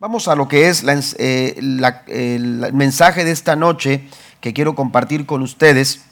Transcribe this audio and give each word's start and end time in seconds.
Vamos 0.00 0.28
a 0.28 0.34
lo 0.34 0.48
que 0.48 0.70
es 0.70 0.82
eh, 1.18 1.56
el 1.58 2.72
mensaje 2.72 3.22
de 3.22 3.32
esta 3.32 3.54
noche 3.54 4.08
que 4.40 4.54
quiero 4.54 4.74
compartir 4.74 5.26
con 5.26 5.42
ustedes. 5.42 6.06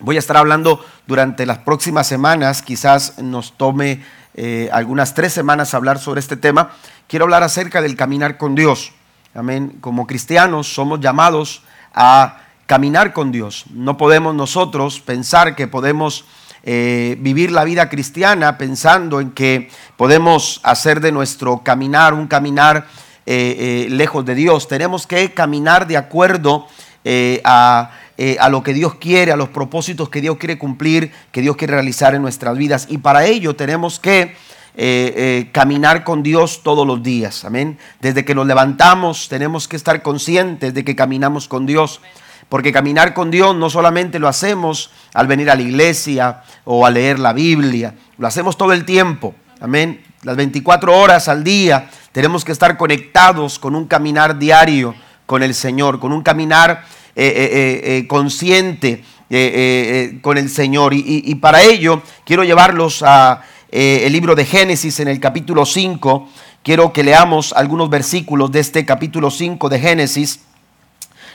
Voy 0.00 0.16
a 0.16 0.18
estar 0.18 0.36
hablando 0.36 0.84
durante 1.06 1.46
las 1.46 1.58
próximas 1.58 2.08
semanas, 2.08 2.62
quizás 2.62 3.20
nos 3.20 3.56
tome 3.56 4.02
eh, 4.34 4.68
algunas 4.72 5.14
tres 5.14 5.32
semanas 5.32 5.72
hablar 5.72 6.00
sobre 6.00 6.18
este 6.18 6.36
tema. 6.36 6.72
Quiero 7.06 7.26
hablar 7.26 7.44
acerca 7.44 7.80
del 7.80 7.94
caminar 7.94 8.38
con 8.38 8.56
Dios. 8.56 8.90
Amén. 9.36 9.78
Como 9.80 10.08
cristianos 10.08 10.74
somos 10.74 10.98
llamados 10.98 11.62
a 11.94 12.40
caminar 12.66 13.12
con 13.12 13.30
Dios. 13.30 13.66
No 13.70 13.96
podemos 13.96 14.34
nosotros 14.34 14.98
pensar 14.98 15.54
que 15.54 15.68
podemos 15.68 16.24
eh, 16.64 17.16
vivir 17.20 17.52
la 17.52 17.62
vida 17.62 17.88
cristiana 17.88 18.58
pensando 18.58 19.20
en 19.20 19.30
que 19.30 19.70
podemos 19.96 20.58
hacer 20.64 21.00
de 21.00 21.12
nuestro 21.12 21.62
caminar 21.62 22.14
un 22.14 22.26
caminar 22.26 22.88
eh, 23.24 23.86
eh, 23.86 23.90
lejos 23.90 24.24
de 24.24 24.34
Dios. 24.34 24.66
Tenemos 24.66 25.06
que 25.06 25.32
caminar 25.32 25.86
de 25.86 25.96
acuerdo 25.96 26.66
eh, 27.04 27.40
a, 27.44 27.90
lo 28.50 28.62
que 28.62 28.74
Dios 28.74 28.96
quiere, 28.96 29.32
a 29.32 29.36
los 29.36 29.48
propósitos 29.48 30.08
que 30.08 30.20
Dios 30.20 30.38
quiere 30.38 30.58
cumplir, 30.58 31.12
que 31.30 31.40
Dios 31.40 31.56
quiere 31.56 31.74
realizar 31.74 32.14
en 32.14 32.22
nuestras 32.22 32.56
vidas. 32.56 32.86
Y 32.90 32.98
para 32.98 33.24
ello 33.24 33.54
tenemos 33.54 34.00
que 34.00 34.34
caminar 35.52 36.02
con 36.02 36.22
Dios 36.22 36.62
todos 36.62 36.86
los 36.86 37.02
días. 37.02 37.44
Amén. 37.44 37.78
Desde 38.00 38.24
que 38.24 38.34
nos 38.34 38.46
levantamos 38.46 39.28
tenemos 39.28 39.68
que 39.68 39.76
estar 39.76 40.02
conscientes 40.02 40.72
de 40.74 40.84
que 40.84 40.96
caminamos 40.96 41.46
con 41.46 41.66
Dios. 41.66 42.00
Porque 42.48 42.72
caminar 42.72 43.14
con 43.14 43.30
Dios 43.30 43.56
no 43.56 43.70
solamente 43.70 44.18
lo 44.18 44.28
hacemos 44.28 44.90
al 45.14 45.26
venir 45.26 45.50
a 45.50 45.54
la 45.54 45.62
iglesia 45.62 46.42
o 46.64 46.84
a 46.84 46.90
leer 46.90 47.18
la 47.18 47.32
Biblia, 47.32 47.94
lo 48.18 48.26
hacemos 48.26 48.58
todo 48.58 48.72
el 48.72 48.84
tiempo. 48.84 49.34
Amén. 49.60 50.02
Las 50.24 50.36
24 50.36 50.96
horas 50.96 51.26
al 51.26 51.42
día 51.42 51.90
tenemos 52.12 52.44
que 52.44 52.52
estar 52.52 52.76
conectados 52.76 53.58
con 53.58 53.74
un 53.74 53.86
caminar 53.86 54.38
diario 54.38 54.94
con 55.26 55.42
el 55.42 55.52
Señor, 55.52 55.98
con 55.98 56.12
un 56.12 56.22
caminar 56.22 56.84
eh, 57.16 57.26
eh, 57.26 57.80
eh, 57.84 58.06
consciente 58.06 59.02
con 60.22 60.38
el 60.38 60.48
Señor. 60.48 60.94
Y, 60.94 61.34
para 61.36 61.62
ello 61.62 62.02
quiero 62.24 62.44
llevarlos 62.44 63.02
a 63.02 63.42
el 63.72 64.12
libro 64.12 64.36
de 64.36 64.44
Génesis 64.44 65.00
en 65.00 65.08
el 65.08 65.18
capítulo 65.18 65.66
5. 65.66 66.28
Quiero 66.62 66.92
que 66.92 67.02
leamos 67.02 67.52
algunos 67.54 67.90
versículos 67.90 68.52
de 68.52 68.60
este 68.60 68.86
capítulo 68.86 69.28
5 69.28 69.68
de 69.70 69.80
Génesis. 69.80 70.40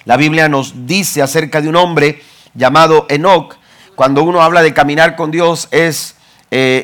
La 0.05 0.15
Biblia 0.15 0.47
nos 0.47 0.87
dice 0.87 1.21
acerca 1.21 1.59
de 1.59 1.67
un 1.67 1.75
hombre 1.75 2.21
llamado 2.53 3.05
Enoch. 3.09 3.57
Cuando 3.95 4.23
uno 4.23 4.41
habla 4.41 4.61
de 4.61 4.73
caminar 4.73 5.17
con 5.17 5.29
Dios 5.29 5.67
es 5.71 6.15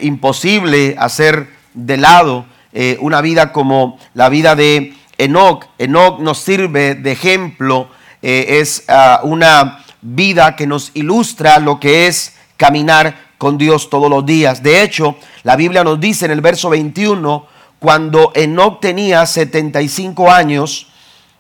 imposible 0.01 0.97
hacer 0.99 1.52
de 1.73 1.97
lado 1.97 2.45
eh, 2.71 2.97
una 3.02 3.21
vida 3.21 3.52
como 3.52 3.99
la 4.13 4.29
vida 4.29 4.55
de 4.55 4.93
Enoch. 5.17 5.67
Enoch 5.77 6.19
nos 6.19 6.39
sirve 6.39 6.95
de 6.95 7.11
ejemplo, 7.11 7.88
eh, 8.21 8.59
es 8.61 8.85
ah, 8.88 9.21
una 9.23 9.83
vida 10.01 10.55
que 10.55 10.66
nos 10.66 10.91
ilustra 10.95 11.59
lo 11.59 11.79
que 11.79 12.07
es 12.07 12.35
caminar 12.57 13.16
con 13.38 13.57
Dios 13.57 13.89
todos 13.89 14.09
los 14.09 14.25
días. 14.25 14.63
De 14.63 14.81
hecho, 14.81 15.17
la 15.44 15.55
Biblia 15.55 15.83
nos 15.83 15.99
dice 15.99 16.25
en 16.25 16.31
el 16.31 16.41
verso 16.41 16.69
21, 16.69 17.45
cuando 17.77 18.31
Enoch 18.33 18.79
tenía 18.79 19.25
75 19.25 20.31
años, 20.31 20.88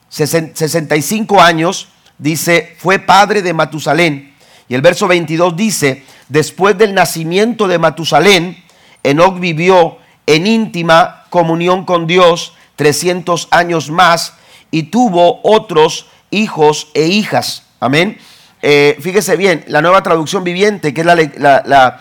65 0.09 1.41
años, 1.41 1.87
dice, 2.17 2.75
fue 2.77 2.99
padre 2.99 3.41
de 3.41 3.53
Matusalén. 3.53 4.33
Y 4.67 4.75
el 4.75 4.81
verso 4.81 5.07
22 5.07 5.55
dice, 5.55 6.03
después 6.29 6.77
del 6.77 6.93
nacimiento 6.93 7.67
de 7.67 7.79
Matusalén, 7.79 8.63
Enoch 9.01 9.39
vivió 9.39 9.97
en 10.27 10.47
íntima 10.47 11.25
comunión 11.29 11.85
con 11.85 12.07
Dios 12.07 12.53
300 12.75 13.47
años 13.51 13.89
más 13.89 14.33
y 14.71 14.83
tuvo 14.83 15.39
otros 15.43 16.07
hijos 16.31 16.87
e 16.93 17.05
hijas. 17.05 17.63
Amén. 17.79 18.17
Eh, 18.61 18.97
fíjese 19.01 19.35
bien, 19.35 19.65
la 19.67 19.81
nueva 19.81 20.01
traducción 20.03 20.43
viviente, 20.43 20.93
que 20.93 21.01
es 21.01 21.05
la, 21.05 21.99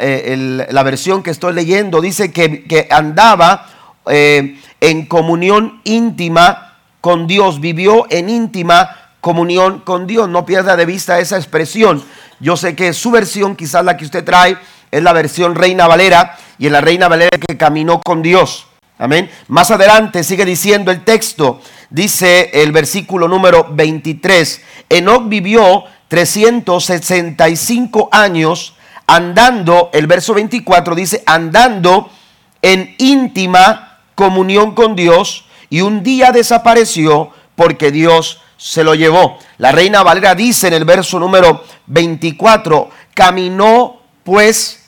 eh, 0.00 0.66
la, 0.70 0.82
versión 0.82 1.22
que 1.22 1.30
estoy 1.30 1.54
leyendo, 1.54 2.00
dice 2.00 2.32
que, 2.32 2.88
andaba 2.90 3.66
eh, 4.06 4.60
en 4.80 5.06
comunión 5.06 5.80
íntima 5.84 6.78
con 7.00 7.26
Dios, 7.26 7.60
vivió 7.60 8.06
en 8.10 8.28
íntima 8.28 8.96
comunión 9.20 9.80
con 9.80 10.06
Dios. 10.08 10.28
No 10.28 10.44
pierda 10.44 10.76
de 10.76 10.84
vista 10.84 11.20
esa 11.20 11.36
expresión. 11.36 12.02
Yo 12.40 12.56
sé 12.56 12.74
que 12.74 12.92
su 12.92 13.10
versión, 13.10 13.54
quizás 13.54 13.84
la 13.84 13.96
que 13.96 14.04
usted 14.04 14.24
trae, 14.24 14.58
es 14.90 15.02
la 15.02 15.12
versión 15.12 15.54
Reina 15.54 15.86
Valera 15.86 16.36
y 16.58 16.66
en 16.66 16.72
la 16.72 16.80
Reina 16.80 17.08
Valera 17.08 17.38
que 17.38 17.56
caminó 17.56 18.00
con 18.00 18.22
Dios. 18.22 18.66
Amén. 18.98 19.30
Más 19.48 19.70
adelante 19.70 20.22
sigue 20.22 20.44
diciendo 20.44 20.90
el 20.90 21.04
texto, 21.04 21.60
dice 21.88 22.50
el 22.52 22.70
versículo 22.70 23.28
número 23.28 23.68
23, 23.70 24.62
Enoch 24.90 25.26
vivió 25.26 25.84
365 26.08 28.10
años 28.12 28.74
andando, 29.06 29.88
el 29.92 30.06
verso 30.06 30.34
24 30.34 30.94
dice, 30.94 31.22
andando 31.24 32.10
en 32.62 32.94
íntima 32.98 34.00
comunión 34.14 34.74
con 34.74 34.94
Dios 34.94 35.46
y 35.70 35.80
un 35.80 36.02
día 36.02 36.30
desapareció 36.30 37.30
porque 37.56 37.90
Dios 37.90 38.42
se 38.56 38.84
lo 38.84 38.94
llevó. 38.94 39.38
La 39.56 39.72
reina 39.72 40.02
Valera 40.02 40.34
dice 40.34 40.68
en 40.68 40.74
el 40.74 40.84
verso 40.84 41.18
número 41.18 41.64
24, 41.86 42.90
caminó 43.14 44.00
pues 44.24 44.79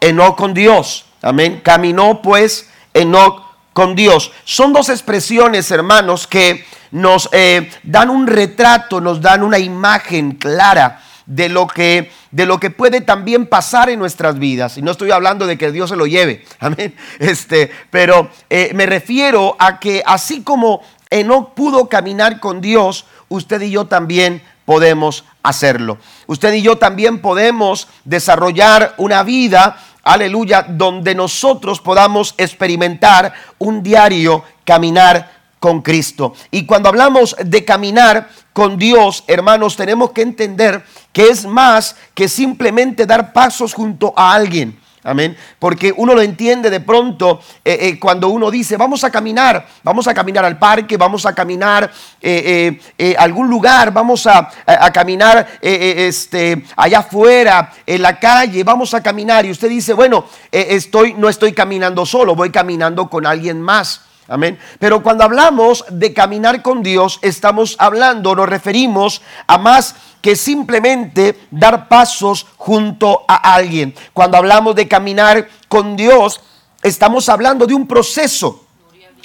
Enoch 0.00 0.36
con 0.36 0.54
Dios. 0.54 1.06
Amén. 1.22 1.60
Caminó 1.62 2.22
pues 2.22 2.68
Enoch 2.94 3.42
con 3.72 3.94
Dios. 3.94 4.32
Son 4.44 4.72
dos 4.72 4.88
expresiones, 4.88 5.70
hermanos, 5.70 6.26
que 6.26 6.64
nos 6.90 7.28
eh, 7.32 7.70
dan 7.82 8.10
un 8.10 8.26
retrato, 8.26 9.00
nos 9.00 9.20
dan 9.20 9.42
una 9.42 9.58
imagen 9.58 10.32
clara 10.32 11.02
de 11.26 11.48
lo 11.48 11.66
que 11.66 12.10
de 12.30 12.46
lo 12.46 12.60
que 12.60 12.70
puede 12.70 13.00
también 13.00 13.46
pasar 13.46 13.90
en 13.90 13.98
nuestras 13.98 14.38
vidas. 14.38 14.78
Y 14.78 14.82
no 14.82 14.92
estoy 14.92 15.10
hablando 15.10 15.46
de 15.46 15.58
que 15.58 15.72
Dios 15.72 15.90
se 15.90 15.96
lo 15.96 16.06
lleve, 16.06 16.44
amén. 16.60 16.94
Este, 17.18 17.70
pero 17.90 18.30
eh, 18.48 18.70
me 18.74 18.86
refiero 18.86 19.56
a 19.58 19.80
que 19.80 20.02
así 20.06 20.42
como 20.42 20.82
Enoch 21.10 21.54
pudo 21.54 21.88
caminar 21.88 22.40
con 22.40 22.60
Dios, 22.60 23.06
usted 23.28 23.60
y 23.62 23.70
yo 23.70 23.86
también 23.86 24.42
podemos 24.64 25.24
hacerlo. 25.42 25.98
Usted 26.28 26.52
y 26.52 26.62
yo 26.62 26.78
también 26.78 27.20
podemos 27.20 27.88
desarrollar 28.04 28.94
una 28.98 29.24
vida 29.24 29.82
aleluya, 30.02 30.64
donde 30.68 31.14
nosotros 31.14 31.80
podamos 31.80 32.34
experimentar 32.38 33.32
un 33.58 33.82
diario 33.82 34.42
caminar 34.64 35.40
con 35.60 35.82
Cristo. 35.82 36.34
Y 36.50 36.64
cuando 36.64 36.88
hablamos 36.88 37.36
de 37.44 37.64
caminar 37.64 38.28
con 38.52 38.78
Dios, 38.78 39.24
hermanos, 39.26 39.76
tenemos 39.76 40.10
que 40.12 40.22
entender 40.22 40.82
que 41.12 41.28
es 41.28 41.44
más 41.44 41.94
que 42.14 42.28
simplemente 42.28 43.06
dar 43.06 43.32
pasos 43.32 43.74
junto 43.74 44.14
a 44.16 44.32
alguien. 44.32 44.79
Amén. 45.02 45.34
Porque 45.58 45.94
uno 45.96 46.14
lo 46.14 46.20
entiende 46.20 46.68
de 46.68 46.80
pronto 46.80 47.40
eh, 47.64 47.78
eh, 47.80 47.98
cuando 47.98 48.28
uno 48.28 48.50
dice, 48.50 48.76
vamos 48.76 49.02
a 49.02 49.10
caminar, 49.10 49.66
vamos 49.82 50.06
a 50.06 50.12
caminar 50.12 50.44
al 50.44 50.58
parque, 50.58 50.98
vamos 50.98 51.24
a 51.24 51.34
caminar 51.34 51.90
eh, 52.20 52.78
a 53.18 53.22
algún 53.22 53.48
lugar, 53.48 53.92
vamos 53.92 54.26
a, 54.26 54.50
caminar 54.92 55.58
este, 55.62 56.64
allá 56.76 56.98
afuera, 56.98 57.72
en 57.86 58.02
la 58.02 58.18
calle, 58.18 58.62
vamos 58.62 58.92
a 58.92 59.02
caminar. 59.02 59.46
Y 59.46 59.50
usted 59.50 59.70
dice, 59.70 59.94
bueno, 59.94 60.26
estoy, 60.50 61.14
no 61.14 61.28
estoy 61.28 61.52
caminando 61.52 62.04
solo, 62.04 62.34
voy 62.34 62.50
caminando 62.50 63.08
con 63.08 63.26
alguien 63.26 63.60
más. 63.62 64.02
Amén. 64.30 64.60
Pero 64.78 65.02
cuando 65.02 65.24
hablamos 65.24 65.84
de 65.90 66.14
caminar 66.14 66.62
con 66.62 66.84
Dios, 66.84 67.18
estamos 67.20 67.74
hablando, 67.80 68.36
nos 68.36 68.48
referimos 68.48 69.22
a 69.48 69.58
más 69.58 69.96
que 70.20 70.36
simplemente 70.36 71.48
dar 71.50 71.88
pasos 71.88 72.46
junto 72.56 73.24
a 73.26 73.54
alguien. 73.54 73.92
Cuando 74.12 74.36
hablamos 74.36 74.76
de 74.76 74.86
caminar 74.86 75.48
con 75.66 75.96
Dios, 75.96 76.40
estamos 76.80 77.28
hablando 77.28 77.66
de 77.66 77.74
un 77.74 77.88
proceso. 77.88 78.66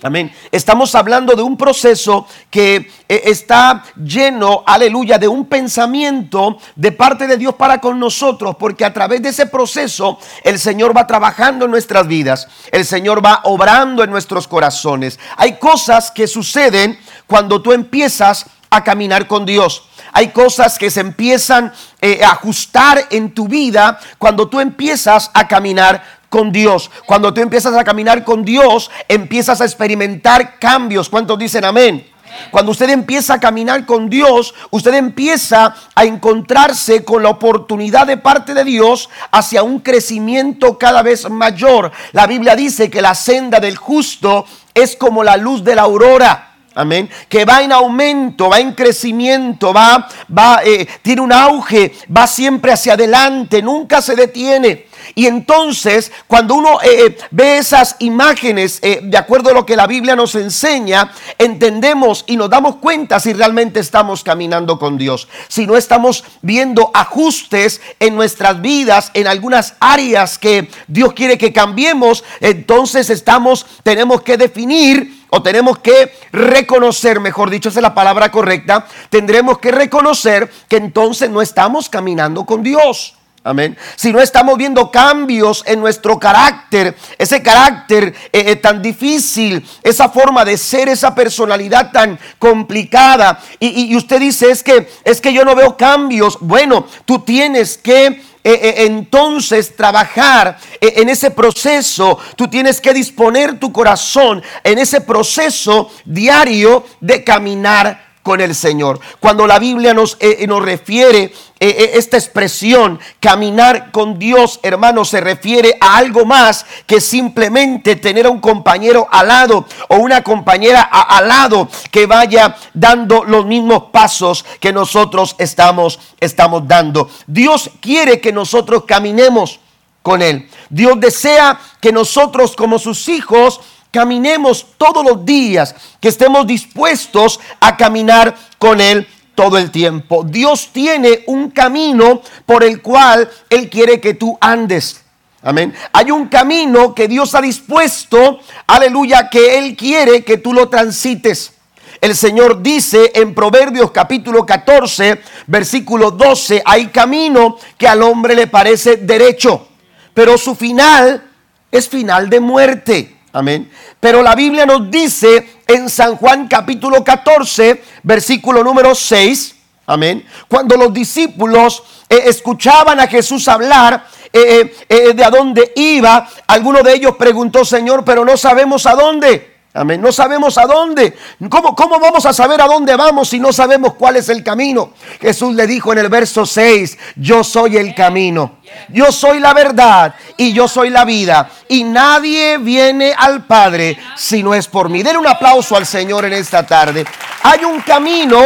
Amén. 0.02 0.32
Estamos 0.52 0.94
hablando 0.94 1.36
de 1.36 1.42
un 1.42 1.58
proceso 1.58 2.28
que 2.50 2.92
eh, 3.08 3.22
está 3.26 3.84
lleno, 3.96 4.64
aleluya, 4.68 5.18
de 5.18 5.28
un 5.28 5.46
pensamiento 5.46 6.58
de 6.76 6.92
parte 6.92 7.28
de 7.28 7.38
Dios 7.38 7.56
para 7.56 7.80
con 7.80 8.00
nosotros, 8.00 8.58
porque 8.60 8.84
a 8.84 8.94
través 8.94 9.22
de 9.22 9.30
ese 9.30 9.46
proceso 9.46 10.20
el 10.44 10.60
Señor 10.60 10.96
va 10.96 11.08
trabajando 11.08 11.66
en 11.66 11.72
nuestras 11.72 12.08
vidas, 12.08 12.48
el 12.72 12.86
Señor 12.86 13.26
va 13.26 13.42
obrando 13.46 14.04
en 14.04 14.12
nuestros 14.12 14.48
corazones. 14.48 15.18
Hay 15.38 15.58
cosas 15.58 16.12
que 16.12 16.28
suceden 16.28 17.00
cuando 17.26 17.62
tú 17.62 17.72
empiezas 17.72 18.46
a 18.70 18.84
caminar 18.84 19.28
con 19.28 19.46
Dios. 19.46 19.88
Hay 20.12 20.30
cosas 20.30 20.78
que 20.78 20.90
se 20.90 21.02
empiezan 21.02 21.74
eh, 22.02 22.24
a 22.24 22.32
ajustar 22.32 23.08
en 23.10 23.34
tu 23.34 23.48
vida 23.48 24.00
cuando 24.18 24.48
tú 24.48 24.60
empiezas 24.60 25.30
a 25.34 25.48
caminar 25.48 26.15
con 26.36 26.52
Dios. 26.52 26.92
Cuando 27.06 27.34
tú 27.34 27.40
empiezas 27.40 27.74
a 27.76 27.86
caminar 27.86 28.26
con 28.26 28.44
Dios, 28.44 28.92
empiezas 29.08 29.62
a 29.62 29.64
experimentar 29.64 30.60
cambios. 30.60 31.08
¿Cuántos 31.08 31.40
dicen 31.40 31.64
amén? 31.64 32.06
Cuando 32.52 32.74
usted 32.74 32.90
empieza 32.90 33.36
a 33.36 33.40
caminar 33.40 33.86
con 33.86 34.10
Dios, 34.10 34.54
usted 34.70 34.96
empieza 34.96 35.74
a 35.96 36.04
encontrarse 36.04 37.06
con 37.06 37.24
la 37.24 37.30
oportunidad 37.30 38.06
de 38.06 38.18
parte 38.18 38.54
de 38.54 38.66
Dios 38.66 39.10
hacia 39.32 39.64
un 39.64 39.80
crecimiento 39.80 40.78
cada 40.78 41.04
vez 41.04 41.30
mayor. 41.30 41.94
La 42.12 42.28
Biblia 42.28 42.54
dice 42.58 42.90
que 42.90 43.02
la 43.02 43.16
senda 43.16 43.62
del 43.62 43.78
justo 43.78 44.46
es 44.74 44.98
como 44.98 45.24
la 45.24 45.38
luz 45.38 45.64
de 45.64 45.76
la 45.76 45.84
aurora. 45.84 46.52
Amén. 46.74 47.10
Que 47.30 47.46
va 47.46 47.64
en 47.64 47.72
aumento, 47.72 48.50
va 48.50 48.60
en 48.60 48.74
crecimiento, 48.74 49.74
va, 49.74 50.10
va, 50.38 50.60
eh, 50.66 50.86
tiene 51.02 51.22
un 51.22 51.32
auge, 51.32 51.94
va 52.16 52.28
siempre 52.28 52.74
hacia 52.74 52.94
adelante, 52.94 53.62
nunca 53.62 54.02
se 54.02 54.18
detiene. 54.18 54.88
Y 55.14 55.28
entonces, 55.28 56.12
cuando 56.28 56.56
uno 56.56 56.82
eh, 56.82 57.06
eh, 57.08 57.18
ve 57.32 57.58
esas 57.58 57.96
imágenes, 58.00 58.82
de 58.82 59.18
acuerdo 59.18 59.50
a 59.50 59.54
lo 59.54 59.66
que 59.66 59.76
la 59.76 59.88
Biblia 59.88 60.16
nos 60.16 60.36
enseña, 60.36 61.12
entendemos 61.38 62.24
y 62.28 62.38
nos 62.38 62.50
damos 62.50 62.78
cuenta 62.78 63.20
si 63.20 63.34
realmente 63.34 63.80
estamos 63.80 64.24
caminando 64.24 64.80
con 64.80 64.98
Dios. 64.98 65.28
Si 65.48 65.68
no 65.68 65.78
estamos 65.78 66.24
viendo 66.42 66.92
ajustes 66.94 67.82
en 68.00 68.16
nuestras 68.16 68.62
vidas, 68.62 69.12
en 69.14 69.28
algunas 69.28 69.76
áreas 69.80 70.38
que 70.38 70.70
Dios 70.88 71.14
quiere 71.14 71.38
que 71.38 71.54
cambiemos, 71.54 72.24
entonces 72.40 73.10
estamos, 73.10 73.66
tenemos 73.84 74.22
que 74.22 74.38
definir 74.38 75.26
o 75.30 75.42
tenemos 75.42 75.80
que 75.80 76.14
reconocer, 76.32 77.20
mejor 77.20 77.50
dicho, 77.50 77.70
esa 77.70 77.80
es 77.80 77.84
la 77.84 77.94
palabra 77.94 78.32
correcta, 78.32 78.88
tendremos 79.10 79.60
que 79.60 79.72
reconocer 79.72 80.50
que 80.70 80.78
entonces 80.78 81.30
no 81.30 81.42
estamos 81.42 81.90
caminando 81.90 82.46
con 82.46 82.64
Dios. 82.64 83.16
Amén. 83.48 83.78
Si 83.96 84.12
no 84.12 84.20
estamos 84.20 84.58
viendo 84.58 84.90
cambios 84.90 85.64
en 85.68 85.80
nuestro 85.80 86.18
carácter, 86.18 86.96
ese 87.16 87.44
carácter 87.44 88.06
eh, 88.34 88.44
eh, 88.48 88.56
tan 88.56 88.82
difícil, 88.82 89.64
esa 89.84 90.10
forma 90.10 90.44
de 90.44 90.58
ser, 90.58 90.90
esa 90.90 91.14
personalidad 91.14 91.92
tan 91.92 92.18
complicada, 92.40 93.40
y, 93.60 93.94
y 93.94 93.96
usted 93.96 94.20
dice 94.20 94.50
es 94.50 94.64
que 94.64 94.90
es 95.04 95.22
que 95.22 95.32
yo 95.32 95.46
no 95.46 95.54
veo 95.54 95.78
cambios. 95.78 96.40
Bueno, 96.42 96.88
tú 97.06 97.20
tienes 97.20 97.78
que 97.78 98.20
eh, 98.44 98.74
entonces 98.78 99.76
trabajar 99.76 100.58
en 100.82 101.08
ese 101.08 101.30
proceso. 101.30 102.18
Tú 102.36 102.48
tienes 102.48 102.82
que 102.82 102.96
disponer 102.96 103.60
tu 103.60 103.72
corazón 103.72 104.42
en 104.64 104.80
ese 104.80 105.02
proceso 105.02 105.92
diario 106.04 106.84
de 107.00 107.24
caminar 107.24 108.06
con 108.26 108.42
el 108.42 108.56
Señor. 108.56 109.00
Cuando 109.20 109.46
la 109.46 109.60
Biblia 109.60 109.94
nos, 109.94 110.18
nos 110.48 110.66
refiere 110.66 111.32
esta 111.60 112.18
expresión, 112.18 113.00
caminar 113.20 113.92
con 113.92 114.18
Dios, 114.18 114.60
hermano, 114.64 115.06
se 115.06 115.22
refiere 115.22 115.78
a 115.80 115.98
algo 115.98 116.26
más 116.26 116.66
que 116.88 117.00
simplemente 117.00 117.96
tener 117.98 118.26
a 118.26 118.32
un 118.32 118.40
compañero 118.40 119.08
al 119.12 119.28
lado 119.28 119.68
o 119.90 119.98
una 119.98 120.24
compañera 120.24 120.82
al 120.82 121.28
lado 121.28 121.70
que 121.92 122.08
vaya 122.08 122.58
dando 122.74 123.24
los 123.24 123.46
mismos 123.46 123.92
pasos 123.92 124.44
que 124.60 124.74
nosotros 124.74 125.36
estamos 125.38 126.00
estamos 126.20 126.68
dando. 126.68 127.08
Dios 127.28 127.70
quiere 127.80 128.20
que 128.20 128.32
nosotros 128.32 128.86
caminemos 128.88 129.60
con 130.02 130.24
Él. 130.24 130.50
Dios 130.72 131.00
desea 131.00 131.60
que 131.80 131.92
nosotros 131.92 132.56
como 132.56 132.80
sus 132.80 133.08
hijos 133.08 133.62
caminemos 133.96 134.76
todos 134.78 135.06
los 135.06 135.24
días, 135.24 135.74
que 136.02 136.10
estemos 136.10 136.46
dispuestos 136.46 137.40
a 137.62 137.78
caminar 137.78 138.36
con 138.58 138.82
Él 138.82 139.08
todo 139.36 139.58
el 139.58 139.72
tiempo. 139.72 140.26
Dios 140.26 140.72
tiene 140.74 141.24
un 141.28 141.50
camino 141.50 142.22
por 142.46 142.66
el 142.66 142.82
cual 142.82 143.30
Él 143.50 143.70
quiere 143.70 144.02
que 144.02 144.14
tú 144.14 144.38
andes. 144.42 145.02
Amén. 145.42 145.74
Hay 145.94 146.12
un 146.12 146.28
camino 146.28 146.94
que 146.94 147.08
Dios 147.08 147.36
ha 147.36 147.42
dispuesto, 147.42 148.40
aleluya, 148.68 149.30
que 149.30 149.60
Él 149.60 149.78
quiere 149.78 150.26
que 150.26 150.40
tú 150.40 150.52
lo 150.52 150.68
transites. 150.68 151.54
El 152.02 152.18
Señor 152.18 152.62
dice 152.62 153.14
en 153.16 153.34
Proverbios 153.34 153.92
capítulo 153.92 154.46
14, 154.46 155.22
versículo 155.48 156.12
12, 156.12 156.62
hay 156.66 156.88
camino 156.88 157.58
que 157.78 157.88
al 157.88 158.04
hombre 158.04 158.36
le 158.36 158.48
parece 158.48 158.98
derecho, 158.98 159.70
pero 160.14 160.38
su 160.38 160.54
final 160.54 161.32
es 161.72 161.88
final 161.88 162.30
de 162.30 162.40
muerte. 162.42 163.15
Amén. 163.36 163.70
Pero 164.00 164.24
la 164.24 164.34
Biblia 164.34 164.66
nos 164.66 164.90
dice 164.90 165.60
en 165.68 165.90
San 165.90 166.16
Juan 166.16 166.48
capítulo 166.48 167.04
14, 167.04 167.84
versículo 168.02 168.64
número 168.64 168.96
6, 168.96 169.56
amén, 169.88 170.26
cuando 170.48 170.78
los 170.78 170.94
discípulos 170.94 171.84
eh, 172.08 172.22
escuchaban 172.28 172.98
a 173.02 173.08
Jesús 173.08 173.50
hablar 173.50 174.08
eh, 174.32 174.74
eh, 174.88 175.14
de 175.14 175.26
a 175.26 175.30
dónde 175.30 175.74
iba, 175.76 176.30
alguno 176.48 176.82
de 176.82 176.94
ellos 176.94 177.18
preguntó, 177.18 177.66
Señor, 177.66 178.06
pero 178.06 178.24
no 178.24 178.38
sabemos 178.38 178.86
a 178.86 178.96
dónde. 178.96 179.55
Amén. 179.76 180.00
No 180.00 180.10
sabemos 180.14 180.58
a 180.58 180.66
dónde. 180.66 181.18
¿Cómo, 181.50 181.76
¿Cómo 181.76 182.00
vamos 182.00 182.26
a 182.26 182.32
saber 182.32 182.62
a 182.62 182.66
dónde 182.66 182.96
vamos 182.96 183.28
si 183.28 183.42
no 183.42 183.52
sabemos 183.52 183.96
cuál 183.96 184.16
es 184.16 184.30
el 184.30 184.42
camino? 184.42 184.94
Jesús 185.20 185.54
le 185.54 185.68
dijo 185.68 185.92
en 185.92 185.98
el 185.98 186.08
verso 186.08 186.46
6, 186.46 186.98
yo 187.18 187.44
soy 187.44 187.76
el 187.76 187.94
camino, 187.94 188.60
yo 188.88 189.12
soy 189.12 189.42
la 189.42 189.54
verdad 189.54 190.16
y 190.38 190.54
yo 190.54 190.70
soy 190.70 190.92
la 190.92 191.04
vida. 191.04 191.50
Y 191.68 191.84
nadie 191.84 192.58
viene 192.58 193.14
al 193.18 193.44
Padre 193.44 193.98
si 194.16 194.42
no 194.44 194.54
es 194.54 194.66
por 194.66 194.88
mí. 194.88 195.04
Den 195.04 195.18
un 195.18 195.28
aplauso 195.28 195.76
al 195.76 195.86
Señor 195.86 196.24
en 196.24 196.32
esta 196.32 196.66
tarde. 196.66 197.06
Hay 197.44 197.66
un 197.66 197.82
camino 197.82 198.40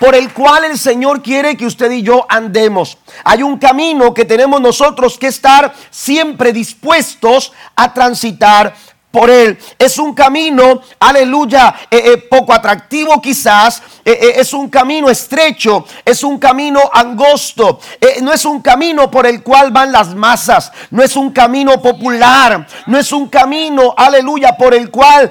por 0.00 0.16
el 0.16 0.32
cual 0.32 0.64
el 0.64 0.76
Señor 0.80 1.22
quiere 1.22 1.56
que 1.56 1.64
usted 1.64 1.88
y 1.92 2.02
yo 2.02 2.26
andemos. 2.28 2.98
Hay 3.22 3.44
un 3.44 3.56
camino 3.56 4.12
que 4.12 4.24
tenemos 4.24 4.60
nosotros 4.60 5.16
que 5.16 5.28
estar 5.28 5.72
siempre 5.90 6.52
dispuestos 6.52 7.52
a 7.76 7.94
transitar 7.94 8.74
por 9.12 9.30
él. 9.30 9.58
Es 9.78 9.98
un 9.98 10.14
camino, 10.14 10.80
aleluya, 10.98 11.74
eh, 11.90 12.02
eh, 12.04 12.16
poco 12.16 12.52
atractivo 12.52 13.20
quizás, 13.20 13.82
eh, 14.04 14.32
es 14.36 14.52
un 14.54 14.68
camino 14.68 15.08
estrecho, 15.10 15.84
es 16.04 16.24
un 16.24 16.38
camino 16.38 16.80
angosto, 16.92 17.78
no 18.22 18.32
es 18.32 18.44
un 18.44 18.62
camino 18.62 19.10
por 19.10 19.26
el 19.26 19.42
cual 19.42 19.70
van 19.70 19.92
las 19.92 20.14
masas, 20.14 20.72
no 20.90 21.02
es 21.02 21.14
un 21.14 21.30
camino 21.30 21.80
popular, 21.80 22.66
no 22.86 22.98
es 22.98 23.12
un 23.12 23.28
camino, 23.28 23.94
aleluya, 23.96 24.56
por 24.56 24.74
el 24.74 24.90
cual 24.90 25.30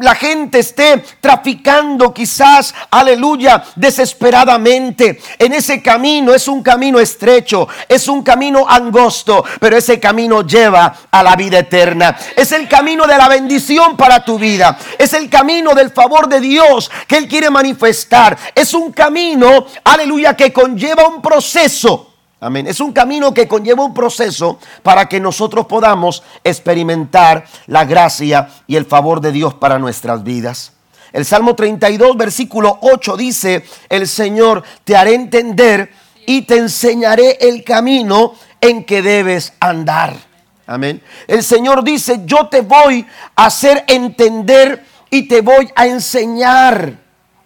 la 0.00 0.14
gente 0.14 0.60
esté 0.60 1.04
traficando 1.20 2.14
quizás, 2.14 2.74
aleluya, 2.90 3.64
desesperadamente. 3.74 5.20
En 5.38 5.52
ese 5.52 5.82
camino 5.82 6.32
es 6.32 6.46
un 6.46 6.62
camino 6.62 7.00
estrecho, 7.00 7.66
es 7.88 8.06
un 8.06 8.22
camino 8.22 8.66
angosto, 8.68 9.44
pero 9.58 9.76
ese 9.76 9.98
camino 9.98 10.42
lleva 10.42 10.94
a 11.10 11.23
la 11.24 11.34
vida 11.34 11.58
eterna. 11.58 12.16
Es 12.36 12.52
el 12.52 12.68
camino 12.68 13.06
de 13.06 13.18
la 13.18 13.26
bendición 13.28 13.96
para 13.96 14.24
tu 14.24 14.38
vida. 14.38 14.78
Es 14.98 15.12
el 15.14 15.28
camino 15.28 15.74
del 15.74 15.90
favor 15.90 16.28
de 16.28 16.40
Dios 16.40 16.90
que 17.08 17.16
Él 17.16 17.26
quiere 17.26 17.50
manifestar. 17.50 18.38
Es 18.54 18.74
un 18.74 18.92
camino, 18.92 19.66
aleluya, 19.82 20.36
que 20.36 20.52
conlleva 20.52 21.08
un 21.08 21.20
proceso. 21.20 22.14
Amén. 22.40 22.66
Es 22.66 22.78
un 22.78 22.92
camino 22.92 23.32
que 23.32 23.48
conlleva 23.48 23.84
un 23.84 23.94
proceso 23.94 24.58
para 24.82 25.08
que 25.08 25.18
nosotros 25.18 25.66
podamos 25.66 26.22
experimentar 26.44 27.46
la 27.66 27.86
gracia 27.86 28.50
y 28.66 28.76
el 28.76 28.84
favor 28.84 29.20
de 29.20 29.32
Dios 29.32 29.54
para 29.54 29.78
nuestras 29.78 30.22
vidas. 30.22 30.72
El 31.14 31.24
Salmo 31.24 31.54
32, 31.54 32.16
versículo 32.16 32.78
8 32.82 33.16
dice, 33.16 33.64
el 33.88 34.08
Señor 34.08 34.62
te 34.82 34.96
haré 34.96 35.14
entender 35.14 35.90
y 36.26 36.42
te 36.42 36.58
enseñaré 36.58 37.38
el 37.40 37.62
camino 37.64 38.34
en 38.60 38.84
que 38.84 39.00
debes 39.00 39.52
andar. 39.60 40.33
Amén. 40.66 41.02
El 41.26 41.42
Señor 41.42 41.84
dice, 41.84 42.22
yo 42.24 42.48
te 42.48 42.62
voy 42.62 43.06
a 43.36 43.46
hacer 43.46 43.84
entender 43.86 44.84
y 45.10 45.28
te 45.28 45.42
voy 45.42 45.70
a 45.76 45.86
enseñar. 45.86 46.98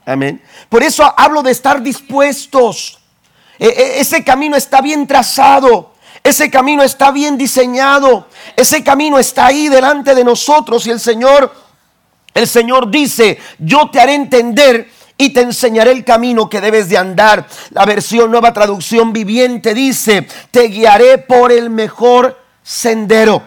Amén. 0.06 0.42
Por 0.68 0.82
eso 0.82 1.12
hablo 1.16 1.42
de 1.42 1.50
estar 1.50 1.82
dispuestos. 1.82 2.98
E, 3.58 3.66
e, 3.66 4.00
ese 4.00 4.22
camino 4.22 4.56
está 4.56 4.80
bien 4.80 5.06
trazado. 5.06 5.94
Ese 6.22 6.50
camino 6.50 6.82
está 6.82 7.10
bien 7.10 7.36
diseñado. 7.36 8.28
Ese 8.56 8.84
camino 8.84 9.18
está 9.18 9.46
ahí 9.46 9.68
delante 9.68 10.14
de 10.14 10.24
nosotros 10.24 10.86
y 10.86 10.90
el 10.90 11.00
Señor, 11.00 11.52
el 12.34 12.46
Señor 12.46 12.90
dice, 12.90 13.38
yo 13.58 13.90
te 13.90 14.00
haré 14.00 14.14
entender 14.14 14.90
y 15.16 15.30
te 15.30 15.40
enseñaré 15.40 15.90
el 15.90 16.04
camino 16.04 16.48
que 16.48 16.60
debes 16.60 16.88
de 16.88 16.96
andar. 16.96 17.46
La 17.70 17.84
versión 17.84 18.30
nueva 18.30 18.52
traducción 18.52 19.12
viviente 19.12 19.74
dice, 19.74 20.26
te 20.50 20.68
guiaré 20.68 21.18
por 21.18 21.50
el 21.50 21.68
mejor 21.70 22.47
sendero. 22.68 23.42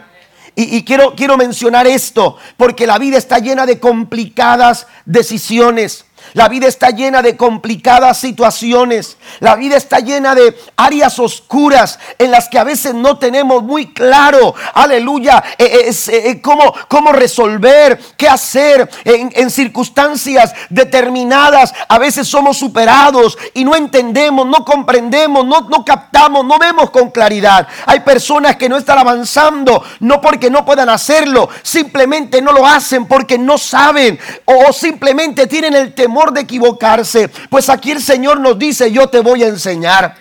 Y, 0.55 0.83
quiero, 0.83 1.15
quiero 1.15 1.37
mencionar 1.37 1.87
esto, 1.87 2.37
porque 2.57 2.85
la 2.85 2.97
vida 2.97 3.17
está 3.17 3.39
llena 3.39 3.65
de 3.65 3.79
complicadas 3.79 4.85
decisiones. 5.05 6.05
La 6.33 6.47
vida 6.47 6.67
está 6.67 6.91
llena 6.91 7.21
de 7.21 7.35
complicadas 7.35 8.17
situaciones. 8.17 9.17
La 9.39 9.55
vida 9.55 9.75
está 9.75 9.99
llena 9.99 10.33
de 10.35 10.57
áreas 10.77 11.19
oscuras 11.19 11.99
en 12.17 12.31
las 12.31 12.47
que 12.47 12.59
a 12.59 12.63
veces 12.63 12.93
no 12.93 13.17
tenemos 13.17 13.63
muy 13.63 13.93
claro, 13.93 14.53
aleluya, 14.73 15.43
eh, 15.57 15.89
eh, 15.89 15.93
eh, 16.07 16.41
cómo, 16.41 16.73
cómo, 16.87 17.11
resolver, 17.11 17.99
qué 18.17 18.27
hacer 18.27 18.89
en, 19.03 19.49
circunstancias 19.49 20.53
determinadas. 20.69 21.73
A 21.89 21.97
veces 21.97 22.27
somos 22.27 22.57
superados 22.57 23.37
y 23.53 23.65
no 23.65 23.75
entendemos, 23.75 24.45
no 24.45 24.63
comprendemos, 24.63 25.45
no, 25.45 25.61
no 25.61 25.83
captamos, 25.83 26.45
no 26.45 26.57
vemos 26.57 26.89
con 26.91 27.11
claridad. 27.11 27.67
Hay 27.85 28.01
personas 28.01 28.55
que 28.55 28.69
no 28.69 28.77
están 28.77 28.97
avanzando, 28.97 29.83
no 29.99 30.21
porque 30.21 30.49
no 30.49 30.63
puedan 30.63 30.89
hacerlo, 30.89 31.49
simplemente 31.63 32.41
no 32.41 32.53
lo 32.53 32.65
hacen 32.65 33.05
porque 33.05 33.37
no 33.37 33.57
saben 33.57 34.19
o 34.45 34.71
simplemente 34.71 35.47
tienen 35.47 35.75
el 35.75 35.93
temor 35.93 36.20
de 36.29 36.41
equivocarse. 36.41 37.27
Pues 37.49 37.69
aquí 37.69 37.89
el 37.89 38.03
Señor 38.03 38.39
nos 38.39 38.59
dice, 38.59 38.91
yo 38.91 39.07
te 39.07 39.19
voy 39.19 39.43
a 39.43 39.47
enseñar. 39.47 40.15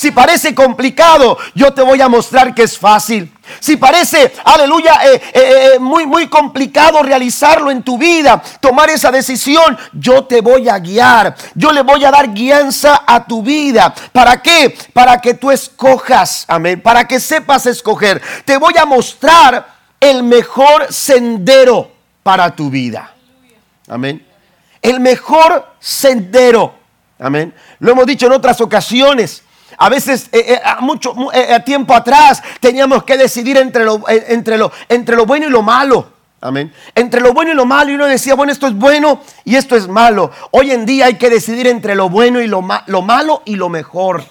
Si 0.00 0.12
parece 0.12 0.54
complicado, 0.54 1.36
yo 1.54 1.74
te 1.74 1.82
voy 1.82 2.00
a 2.00 2.08
mostrar 2.08 2.54
que 2.54 2.62
es 2.62 2.78
fácil. 2.78 3.30
Si 3.58 3.76
parece, 3.76 4.32
aleluya, 4.44 4.94
eh, 5.04 5.20
eh, 5.34 5.70
eh, 5.74 5.78
muy, 5.78 6.06
muy 6.06 6.26
complicado 6.28 7.02
realizarlo 7.02 7.70
en 7.70 7.82
tu 7.82 7.98
vida, 7.98 8.42
tomar 8.60 8.88
esa 8.88 9.10
decisión, 9.10 9.76
yo 9.92 10.24
te 10.24 10.40
voy 10.40 10.70
a 10.70 10.78
guiar. 10.78 11.34
Yo 11.54 11.70
le 11.70 11.82
voy 11.82 12.02
a 12.06 12.10
dar 12.10 12.32
guianza 12.32 13.02
a 13.06 13.26
tu 13.26 13.42
vida. 13.42 13.92
¿Para 14.10 14.40
qué? 14.40 14.74
Para 14.94 15.20
que 15.20 15.34
tú 15.34 15.50
escojas, 15.50 16.46
amén. 16.48 16.80
Para 16.80 17.06
que 17.06 17.20
sepas 17.20 17.66
escoger. 17.66 18.22
Te 18.46 18.56
voy 18.56 18.78
a 18.80 18.86
mostrar 18.86 19.66
el 20.00 20.22
mejor 20.22 20.90
sendero 20.90 21.90
para 22.22 22.56
tu 22.56 22.70
vida. 22.70 23.12
Amén. 23.86 24.29
El 24.82 25.00
mejor 25.00 25.66
sendero. 25.78 26.74
Amén. 27.18 27.54
Lo 27.78 27.92
hemos 27.92 28.06
dicho 28.06 28.26
en 28.26 28.32
otras 28.32 28.60
ocasiones. 28.60 29.42
A 29.76 29.88
veces, 29.88 30.28
eh, 30.32 30.44
eh, 30.48 30.60
a 30.64 30.80
mucho 30.80 31.14
eh, 31.32 31.58
tiempo 31.64 31.94
atrás, 31.94 32.42
teníamos 32.60 33.04
que 33.04 33.16
decidir 33.16 33.56
entre 33.56 33.84
lo, 33.84 34.02
entre, 34.08 34.58
lo, 34.58 34.72
entre 34.88 35.16
lo 35.16 35.26
bueno 35.26 35.46
y 35.46 35.50
lo 35.50 35.62
malo. 35.62 36.12
Amén. 36.40 36.72
Entre 36.94 37.20
lo 37.20 37.32
bueno 37.32 37.52
y 37.52 37.54
lo 37.54 37.66
malo. 37.66 37.90
Y 37.90 37.94
uno 37.94 38.06
decía, 38.06 38.34
bueno, 38.34 38.52
esto 38.52 38.66
es 38.66 38.74
bueno 38.74 39.20
y 39.44 39.56
esto 39.56 39.76
es 39.76 39.88
malo. 39.88 40.30
Hoy 40.50 40.70
en 40.70 40.86
día 40.86 41.06
hay 41.06 41.14
que 41.14 41.30
decidir 41.30 41.66
entre 41.66 41.94
lo 41.94 42.08
bueno 42.08 42.40
y 42.40 42.46
lo, 42.46 42.66
lo 42.86 43.02
malo 43.02 43.42
y 43.44 43.56
lo 43.56 43.68
mejor. 43.68 44.24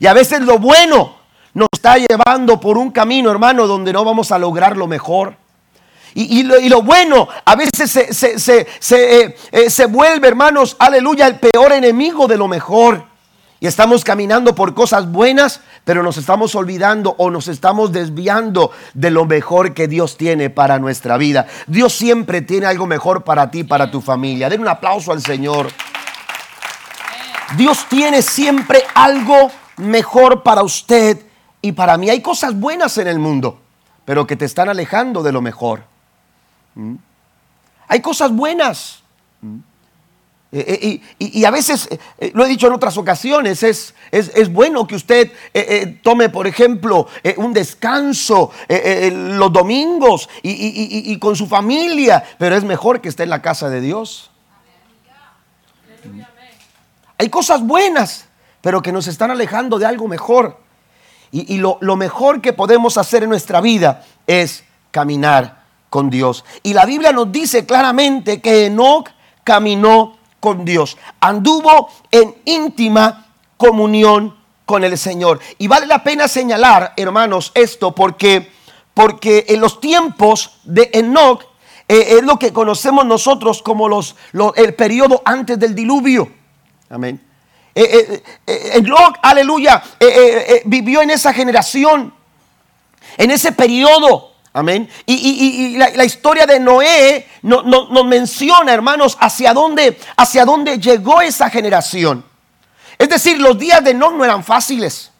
Y 0.00 0.06
a 0.06 0.12
veces 0.12 0.40
lo 0.40 0.58
bueno 0.58 1.16
nos 1.54 1.68
está 1.72 1.96
llevando 1.96 2.60
por 2.60 2.78
un 2.78 2.90
camino, 2.90 3.30
hermano, 3.30 3.66
donde 3.66 3.92
no 3.92 4.04
vamos 4.04 4.32
a 4.32 4.38
lograr 4.38 4.76
lo 4.76 4.86
mejor. 4.86 5.36
Y, 6.14 6.42
lo, 6.42 6.82
bueno 6.82 7.28
a 7.44 7.54
veces 7.54 7.90
se, 8.80 9.86
vuelve, 9.86 10.28
hermanos, 10.28 10.76
aleluya, 10.78 11.26
el 11.26 11.38
peor 11.38 11.72
enemigo 11.72 12.26
de 12.26 12.36
lo 12.36 12.48
mejor. 12.48 13.04
Y 13.60 13.66
estamos 13.66 14.04
caminando 14.04 14.54
por 14.54 14.74
cosas 14.74 15.10
buenas, 15.10 15.60
pero 15.84 16.02
nos 16.02 16.16
estamos 16.16 16.54
olvidando 16.54 17.16
o 17.18 17.30
nos 17.30 17.48
estamos 17.48 17.90
desviando 17.90 18.70
de 18.94 19.10
lo 19.10 19.24
mejor 19.24 19.74
que 19.74 19.88
Dios 19.88 20.16
tiene 20.16 20.48
para 20.48 20.78
nuestra 20.78 21.16
vida. 21.16 21.46
Dios 21.66 21.92
siempre 21.92 22.40
tiene 22.40 22.66
algo 22.66 22.86
mejor 22.86 23.24
para 23.24 23.50
ti, 23.50 23.64
para 23.64 23.90
tu 23.90 24.00
familia. 24.00 24.48
Den 24.48 24.60
un 24.60 24.68
aplauso 24.68 25.10
al 25.10 25.22
Señor. 25.22 25.68
Dios 27.56 27.86
tiene 27.88 28.22
siempre 28.22 28.82
algo 28.94 29.50
mejor 29.78 30.42
para 30.42 30.62
usted 30.62 31.18
y 31.60 31.72
para 31.72 31.96
mí. 31.96 32.10
Hay 32.10 32.20
cosas 32.20 32.58
buenas 32.58 32.98
en 32.98 33.08
el 33.08 33.18
mundo, 33.18 33.58
pero 34.04 34.26
que 34.26 34.36
te 34.36 34.44
están 34.44 34.68
alejando 34.68 35.22
de 35.22 35.32
lo 35.32 35.40
mejor. 35.40 35.82
¿Mm? 36.78 36.94
Hay 37.88 38.00
cosas 38.00 38.30
buenas. 38.30 39.02
¿Mm? 39.40 39.58
Eh, 40.50 40.78
eh, 40.82 41.00
y, 41.18 41.44
a 41.44 41.50
veces, 41.50 41.88
eh, 42.18 42.30
lo 42.32 42.46
he 42.46 42.48
dicho 42.48 42.68
en 42.68 42.72
otras 42.72 42.96
ocasiones, 42.96 43.62
es, 43.62 43.94
es, 44.10 44.50
bueno 44.50 44.86
que 44.86 44.94
usted 44.94 45.30
tome, 46.02 46.30
por 46.30 46.46
ejemplo, 46.46 47.06
un 47.36 47.52
descanso 47.52 48.50
los 49.12 49.52
domingos 49.52 50.30
y, 50.42 51.18
con 51.18 51.36
su 51.36 51.46
familia, 51.46 52.24
pero 52.38 52.56
es 52.56 52.64
mejor 52.64 53.02
que 53.02 53.10
esté 53.10 53.24
en 53.24 53.30
la 53.30 53.42
casa 53.42 53.68
de 53.68 53.82
Dios. 53.82 54.30
Hay 57.18 57.28
cosas 57.28 57.60
buenas, 57.62 58.26
pero 58.62 58.80
que 58.80 58.92
nos 58.92 59.06
están 59.06 59.30
alejando 59.30 59.78
de 59.78 59.84
algo 59.84 60.08
mejor. 60.08 60.58
Y, 61.30 61.58
lo, 61.58 61.76
lo 61.82 61.96
mejor 61.96 62.40
que 62.40 62.54
podemos 62.54 62.96
hacer 62.96 63.22
en 63.22 63.28
nuestra 63.28 63.60
vida 63.60 64.06
es 64.26 64.64
caminar 64.92 65.57
con 65.90 66.10
Dios. 66.10 66.44
Y 66.62 66.74
la 66.74 66.84
Biblia 66.84 67.12
nos 67.12 67.30
dice 67.32 67.66
claramente 67.66 68.40
que 68.40 68.66
Enoch 68.66 69.10
caminó 69.44 70.18
con 70.40 70.64
Dios. 70.64 70.96
Anduvo 71.20 71.88
en 72.10 72.34
íntima 72.44 73.26
comunión 73.56 74.36
con 74.64 74.84
el 74.84 74.98
Señor. 74.98 75.40
Y 75.58 75.66
vale 75.66 75.86
la 75.86 76.04
pena 76.04 76.28
señalar, 76.28 76.92
hermanos, 76.96 77.52
esto 77.54 77.94
porque, 77.94 78.52
porque 78.94 79.46
en 79.48 79.60
los 79.60 79.80
tiempos 79.80 80.58
de 80.64 80.90
Enoch 80.92 81.42
eh, 81.88 82.18
es 82.18 82.22
lo 82.22 82.38
que 82.38 82.52
conocemos 82.52 83.06
nosotros 83.06 83.62
como 83.62 83.88
los, 83.88 84.14
el 84.56 84.74
periodo 84.74 85.22
antes 85.24 85.58
del 85.58 85.74
diluvio. 85.74 86.30
Amén. 86.90 87.20
Eh, 87.74 88.22
eh, 88.46 88.70
Enoch, 88.74 89.16
aleluya, 89.22 89.82
vivió 90.64 91.00
en 91.00 91.10
esa 91.10 91.32
generación, 91.32 92.12
en 93.16 93.30
ese 93.30 93.52
periodo 93.52 94.32
Amén. 94.52 94.88
Y, 95.06 95.76
la, 95.76 96.04
historia 96.04 96.46
de 96.46 96.58
Noé 96.58 97.28
nos 97.42 98.06
menciona, 98.06 98.72
hermanos, 98.72 99.16
hacia 99.20 99.52
dónde, 99.52 99.98
hacia 100.16 100.44
dónde 100.44 100.78
llegó 100.78 101.20
esa 101.20 101.50
generación. 101.50 102.24
Es 102.96 103.08
decir, 103.08 103.40
los 103.40 103.58
días 103.58 103.84
de 103.84 103.94
Noé 103.94 104.14
no 104.14 104.24
eran 104.24 104.42
fáciles. 104.42 105.12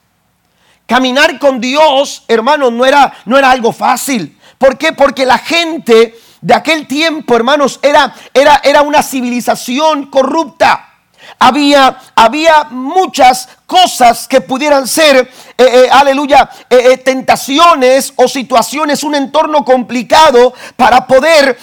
Caminar 0.87 1.39
con 1.39 1.61
Dios, 1.61 2.25
hermanos, 2.29 2.73
no 2.73 2.87
era, 2.87 3.13
no 3.27 3.37
era 3.37 3.51
algo 3.51 3.73
fácil. 3.73 4.39
¿Por 4.57 4.79
qué? 4.79 4.93
Porque 4.93 5.27
la 5.27 5.39
gente 5.39 6.19
de 6.41 6.55
aquel 6.55 6.87
tiempo, 6.87 7.37
hermanos, 7.37 7.79
era, 7.83 8.15
era, 8.33 8.61
era 8.65 8.83
una 8.83 9.03
civilización 9.03 10.07
corrupta. 10.07 10.88
Había, 11.39 11.99
había 12.15 12.65
muchas 12.71 13.49
cosas 13.69 14.27
que 14.27 14.41
pudieran 14.41 14.89
ser, 14.89 15.17
eh, 15.19 15.29
eh, 15.59 15.89
aleluya, 15.93 16.49
eh, 16.71 16.97
tentaciones 16.97 18.15
o 18.17 18.27
situaciones, 18.27 19.05
un 19.05 19.15
entorno 19.15 19.63
complicado 19.63 20.55
para 20.75 21.07
poder 21.07 21.59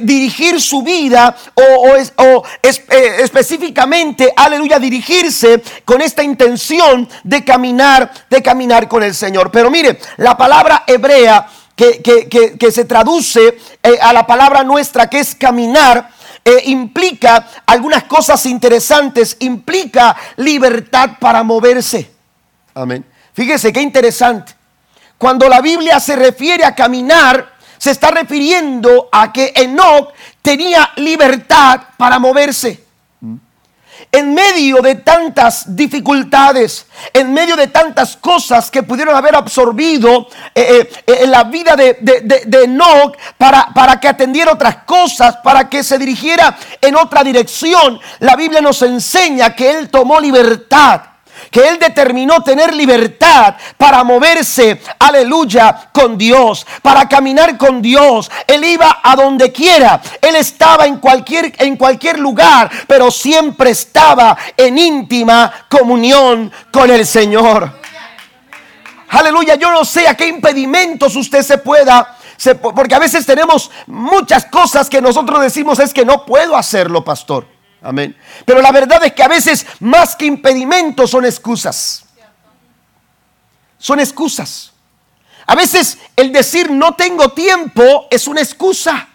dirigir 0.00 0.60
su 0.60 0.82
vida 0.82 1.36
o, 1.54 2.42
específicamente, 2.62 4.32
aleluya, 4.34 4.78
dirigirse 4.78 5.62
con 5.84 6.00
esta 6.00 6.22
intención 6.22 7.06
de 7.24 7.44
caminar, 7.44 8.10
de 8.30 8.42
caminar 8.42 8.88
con 8.88 9.02
el 9.02 9.14
Señor. 9.14 9.50
Pero 9.50 9.70
mire, 9.70 9.98
la 10.16 10.36
palabra 10.36 10.84
hebrea 10.86 11.46
que, 11.74 12.00
que 12.58 12.72
se 12.72 12.86
traduce 12.86 13.58
a 14.00 14.12
la 14.14 14.26
palabra 14.26 14.64
nuestra 14.64 15.10
que 15.10 15.18
es 15.18 15.34
caminar, 15.34 16.15
eh, 16.46 16.62
implica 16.66 17.44
algunas 17.66 18.04
cosas 18.04 18.46
interesantes, 18.46 19.36
implica 19.40 20.16
libertad 20.36 21.18
para 21.18 21.42
moverse. 21.42 22.08
Amén. 22.72 23.04
Fíjese 23.32 23.72
qué 23.72 23.80
interesante. 23.82 24.54
Cuando 25.18 25.48
la 25.48 25.60
Biblia 25.60 25.98
se 25.98 26.14
refiere 26.14 26.64
a 26.64 26.76
caminar, 26.76 27.56
se 27.78 27.90
está 27.90 28.12
refiriendo 28.12 29.08
a 29.10 29.32
que 29.32 29.52
Enoch 29.56 30.12
tenía 30.40 30.92
libertad 30.94 31.80
para 31.96 32.20
moverse 32.20 32.85
en 34.12 34.34
medio 34.34 34.80
de 34.80 34.96
tantas 34.96 35.76
dificultades, 35.76 36.86
en 37.12 37.32
medio 37.32 37.56
de 37.56 37.68
tantas 37.68 38.16
cosas 38.16 38.70
que 38.70 38.82
pudieron 38.82 39.14
haber 39.14 39.34
absorbido 39.34 40.28
eh, 40.54 40.88
eh, 41.06 41.18
en 41.22 41.30
la 41.30 41.44
vida 41.44 41.76
de, 41.76 41.98
de, 42.00 42.64
Enoch 42.64 43.16
para, 43.36 43.68
para 43.74 44.00
que 44.00 44.08
atendiera 44.08 44.52
otras 44.52 44.84
cosas, 44.84 45.36
para 45.38 45.68
que 45.68 45.82
se 45.82 45.98
dirigiera 45.98 46.56
en 46.80 46.96
otra 46.96 47.22
dirección, 47.22 48.00
la 48.20 48.36
Biblia 48.36 48.60
nos 48.60 48.82
enseña 48.82 49.54
que 49.54 49.70
él 49.70 49.90
tomó 49.90 50.20
libertad 50.20 51.15
que 51.50 51.68
él 51.68 51.78
determinó 51.78 52.42
tener 52.42 52.74
libertad 52.74 53.54
para 53.76 54.04
moverse, 54.04 54.80
aleluya, 54.98 55.90
con 55.92 56.16
Dios, 56.16 56.66
para 56.82 57.08
caminar 57.08 57.56
con 57.56 57.80
Dios. 57.82 58.30
Él 58.46 58.64
iba 58.64 59.00
a 59.02 59.16
donde 59.16 59.52
quiera, 59.52 60.00
él 60.20 60.36
estaba 60.36 60.86
en 60.86 60.98
cualquier, 60.98 61.52
en 61.58 61.76
cualquier 61.76 62.18
lugar, 62.18 62.70
pero 62.86 63.10
siempre 63.10 63.70
estaba 63.70 64.36
en 64.56 64.78
íntima 64.78 65.52
comunión 65.68 66.52
con 66.72 66.90
el 66.90 67.06
Señor. 67.06 67.70
Aleluya, 69.08 69.54
yo 69.54 69.70
no 69.70 69.84
sé 69.84 70.08
a 70.08 70.14
qué 70.14 70.26
impedimentos 70.26 71.14
usted 71.14 71.42
se 71.42 71.58
pueda 71.58 72.16
porque 72.74 72.94
a 72.94 72.98
veces 72.98 73.24
tenemos 73.24 73.70
muchas 73.86 74.44
cosas 74.46 74.90
que 74.90 75.00
nosotros 75.00 75.40
decimos 75.40 75.78
es 75.78 75.92
que 75.92 76.04
no 76.04 76.26
puedo 76.26 76.56
hacerlo, 76.56 77.02
pastor. 77.02 77.55
Amén. 77.86 78.16
Pero 78.44 78.60
la 78.60 78.72
verdad 78.72 79.04
es 79.04 79.12
que 79.12 79.22
a 79.22 79.28
veces 79.28 79.64
más 79.78 80.16
que 80.16 80.26
impedimentos 80.26 81.08
son 81.10 81.24
excusas. 81.24 82.04
Son 83.78 84.00
excusas. 84.00 84.72
A 85.46 85.54
veces 85.54 85.98
el 86.16 86.32
decir 86.32 86.68
no 86.68 86.94
tengo 86.96 87.28
tiempo 87.28 88.08
es 88.10 88.26
una 88.26 88.40
excusa. 88.40 89.08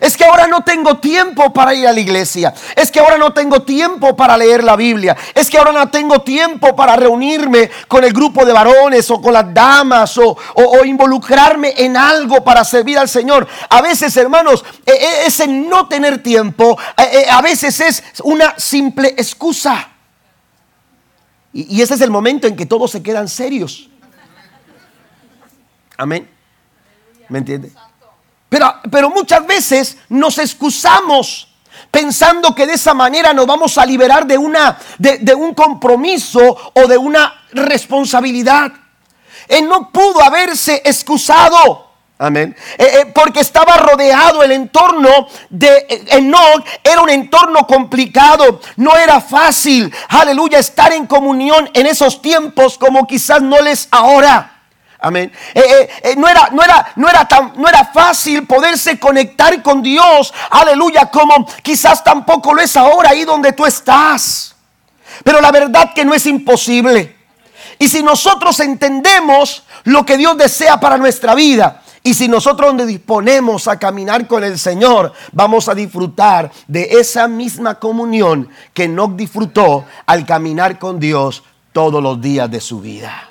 Es 0.00 0.16
que 0.16 0.24
ahora 0.24 0.46
no 0.46 0.62
tengo 0.62 0.98
tiempo 0.98 1.52
para 1.52 1.74
ir 1.74 1.88
a 1.88 1.92
la 1.92 1.98
iglesia. 1.98 2.54
Es 2.76 2.92
que 2.92 3.00
ahora 3.00 3.18
no 3.18 3.32
tengo 3.32 3.62
tiempo 3.62 4.14
para 4.14 4.36
leer 4.36 4.62
la 4.62 4.76
Biblia. 4.76 5.16
Es 5.34 5.50
que 5.50 5.58
ahora 5.58 5.72
no 5.72 5.90
tengo 5.90 6.20
tiempo 6.20 6.76
para 6.76 6.94
reunirme 6.94 7.68
con 7.88 8.04
el 8.04 8.12
grupo 8.12 8.44
de 8.44 8.52
varones 8.52 9.10
o 9.10 9.20
con 9.20 9.32
las 9.32 9.52
damas 9.52 10.16
o, 10.16 10.36
involucrarme 10.84 11.74
en 11.76 11.96
algo 11.96 12.44
para 12.44 12.62
servir 12.62 13.00
al 13.00 13.08
Señor. 13.08 13.48
A 13.68 13.82
veces, 13.82 14.16
hermanos, 14.16 14.64
e, 14.86 14.92
e, 14.92 15.26
ese 15.26 15.48
no 15.48 15.88
tener 15.88 16.22
tiempo, 16.22 16.78
e, 16.96 17.28
a 17.28 17.42
veces 17.42 17.80
es 17.80 18.04
una 18.22 18.54
simple 18.58 19.08
excusa. 19.08 19.88
Y, 21.52 21.82
ese 21.82 21.94
es 21.94 22.00
el 22.00 22.10
momento 22.10 22.46
en 22.46 22.54
que 22.54 22.64
todos 22.64 22.92
se 22.92 23.02
quedan 23.02 23.26
serios. 23.26 23.90
Amén. 25.96 26.30
¿Me 27.28 27.38
entiende? 27.38 27.72
Pero, 28.48 28.74
pero 28.90 29.10
muchas 29.10 29.46
veces 29.46 29.98
nos 30.08 30.38
excusamos 30.38 31.48
pensando 31.90 32.54
que 32.54 32.66
de 32.66 32.74
esa 32.74 32.94
manera 32.94 33.32
nos 33.32 33.46
vamos 33.46 33.78
a 33.78 33.86
liberar 33.86 34.26
de, 34.26 34.38
una, 34.38 34.78
de, 34.98 35.34
un 35.34 35.54
compromiso 35.54 36.56
o 36.74 36.86
de 36.86 36.98
una 36.98 37.46
responsabilidad. 37.52 38.72
Él 39.48 39.68
no 39.68 39.90
pudo 39.90 40.22
haberse 40.22 40.82
excusado. 40.84 41.86
Amén. 42.20 42.54
Eh, 42.76 42.84
eh, 42.84 43.12
porque 43.14 43.40
estaba 43.40 43.76
rodeado 43.76 44.42
el 44.42 44.50
entorno 44.50 45.28
de 45.50 45.86
eh, 45.88 46.04
Enoch, 46.08 46.66
era 46.82 47.00
un 47.00 47.10
entorno 47.10 47.64
complicado, 47.64 48.60
no 48.74 48.96
era 48.96 49.20
fácil, 49.20 49.94
aleluya, 50.08 50.58
estar 50.58 50.92
en 50.92 51.06
comunión 51.06 51.70
en 51.74 51.86
esos 51.86 52.20
tiempos 52.20 52.76
como 52.76 53.06
quizás 53.06 53.40
no 53.40 53.60
les 53.60 53.86
ahora. 53.92 54.57
Amén. 55.00 55.30
Eh, 55.54 55.60
eh, 55.60 55.90
eh, 56.02 56.14
no, 56.16 56.26
era, 56.26 56.48
no, 56.50 56.62
era, 56.62 56.92
no, 56.96 57.08
era 57.08 57.26
tan, 57.26 57.52
no 57.56 57.68
era 57.68 57.84
fácil 57.84 58.46
poderse 58.46 58.98
conectar 58.98 59.62
con 59.62 59.80
Dios. 59.80 60.32
Aleluya. 60.50 61.06
Como 61.06 61.46
quizás 61.62 62.02
tampoco 62.02 62.52
lo 62.52 62.62
es 62.62 62.76
ahora 62.76 63.10
ahí 63.10 63.24
donde 63.24 63.52
tú 63.52 63.64
estás. 63.64 64.56
Pero 65.22 65.40
la 65.40 65.52
verdad 65.52 65.92
que 65.94 66.04
no 66.04 66.14
es 66.14 66.26
imposible. 66.26 67.16
Y 67.78 67.88
si 67.88 68.02
nosotros 68.02 68.58
entendemos 68.58 69.62
lo 69.84 70.04
que 70.04 70.16
Dios 70.16 70.36
desea 70.36 70.80
para 70.80 70.98
nuestra 70.98 71.34
vida, 71.34 71.82
y 72.02 72.14
si 72.14 72.26
nosotros 72.26 72.74
nos 72.74 72.86
disponemos 72.86 73.68
a 73.68 73.78
caminar 73.78 74.26
con 74.26 74.42
el 74.42 74.58
Señor, 74.58 75.12
vamos 75.32 75.68
a 75.68 75.74
disfrutar 75.74 76.50
de 76.66 76.88
esa 76.98 77.28
misma 77.28 77.76
comunión 77.76 78.48
que 78.74 78.88
no 78.88 79.08
disfrutó 79.08 79.84
al 80.06 80.26
caminar 80.26 80.78
con 80.78 80.98
Dios 80.98 81.44
todos 81.72 82.02
los 82.02 82.20
días 82.20 82.50
de 82.50 82.60
su 82.60 82.80
vida. 82.80 83.28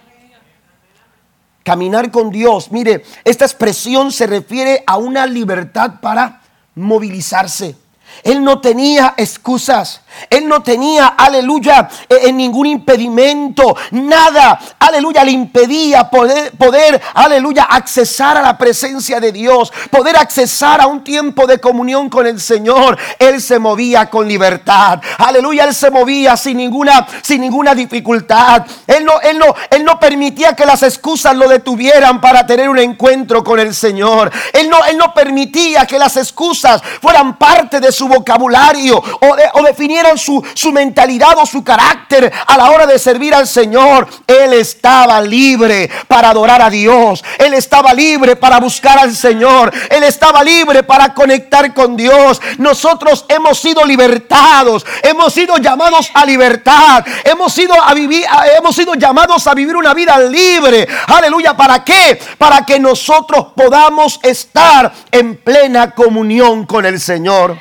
Caminar 1.67 2.11
con 2.11 2.29
Dios. 2.29 2.71
Mire, 2.71 3.03
esta 3.25 3.43
expresión 3.43 4.13
se 4.13 4.25
refiere 4.25 4.85
a 4.87 4.95
una 4.95 5.25
libertad 5.25 5.99
para 5.99 6.39
movilizarse. 6.75 7.75
Él 8.23 8.43
no 8.43 8.59
tenía 8.59 9.13
excusas. 9.17 10.01
Él 10.29 10.47
no 10.47 10.63
tenía, 10.63 11.07
aleluya, 11.07 11.87
en 12.09 12.29
eh, 12.29 12.33
ningún 12.33 12.65
impedimento. 12.65 13.75
Nada, 13.91 14.59
aleluya, 14.79 15.23
le 15.23 15.31
impedía 15.31 16.09
poder, 16.09 16.51
poder, 16.53 17.01
aleluya, 17.13 17.63
accesar 17.63 18.37
a 18.37 18.41
la 18.41 18.57
presencia 18.57 19.19
de 19.19 19.31
Dios. 19.31 19.71
Poder 19.91 20.17
accesar 20.17 20.81
a 20.81 20.87
un 20.87 21.03
tiempo 21.03 21.45
de 21.45 21.59
comunión 21.59 22.09
con 22.09 22.25
el 22.25 22.41
Señor. 22.41 22.97
Él 23.19 23.41
se 23.41 23.59
movía 23.59 24.09
con 24.09 24.27
libertad. 24.27 24.99
Aleluya, 25.17 25.65
él 25.65 25.75
se 25.75 25.91
movía 25.91 26.35
sin 26.35 26.57
ninguna, 26.57 27.07
sin 27.21 27.41
ninguna 27.41 27.75
dificultad. 27.75 28.65
Él 28.87 29.05
no, 29.05 29.19
él 29.21 29.37
no, 29.37 29.53
él 29.69 29.83
no 29.83 29.99
permitía 29.99 30.55
que 30.55 30.65
las 30.65 30.83
excusas 30.83 31.35
lo 31.35 31.47
detuvieran 31.47 32.19
para 32.21 32.45
tener 32.45 32.69
un 32.69 32.79
encuentro 32.79 33.43
con 33.43 33.59
el 33.59 33.73
Señor. 33.73 34.31
Él 34.53 34.69
no, 34.69 34.83
él 34.85 34.97
no 34.97 35.13
permitía 35.13 35.85
que 35.85 35.99
las 35.99 36.17
excusas 36.17 36.81
fueran 37.01 37.37
parte 37.37 37.79
de 37.79 37.91
su 37.91 38.06
vocabulario 38.07 38.97
o, 38.97 39.35
o 39.53 39.63
definieran 39.63 40.17
su, 40.17 40.43
su 40.53 40.71
mentalidad 40.71 41.37
o 41.37 41.45
su 41.45 41.63
carácter 41.63 42.31
a 42.47 42.57
la 42.57 42.71
hora 42.71 42.85
de 42.85 42.99
servir 42.99 43.33
al 43.33 43.47
Señor. 43.47 44.07
Él 44.25 44.53
estaba 44.53 45.21
libre 45.21 45.89
para 46.07 46.29
adorar 46.29 46.61
a 46.61 46.69
Dios. 46.69 47.23
Él 47.37 47.53
estaba 47.53 47.93
libre 47.93 48.35
para 48.35 48.59
buscar 48.59 48.97
al 48.99 49.15
Señor. 49.15 49.71
Él 49.89 50.03
estaba 50.03 50.43
libre 50.43 50.83
para 50.83 51.13
conectar 51.13 51.73
con 51.73 51.95
Dios. 51.95 52.41
Nosotros 52.57 53.25
hemos 53.27 53.59
sido 53.59 53.85
libertados. 53.85 54.85
Hemos 55.03 55.33
sido 55.33 55.57
llamados 55.57 56.09
a 56.13 56.25
libertad. 56.25 57.05
Hemos 57.23 57.53
sido 57.53 57.73
a 57.81 57.93
vivir, 57.93 58.25
hemos 58.57 58.75
sido 58.75 58.93
llamados 58.95 59.47
a 59.47 59.53
vivir 59.53 59.75
una 59.75 59.93
vida 59.93 60.17
libre. 60.19 60.87
Aleluya. 61.07 61.55
¿Para 61.55 61.83
qué? 61.83 62.19
Para 62.37 62.65
que 62.65 62.79
nosotros 62.79 63.47
podamos 63.55 64.19
estar 64.23 64.91
en 65.11 65.37
plena 65.37 65.91
comunión 65.91 66.65
con 66.65 66.85
el 66.85 66.99
Señor. 66.99 67.57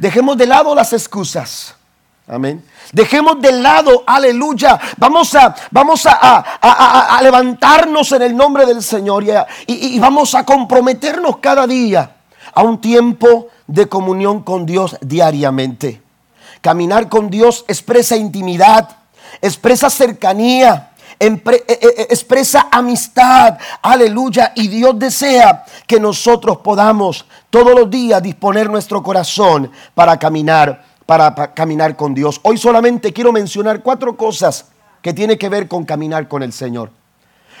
Dejemos 0.00 0.38
de 0.38 0.46
lado 0.46 0.74
las 0.74 0.94
excusas. 0.94 1.74
Amén. 2.26 2.64
Dejemos 2.90 3.38
de 3.40 3.52
lado, 3.52 4.02
aleluya. 4.06 4.80
Vamos 4.96 5.34
a, 5.34 5.54
vamos 5.70 6.06
a, 6.06 7.20
levantarnos 7.22 8.10
en 8.12 8.22
el 8.22 8.34
nombre 8.34 8.64
del 8.64 8.82
Señor 8.82 9.24
y, 9.24 9.34
y 9.66 9.98
vamos 9.98 10.34
a 10.34 10.44
comprometernos 10.46 11.36
cada 11.36 11.66
día 11.66 12.16
a 12.54 12.62
un 12.62 12.80
tiempo 12.80 13.48
de 13.66 13.88
comunión 13.88 14.42
con 14.42 14.64
Dios 14.64 14.96
diariamente. 15.02 16.00
Caminar 16.62 17.10
con 17.10 17.28
Dios 17.28 17.66
expresa 17.68 18.16
intimidad, 18.16 18.96
expresa 19.42 19.90
cercanía, 19.90 20.89
expresa 21.20 22.68
amistad, 22.70 23.58
aleluya. 23.82 24.52
Y 24.56 24.68
Dios 24.68 24.98
desea 24.98 25.64
que 25.86 26.00
nosotros 26.00 26.58
podamos 26.58 27.26
todos 27.50 27.78
los 27.78 27.90
días 27.90 28.22
disponer 28.22 28.70
nuestro 28.70 29.02
corazón 29.02 29.70
para 29.94 30.18
caminar, 30.18 30.84
para, 31.04 31.52
caminar 31.52 31.94
con 31.94 32.14
Dios. 32.14 32.40
Hoy 32.42 32.56
solamente 32.56 33.12
quiero 33.12 33.32
mencionar 33.32 33.82
cuatro 33.82 34.16
cosas 34.16 34.66
que 35.02 35.12
tienen 35.12 35.38
que 35.38 35.48
ver 35.50 35.68
con 35.68 35.84
caminar 35.84 36.26
con 36.26 36.42
el 36.42 36.52
Señor. 36.52 36.90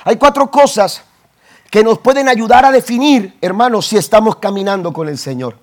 Hay 0.04 0.16
cuatro 0.16 0.50
cosas 0.50 1.02
que 1.70 1.84
nos 1.84 1.98
pueden 1.98 2.28
ayudar 2.28 2.64
a 2.64 2.72
definir, 2.72 3.36
hermanos, 3.42 3.86
si 3.86 3.98
estamos 3.98 4.36
caminando 4.36 4.92
con 4.92 5.08
el 5.08 5.18
Señor. 5.18 5.56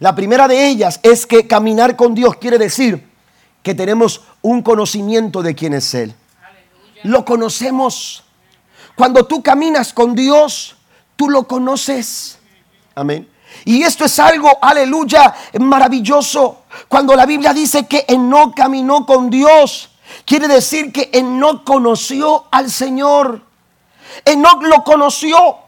La 0.00 0.14
primera 0.14 0.48
de 0.48 0.66
ellas 0.66 0.98
es 1.04 1.24
que 1.24 1.46
caminar 1.46 1.94
con 1.94 2.14
Dios 2.14 2.34
quiere 2.36 2.58
decir 2.58 3.08
que 3.62 3.74
tenemos 3.74 4.22
un 4.42 4.60
conocimiento 4.60 5.40
de 5.40 5.54
quién 5.54 5.72
es 5.74 5.94
Él 5.94 6.14
lo 7.04 7.24
conocemos. 7.24 8.24
Cuando 8.96 9.26
tú 9.26 9.42
caminas 9.42 9.92
con 9.92 10.14
Dios, 10.14 10.76
tú 11.16 11.30
lo 11.30 11.46
conoces. 11.46 12.38
Amén. 12.94 13.28
Y 13.64 13.82
esto 13.82 14.04
es 14.04 14.18
algo, 14.18 14.50
aleluya, 14.60 15.34
maravilloso. 15.60 16.64
Cuando 16.88 17.14
la 17.14 17.24
Biblia 17.24 17.52
dice 17.52 17.86
que 17.86 18.04
no 18.18 18.52
caminó 18.52 19.06
con 19.06 19.30
Dios, 19.30 19.90
quiere 20.24 20.48
decir 20.48 20.92
que 20.92 21.22
no 21.22 21.64
conoció 21.64 22.46
al 22.50 22.70
Señor. 22.70 23.42
no 24.36 24.60
lo 24.62 24.82
conoció. 24.82 25.63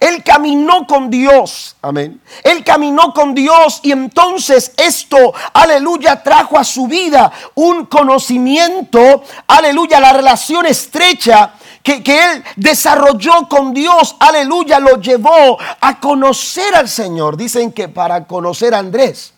Él 0.00 0.22
caminó 0.22 0.86
con 0.86 1.10
Dios. 1.10 1.76
Amén. 1.82 2.20
Él 2.42 2.64
caminó 2.64 3.12
con 3.14 3.34
Dios 3.34 3.80
y 3.82 3.92
entonces 3.92 4.72
esto, 4.76 5.34
aleluya, 5.52 6.22
trajo 6.22 6.58
a 6.58 6.64
su 6.64 6.86
vida 6.86 7.32
un 7.54 7.86
conocimiento, 7.86 9.22
aleluya, 9.46 10.00
la 10.00 10.12
relación 10.12 10.66
estrecha 10.66 11.54
que, 11.82 12.02
que, 12.02 12.18
él 12.18 12.44
desarrolló 12.56 13.48
con 13.48 13.72
Dios, 13.72 14.16
aleluya, 14.18 14.80
lo 14.80 15.00
llevó 15.00 15.56
a 15.80 16.00
conocer 16.00 16.74
al 16.74 16.88
Señor. 16.88 17.36
Dicen 17.36 17.72
que 17.72 17.88
para 17.88 18.26
conocer 18.26 18.74
a 18.74 18.78
Andrés 18.78 19.34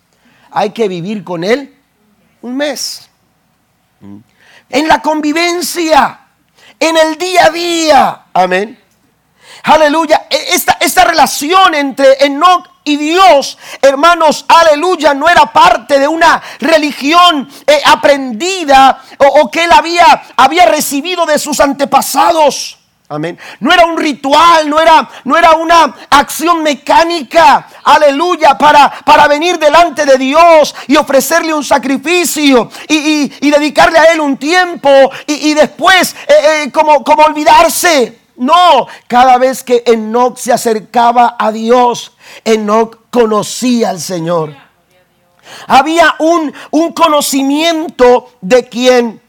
hay 0.50 0.70
que 0.70 0.88
vivir 0.88 1.24
con 1.24 1.44
él 1.44 1.76
un 2.42 2.56
mes. 2.56 3.08
En 4.70 4.88
la 4.88 5.02
convivencia, 5.02 6.20
en 6.78 6.96
el 6.96 7.18
día 7.18 7.46
a 7.46 7.50
día. 7.50 8.22
Amén. 8.32 8.78
Aleluya. 9.64 10.26
Esta, 10.48 10.78
esta 10.80 11.04
relación 11.04 11.74
entre 11.74 12.24
Enoch 12.24 12.66
y 12.84 12.96
Dios, 12.96 13.58
hermanos, 13.82 14.46
aleluya, 14.48 15.12
no 15.12 15.28
era 15.28 15.52
parte 15.52 15.98
de 15.98 16.08
una 16.08 16.40
religión 16.58 17.46
eh, 17.66 17.82
aprendida 17.84 19.02
o, 19.18 19.50
que 19.50 19.64
él 19.64 19.70
había, 19.72 20.22
había 20.37 20.64
recibido 20.64 21.26
de 21.26 21.38
sus 21.38 21.61
antepasados. 21.61 22.78
Amén. 23.11 23.38
No 23.61 23.72
era 23.72 23.84
un 23.84 23.98
ritual, 23.98 24.68
no 24.68 24.80
era, 24.80 25.08
no 25.24 25.37
era 25.37 25.52
una 25.52 25.94
acción 26.11 26.62
mecánica, 26.62 27.66
aleluya, 27.84 28.56
para, 28.56 28.90
para 29.04 29.26
venir 29.28 29.58
delante 29.58 30.06
de 30.06 30.16
Dios 30.16 30.74
y 30.87 30.96
ofrecerle 30.96 31.52
un 31.52 31.64
sacrificio 31.64 32.70
y, 32.88 33.28
dedicarle 33.50 33.98
a 33.98 34.12
Él 34.12 34.20
un 34.20 34.38
tiempo 34.38 34.88
y, 35.26 35.52
después 35.52 36.14
eh, 36.26 36.64
eh, 36.64 36.70
como, 36.72 37.04
como 37.04 37.24
olvidarse. 37.24 38.17
No, 38.38 38.87
cada 39.09 39.37
vez 39.37 39.64
que 39.64 39.83
Enoch 39.85 40.38
se 40.38 40.53
acercaba 40.53 41.37
a 41.38 41.51
Dios, 41.51 42.12
Enoch 42.44 43.01
conocía 43.11 43.90
al 43.90 44.01
Señor. 44.01 44.55
Había 45.66 46.14
un, 46.20 46.55
un 46.70 46.92
conocimiento 46.92 48.31
de 48.40 48.68
quién 48.68 49.20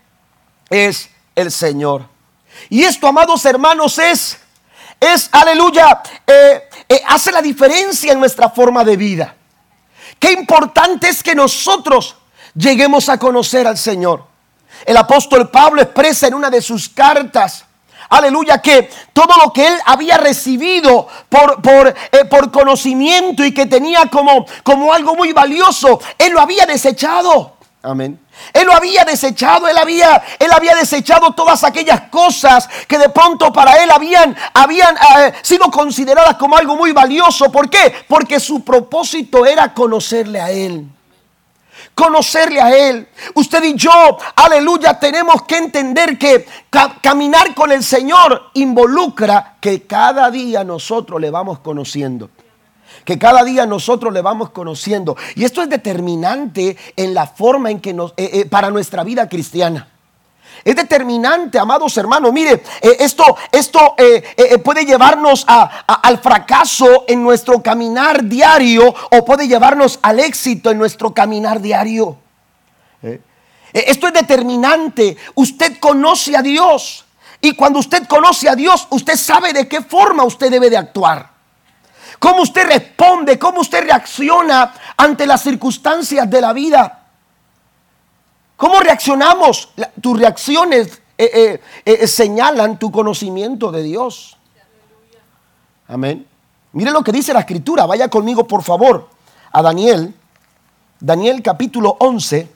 es 0.70 1.10
el 1.36 1.52
Señor. 1.52 2.06
Y 2.70 2.84
esto, 2.84 3.08
amados 3.08 3.44
hermanos, 3.46 3.98
es, 3.98 4.38
es 5.00 5.30
aleluya, 5.32 6.04
eh, 6.28 6.70
eh, 6.88 7.02
hace 7.08 7.32
la 7.32 7.42
diferencia 7.42 8.14
en 8.14 8.20
nuestra 8.20 8.50
forma 8.50 8.84
de 8.84 8.96
vida. 8.96 9.36
Qué 10.20 10.34
importante 10.34 11.10
es 11.10 11.24
que 11.24 11.34
nosotros 11.34 12.16
lleguemos 12.54 13.10
a 13.10 13.18
conocer 13.18 13.66
al 13.66 13.78
Señor. 13.78 14.24
El 14.86 14.98
apóstol 14.98 15.50
Pablo 15.50 15.82
expresa 15.82 16.28
en 16.28 16.36
una 16.36 16.50
de 16.50 16.62
sus 16.62 16.90
cartas, 16.90 17.66
aleluya, 18.10 18.62
que 18.62 18.90
todo 19.14 19.36
lo 19.44 19.54
que 19.54 19.68
él 19.68 19.80
había 19.86 20.18
recibido 20.18 21.08
por, 21.30 21.62
por, 21.62 21.88
eh, 21.88 22.26
por 22.30 22.52
conocimiento 22.52 23.46
y 23.46 23.54
que 23.54 23.66
tenía 23.66 24.08
como, 24.08 24.46
como 24.64 24.94
algo 24.94 25.16
muy 25.16 25.32
valioso, 25.32 26.00
él 26.18 26.34
lo 26.34 26.42
había 26.42 26.66
desechado. 26.66 27.54
Amén. 27.82 28.20
Él 28.54 28.66
lo 28.66 28.74
había 28.74 29.06
desechado, 29.06 29.68
él 29.68 29.78
había, 29.78 30.22
él 30.38 30.52
había 30.52 30.76
desechado 30.76 31.32
todas 31.32 31.64
aquellas 31.64 32.02
cosas 32.10 32.68
que 32.88 32.98
de 32.98 33.10
pronto 33.10 33.54
para 33.54 33.82
él 33.82 33.90
habían, 33.92 34.36
habían 34.54 34.96
eh, 34.96 35.34
sido 35.42 35.70
consideradas 35.72 36.36
como 36.36 36.58
algo 36.58 36.76
muy 36.76 36.92
valioso. 36.92 37.52
¿Por 37.52 37.70
qué? 37.70 37.94
Porque 38.08 38.40
su 38.40 38.64
propósito 38.64 39.46
era 39.46 39.74
conocerle 39.74 40.42
a 40.42 40.52
él. 40.52 40.90
Conocerle 42.00 42.62
a 42.62 42.76
Él. 42.76 43.08
Usted 43.36 43.62
y 43.64 43.76
yo, 43.76 43.92
aleluya, 44.36 44.98
tenemos 44.98 45.44
que 45.44 45.58
entender 45.58 46.18
que 46.18 46.46
caminar 47.02 47.54
con 47.54 47.74
el 47.74 47.84
Señor 47.84 48.52
involucra 48.54 49.58
que 49.60 49.84
cada 49.84 50.32
día 50.32 50.64
nosotros 50.64 51.20
le 51.20 51.30
vamos 51.30 51.60
conociendo 51.60 52.30
que 53.06 53.18
cada 53.18 53.44
día 53.44 53.66
nosotros 53.66 54.14
le 54.14 54.22
vamos 54.22 54.52
conociendo. 54.52 55.16
Y 55.36 55.44
esto 55.44 55.64
es 55.64 55.70
determinante 55.70 56.78
en 56.96 57.14
la 57.14 57.26
forma 57.26 57.72
en 57.72 57.80
que 57.80 57.94
nos, 57.94 58.12
eh, 58.18 58.30
eh, 58.34 58.46
para 58.46 58.70
nuestra 58.70 59.04
vida 59.04 59.28
cristiana. 59.28 59.88
Es 60.64 60.76
determinante, 60.76 61.58
amados 61.58 61.96
hermanos. 61.98 62.32
Mire, 62.34 62.64
eh, 62.82 62.98
esto, 63.00 63.24
esto 63.52 63.96
puede 64.64 64.86
llevarnos 64.86 65.46
al 65.48 66.20
fracaso 66.20 67.06
en 67.08 67.24
nuestro 67.24 67.62
caminar 67.62 68.24
diario 68.24 68.94
o 69.12 69.26
puede 69.26 69.48
llevarnos 69.48 70.00
al 70.02 70.20
éxito 70.20 70.72
en 70.72 70.78
nuestro 70.78 71.14
caminar 71.14 71.62
diario. 71.62 72.18
Esto 73.72 74.08
es 74.08 74.14
determinante. 74.14 75.18
Usted 75.36 75.80
conoce 75.80 76.36
a 76.36 76.42
Dios. 76.42 77.06
Y 77.42 77.54
cuando 77.54 77.80
usted 77.80 78.06
conoce 78.08 78.50
a 78.50 78.56
Dios, 78.56 78.88
usted 78.90 79.16
sabe 79.16 79.54
de 79.54 79.68
qué 79.68 79.82
forma 79.82 80.24
usted 80.24 80.52
debe 80.52 80.70
de 80.70 80.78
actuar 80.78 81.40
cómo 82.20 82.42
usted 82.42 82.68
responde, 82.68 83.40
cómo 83.40 83.62
usted 83.62 83.84
reacciona 83.84 84.74
ante 84.98 85.26
las 85.26 85.42
circunstancias 85.42 86.30
de 86.30 86.42
la 86.42 86.54
vida. 86.54 86.99
¿Cómo 88.60 88.82
reaccionamos? 88.82 89.70
tus 90.02 90.20
reacciones 90.20 91.02
eh, 91.18 91.32
eh, 91.34 91.62
eh, 91.86 92.08
señalan 92.08 92.78
tu 92.78 92.92
conocimiento 92.92 93.72
de 93.72 93.84
Dios. 93.84 94.36
Amén. 95.88 96.28
Mire 96.74 96.92
lo 96.92 97.02
que 97.02 97.14
dice 97.14 97.32
la 97.32 97.40
escritura. 97.40 97.86
Vaya 97.86 98.10
conmigo, 98.10 98.46
por 98.46 98.62
favor, 98.62 99.08
a 99.54 99.62
Daniel. 99.62 100.14
Daniel 101.00 101.42
capítulo 101.42 101.96
11. 102.02 102.50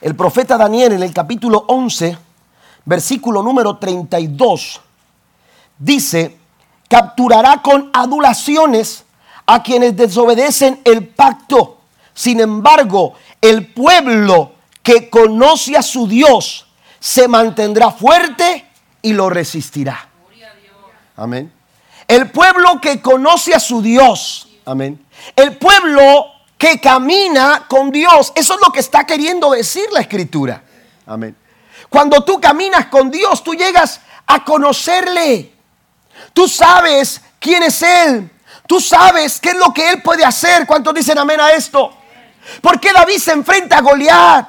El 0.00 0.16
profeta 0.16 0.58
Daniel 0.58 0.94
en 0.94 1.04
el 1.04 1.14
capítulo 1.14 1.64
11, 1.68 2.18
versículo 2.86 3.40
número 3.40 3.76
32, 3.76 4.80
dice, 5.78 6.36
capturará 6.88 7.62
con 7.62 7.90
adulaciones 7.92 9.04
a 9.46 9.62
quienes 9.62 9.96
desobedecen 9.96 10.80
el 10.84 11.06
pacto. 11.06 11.76
Sin 12.18 12.40
embargo, 12.40 13.14
el 13.40 13.72
pueblo 13.72 14.54
que 14.82 15.10
conoce 15.10 15.76
a 15.76 15.82
su 15.82 16.06
Dios 16.06 16.66
se 17.00 17.28
mantendrá 17.28 17.90
fuerte 17.90 18.66
y 19.02 19.12
lo 19.12 19.30
resistirá. 19.30 20.08
Amén. 21.16 21.52
El 22.06 22.30
pueblo 22.30 22.80
que 22.80 23.00
conoce 23.00 23.54
a 23.54 23.60
su 23.60 23.82
Dios. 23.82 24.48
Amén. 24.64 25.04
El 25.36 25.56
pueblo 25.56 26.26
que 26.56 26.80
camina 26.80 27.66
con 27.68 27.90
Dios. 27.90 28.32
Eso 28.34 28.54
es 28.54 28.60
lo 28.64 28.72
que 28.72 28.80
está 28.80 29.04
queriendo 29.04 29.50
decir 29.50 29.84
la 29.92 30.00
escritura. 30.00 30.62
Amén. 31.06 31.36
Cuando 31.88 32.24
tú 32.24 32.40
caminas 32.40 32.86
con 32.86 33.10
Dios, 33.10 33.42
tú 33.42 33.54
llegas 33.54 34.00
a 34.26 34.44
conocerle. 34.44 35.52
Tú 36.32 36.48
sabes 36.48 37.20
quién 37.38 37.62
es 37.62 37.82
Él. 37.82 38.30
Tú 38.66 38.80
sabes 38.80 39.40
qué 39.40 39.50
es 39.50 39.56
lo 39.56 39.72
que 39.72 39.90
Él 39.90 40.02
puede 40.02 40.24
hacer. 40.24 40.66
¿Cuántos 40.66 40.94
dicen 40.94 41.18
amén 41.18 41.40
a 41.40 41.52
esto? 41.52 41.97
¿Por 42.60 42.80
qué 42.80 42.92
David 42.92 43.18
se 43.18 43.32
enfrenta 43.32 43.78
a 43.78 43.80
Goliat? 43.80 44.48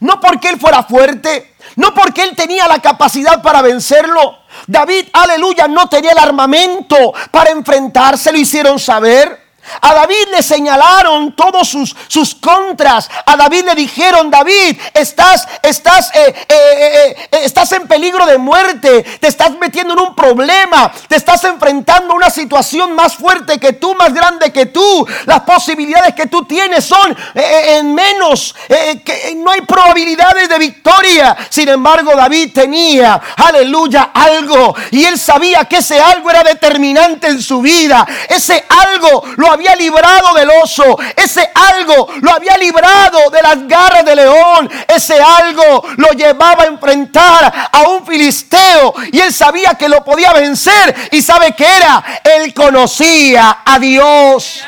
No 0.00 0.20
porque 0.20 0.48
él 0.48 0.60
fuera 0.60 0.82
fuerte, 0.82 1.54
no 1.76 1.92
porque 1.94 2.22
él 2.22 2.36
tenía 2.36 2.66
la 2.68 2.80
capacidad 2.80 3.42
para 3.42 3.62
vencerlo. 3.62 4.38
David, 4.66 5.08
aleluya, 5.12 5.68
no 5.68 5.88
tenía 5.88 6.12
el 6.12 6.18
armamento 6.18 7.12
para 7.30 7.50
enfrentarse, 7.50 8.32
lo 8.32 8.38
hicieron 8.38 8.78
saber. 8.78 9.49
A 9.80 9.94
David 9.94 10.28
le 10.30 10.42
señalaron 10.42 11.32
todos 11.32 11.68
sus, 11.68 11.94
sus 12.08 12.34
contras. 12.34 13.10
A 13.26 13.36
David 13.36 13.64
le 13.64 13.74
dijeron, 13.74 14.30
David, 14.30 14.78
estás, 14.94 15.46
estás, 15.62 16.10
eh, 16.14 16.34
eh, 16.48 17.16
eh, 17.30 17.38
estás 17.44 17.72
en 17.72 17.86
peligro 17.86 18.26
de 18.26 18.38
muerte, 18.38 19.02
te 19.20 19.28
estás 19.28 19.52
metiendo 19.58 19.94
en 19.94 20.00
un 20.00 20.14
problema, 20.14 20.92
te 21.08 21.16
estás 21.16 21.44
enfrentando 21.44 22.12
a 22.12 22.16
una 22.16 22.30
situación 22.30 22.94
más 22.94 23.14
fuerte 23.14 23.58
que 23.58 23.74
tú, 23.74 23.94
más 23.94 24.12
grande 24.12 24.52
que 24.52 24.66
tú. 24.66 25.06
Las 25.26 25.40
posibilidades 25.40 26.14
que 26.14 26.26
tú 26.26 26.44
tienes 26.44 26.84
son 26.84 27.16
en 27.34 27.94
menos, 27.94 28.54
que 28.68 29.34
no 29.36 29.50
hay 29.50 29.60
probabilidades 29.62 30.48
de 30.48 30.58
victoria. 30.58 31.36
Sin 31.48 31.68
embargo, 31.68 32.12
David 32.14 32.52
tenía, 32.52 33.20
aleluya, 33.36 34.10
algo. 34.14 34.74
Y 34.90 35.04
él 35.04 35.18
sabía 35.18 35.64
que 35.64 35.78
ese 35.78 36.00
algo 36.00 36.30
era 36.30 36.42
determinante 36.42 37.28
en 37.28 37.42
su 37.42 37.60
vida. 37.60 38.06
Ese 38.28 38.64
algo 38.68 39.24
lo 39.36 39.50
había 39.50 39.59
había 39.60 39.76
librado 39.76 40.32
del 40.34 40.48
oso, 40.62 40.98
ese 41.14 41.50
algo 41.54 42.08
lo 42.22 42.32
había 42.32 42.56
librado 42.56 43.28
de 43.30 43.42
las 43.42 43.68
garras 43.68 44.04
del 44.06 44.16
león, 44.16 44.70
ese 44.88 45.20
algo 45.20 45.84
lo 45.98 46.08
llevaba 46.12 46.62
a 46.62 46.66
enfrentar 46.66 47.68
a 47.70 47.82
un 47.82 48.06
filisteo 48.06 48.94
y 49.12 49.20
él 49.20 49.32
sabía 49.32 49.74
que 49.74 49.88
lo 49.88 50.02
podía 50.02 50.32
vencer. 50.32 50.94
Y 51.12 51.20
sabe 51.20 51.52
que 51.52 51.66
era, 51.66 52.02
él 52.24 52.54
conocía 52.54 53.58
a 53.64 53.78
Dios. 53.78 54.62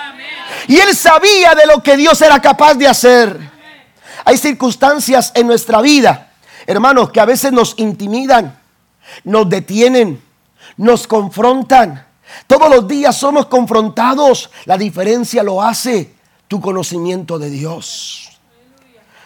Y 0.68 0.78
él 0.78 0.94
sabía 0.94 1.54
de 1.54 1.64
lo 1.66 1.82
que 1.82 1.96
Dios 1.96 2.20
era 2.20 2.40
capaz 2.40 2.74
de 2.74 2.86
hacer. 2.86 3.38
Hay 4.26 4.36
circunstancias 4.36 5.32
en 5.34 5.46
nuestra 5.46 5.80
vida, 5.80 6.32
hermanos, 6.66 7.10
que 7.10 7.20
a 7.20 7.24
veces 7.24 7.50
nos 7.50 7.74
intimidan, 7.78 8.56
nos 9.24 9.48
detienen, 9.48 10.22
nos 10.76 11.06
confrontan 11.06 12.11
todos 12.46 12.68
los 12.70 12.86
días 12.86 13.16
somos 13.16 13.46
confrontados. 13.46 14.50
La 14.64 14.76
diferencia 14.76 15.42
lo 15.42 15.62
hace 15.62 16.14
tu 16.48 16.60
conocimiento 16.60 17.38
de 17.38 17.50
Dios. 17.50 18.28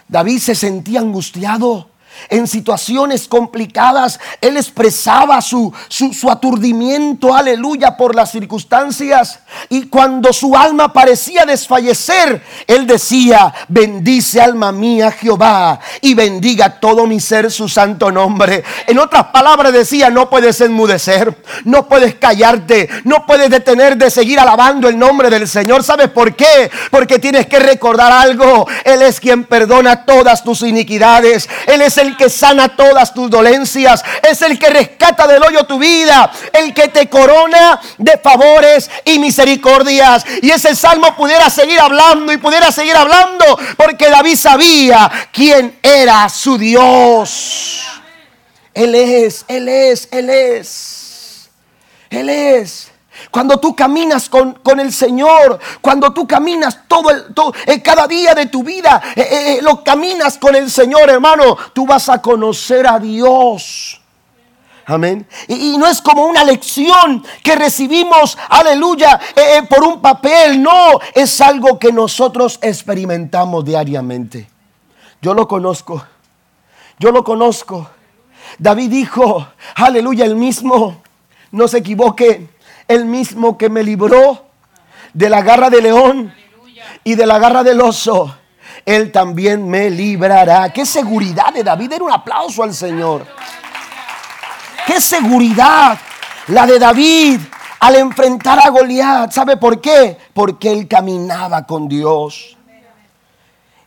David 0.07 0.39
se 0.39 0.55
sentía 0.55 0.99
angustiado 0.99 1.89
en 2.29 2.47
situaciones 2.47 3.27
complicadas, 3.27 4.19
él 4.41 4.57
expresaba 4.57 5.41
su, 5.41 5.73
su, 5.89 6.29
aturdimiento, 6.29 7.33
aleluya, 7.33 7.95
por 7.97 8.15
las 8.15 8.31
circunstancias. 8.31 9.39
Y 9.69 9.87
cuando 9.87 10.33
su 10.33 10.55
alma 10.55 10.93
parecía 10.93 11.45
desfallecer, 11.45 12.41
él 12.67 12.87
decía, 12.87 13.53
bendice 13.67 14.41
alma 14.41 14.71
mía 14.71 15.11
Jehová 15.11 15.79
y 16.01 16.13
bendiga 16.13 16.79
todo 16.79 17.05
mi 17.05 17.19
ser 17.19 17.51
su 17.51 17.69
santo 17.69 18.11
nombre. 18.11 18.63
En 18.87 18.99
otras 18.99 19.25
palabras 19.25 19.73
decía, 19.73 20.09
no 20.09 20.29
puedes 20.29 20.59
enmudecer, 20.61 21.35
no 21.63 21.87
puedes 21.87 22.15
callarte, 22.15 22.89
no 23.03 23.25
puedes 23.25 23.49
detener 23.49 23.97
de 23.97 24.09
seguir 24.09 24.39
alabando 24.39 24.89
el 24.89 24.97
nombre 24.97 25.29
del 25.29 25.47
Señor. 25.47 25.83
¿Sabes 25.83 26.09
por 26.09 26.35
qué? 26.35 26.69
Porque 26.91 27.19
tienes 27.19 27.47
que 27.47 27.59
recordar 27.59 28.11
algo. 28.11 28.67
Él 28.83 29.01
es 29.01 29.19
quien 29.19 29.43
perdona 29.45 30.05
todas 30.05 30.43
tus 30.43 30.61
iniquidades. 30.61 31.49
Él 31.67 31.81
es 31.81 31.97
el 31.97 32.06
el 32.07 32.17
que 32.17 32.29
sana 32.29 32.75
todas 32.75 33.13
tus 33.13 33.29
dolencias, 33.29 34.03
es 34.27 34.41
el 34.41 34.57
que 34.57 34.69
rescata 34.69 35.27
del 35.27 35.43
hoyo 35.43 35.65
tu 35.65 35.77
vida, 35.77 36.31
el 36.53 36.73
que 36.73 36.87
te 36.87 37.07
corona 37.07 37.79
de 37.97 38.17
favores 38.17 38.89
y 39.05 39.19
misericordias. 39.19 40.25
Y 40.41 40.49
ese 40.49 40.75
salmo 40.75 41.15
pudiera 41.15 41.49
seguir 41.49 41.79
hablando 41.79 42.31
y 42.31 42.37
pudiera 42.37 42.71
seguir 42.71 42.95
hablando 42.95 43.45
porque 43.75 44.09
David 44.09 44.35
sabía 44.35 45.11
quién 45.31 45.77
era 45.81 46.27
su 46.29 46.57
Dios. 46.57 47.83
Él 48.73 48.95
es, 48.95 49.45
Él 49.47 49.67
es, 49.69 50.07
Él 50.11 50.29
es. 50.29 51.49
Él 52.09 52.29
es. 52.29 52.86
Cuando 53.31 53.57
tú 53.59 53.75
caminas 53.75 54.29
con, 54.29 54.57
el 54.79 54.93
Señor, 54.93 55.59
cuando 55.81 56.13
tú 56.13 56.25
caminas 56.25 56.87
todo 56.87 57.09
el, 57.09 57.33
todo, 57.33 57.53
eh, 57.65 57.81
cada 57.81 58.07
día 58.07 58.33
de 58.33 58.45
tu 58.47 58.63
vida, 58.63 59.01
eh, 59.15 59.27
eh, 59.31 59.59
lo 59.61 59.83
caminas 59.83 60.37
con 60.37 60.55
el 60.55 60.71
Señor, 60.71 61.09
hermano, 61.09 61.57
tú 61.73 61.85
vas 61.85 62.09
a 62.09 62.21
conocer 62.21 62.87
a 62.87 62.99
Dios. 62.99 64.01
Amén. 64.85 65.27
Y, 65.49 65.77
no 65.77 65.85
es 65.87 66.01
como 66.01 66.25
una 66.25 66.45
lección 66.45 67.25
que 67.43 67.57
recibimos, 67.57 68.37
aleluya, 68.47 69.19
por 69.69 69.83
un 69.83 70.01
papel. 70.01 70.63
No, 70.63 70.99
es 71.13 71.41
algo 71.41 71.77
que 71.77 71.91
nosotros 71.91 72.57
experimentamos 72.61 73.65
diariamente. 73.65 74.47
Yo 75.21 75.33
lo 75.33 75.45
conozco. 75.45 76.05
Yo 76.99 77.11
lo 77.11 77.25
conozco. 77.25 77.89
David 78.57 78.89
dijo, 78.89 79.45
aleluya, 79.75 80.23
el 80.23 80.37
mismo. 80.37 81.01
No 81.51 81.67
se 81.67 81.79
equivoque 81.79 82.47
el 82.87 83.05
mismo 83.05 83.57
que 83.57 83.69
me 83.69 83.83
libró 83.83 84.45
de 85.13 85.29
la 85.29 85.41
garra 85.41 85.69
del 85.69 85.83
león 85.83 86.33
y 87.03 87.15
de 87.15 87.25
la 87.25 87.39
garra 87.39 87.63
del 87.63 87.81
oso, 87.81 88.35
Él 88.85 89.11
también 89.11 89.67
me 89.67 89.89
librará. 89.89 90.71
Qué 90.71 90.85
seguridad 90.85 91.53
de 91.53 91.63
David. 91.63 91.93
Era 91.93 92.03
un 92.03 92.11
aplauso 92.11 92.63
al 92.63 92.73
Señor. 92.73 93.25
Qué 94.85 95.01
seguridad 95.01 95.97
la 96.47 96.65
de 96.65 96.79
David 96.79 97.41
al 97.79 97.95
enfrentar 97.95 98.59
a 98.59 98.69
Goliat. 98.69 99.31
¿Sabe 99.31 99.57
por 99.57 99.81
qué? 99.81 100.17
Porque 100.33 100.71
él 100.71 100.87
caminaba 100.87 101.65
con 101.65 101.87
Dios. 101.87 102.57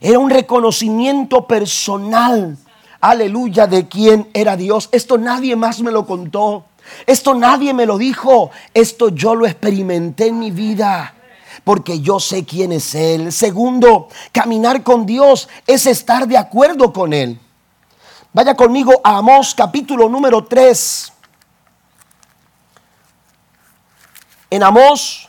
Era 0.00 0.18
un 0.18 0.30
reconocimiento 0.30 1.46
personal. 1.46 2.56
Aleluya 3.00 3.66
de 3.66 3.88
quién 3.88 4.28
era 4.34 4.56
Dios. 4.56 4.88
Esto 4.92 5.18
nadie 5.18 5.56
más 5.56 5.80
me 5.80 5.90
lo 5.90 6.06
contó. 6.06 6.64
Esto 7.06 7.34
nadie 7.34 7.74
me 7.74 7.86
lo 7.86 7.98
dijo. 7.98 8.50
Esto 8.74 9.08
yo 9.10 9.34
lo 9.34 9.46
experimenté 9.46 10.28
en 10.28 10.38
mi 10.38 10.50
vida. 10.50 11.14
porque 11.64 12.00
yo 12.00 12.18
sé 12.20 12.44
quién 12.44 12.72
es 12.72 12.94
Él. 12.94 13.32
Segundo, 13.32 14.08
caminar 14.32 14.82
con 14.82 15.04
Dios 15.04 15.48
es 15.66 15.86
estar 15.86 16.26
de 16.26 16.38
acuerdo 16.38 16.92
con 16.92 17.12
Él. 17.12 17.38
Vaya 18.32 18.54
conmigo 18.54 19.00
a 19.02 19.18
Amós 19.18 19.54
capítulo 19.54 20.08
número 20.08 20.44
3. 20.44 21.12
En 24.50 24.62
Amós, 24.62 25.28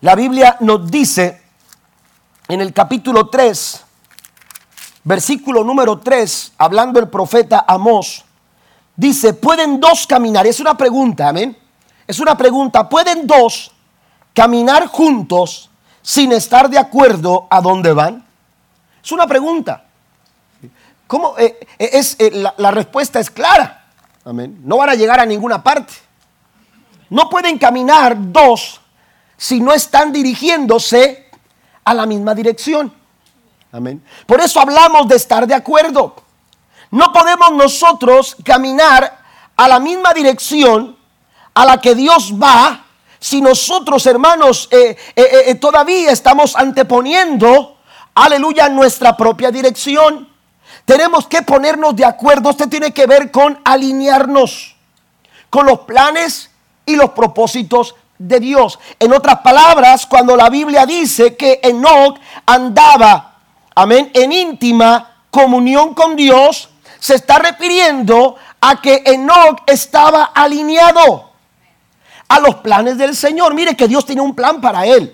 la 0.00 0.14
Biblia 0.14 0.56
nos 0.60 0.90
dice 0.90 1.42
en 2.48 2.60
el 2.60 2.72
capítulo 2.72 3.28
3, 3.28 3.84
versículo 5.04 5.64
número 5.64 6.00
3, 6.00 6.52
hablando 6.58 6.98
el 6.98 7.08
profeta 7.08 7.64
Amós, 7.66 8.24
dice, 9.02 9.34
¿pueden 9.34 9.80
dos 9.80 10.06
caminar? 10.06 10.46
Es 10.46 10.60
una 10.60 10.76
pregunta, 10.76 11.28
amén. 11.28 11.58
Es 12.06 12.20
una 12.20 12.36
pregunta, 12.36 12.88
¿pueden 12.88 13.26
dos 13.26 13.72
caminar 14.32 14.86
juntos 14.86 15.68
sin 16.00 16.32
estar 16.32 16.70
de 16.70 16.78
acuerdo 16.78 17.48
a 17.50 17.60
dónde 17.60 17.92
van? 17.92 18.24
Es 19.02 19.10
una 19.10 19.26
pregunta. 19.26 19.84
¿Cómo? 21.08 21.36
Eh, 21.36 21.58
eh, 21.78 21.90
es, 21.92 22.16
eh, 22.20 22.30
la, 22.30 22.54
la 22.56 22.70
respuesta 22.70 23.18
es 23.18 23.28
clara. 23.28 23.86
Amén. 24.24 24.60
No 24.64 24.76
van 24.76 24.90
a 24.90 24.94
llegar 24.94 25.18
a 25.18 25.26
ninguna 25.26 25.62
parte. 25.62 25.92
No 27.10 27.28
pueden 27.28 27.58
caminar 27.58 28.16
dos 28.16 28.80
si 29.36 29.60
no 29.60 29.72
están 29.72 30.12
dirigiéndose 30.12 31.28
a 31.84 31.92
la 31.92 32.06
misma 32.06 32.34
dirección. 32.34 32.92
Amén. 33.72 34.00
Por 34.26 34.40
eso 34.40 34.60
hablamos 34.60 35.08
de 35.08 35.16
estar 35.16 35.46
de 35.46 35.54
acuerdo. 35.54 36.14
No 36.92 37.10
podemos 37.10 37.52
nosotros 37.52 38.36
caminar 38.44 39.18
a 39.56 39.66
la 39.66 39.80
misma 39.80 40.12
dirección 40.12 40.96
a 41.54 41.64
la 41.64 41.80
que 41.80 41.94
Dios 41.94 42.34
va 42.40 42.84
si 43.18 43.40
nosotros, 43.40 44.04
hermanos, 44.06 44.68
eh, 44.70 44.96
eh, 45.16 45.44
eh, 45.46 45.54
todavía 45.54 46.10
estamos 46.10 46.54
anteponiendo, 46.54 47.78
aleluya, 48.14 48.68
nuestra 48.68 49.16
propia 49.16 49.50
dirección. 49.50 50.28
Tenemos 50.84 51.28
que 51.28 51.42
ponernos 51.42 51.96
de 51.96 52.04
acuerdo. 52.04 52.50
Esto 52.50 52.68
tiene 52.68 52.92
que 52.92 53.06
ver 53.06 53.30
con 53.30 53.58
alinearnos 53.64 54.76
con 55.48 55.66
los 55.66 55.80
planes 55.80 56.50
y 56.84 56.96
los 56.96 57.10
propósitos 57.10 57.94
de 58.18 58.38
Dios. 58.38 58.78
En 58.98 59.12
otras 59.12 59.38
palabras, 59.38 60.04
cuando 60.04 60.36
la 60.36 60.50
Biblia 60.50 60.84
dice 60.84 61.36
que 61.36 61.60
Enoch 61.62 62.18
andaba, 62.44 63.38
amén, 63.74 64.10
en 64.12 64.32
íntima 64.32 65.22
comunión 65.30 65.94
con 65.94 66.16
Dios, 66.16 66.71
se 67.02 67.16
está 67.16 67.40
refiriendo 67.40 68.36
a 68.60 68.80
que 68.80 69.02
Enoch 69.04 69.62
estaba 69.66 70.30
alineado 70.32 71.32
a 72.28 72.38
los 72.38 72.54
planes 72.56 72.96
del 72.96 73.16
Señor. 73.16 73.54
Mire 73.54 73.76
que 73.76 73.88
Dios 73.88 74.06
tiene 74.06 74.22
un 74.22 74.36
plan 74.36 74.60
para 74.60 74.86
él. 74.86 75.12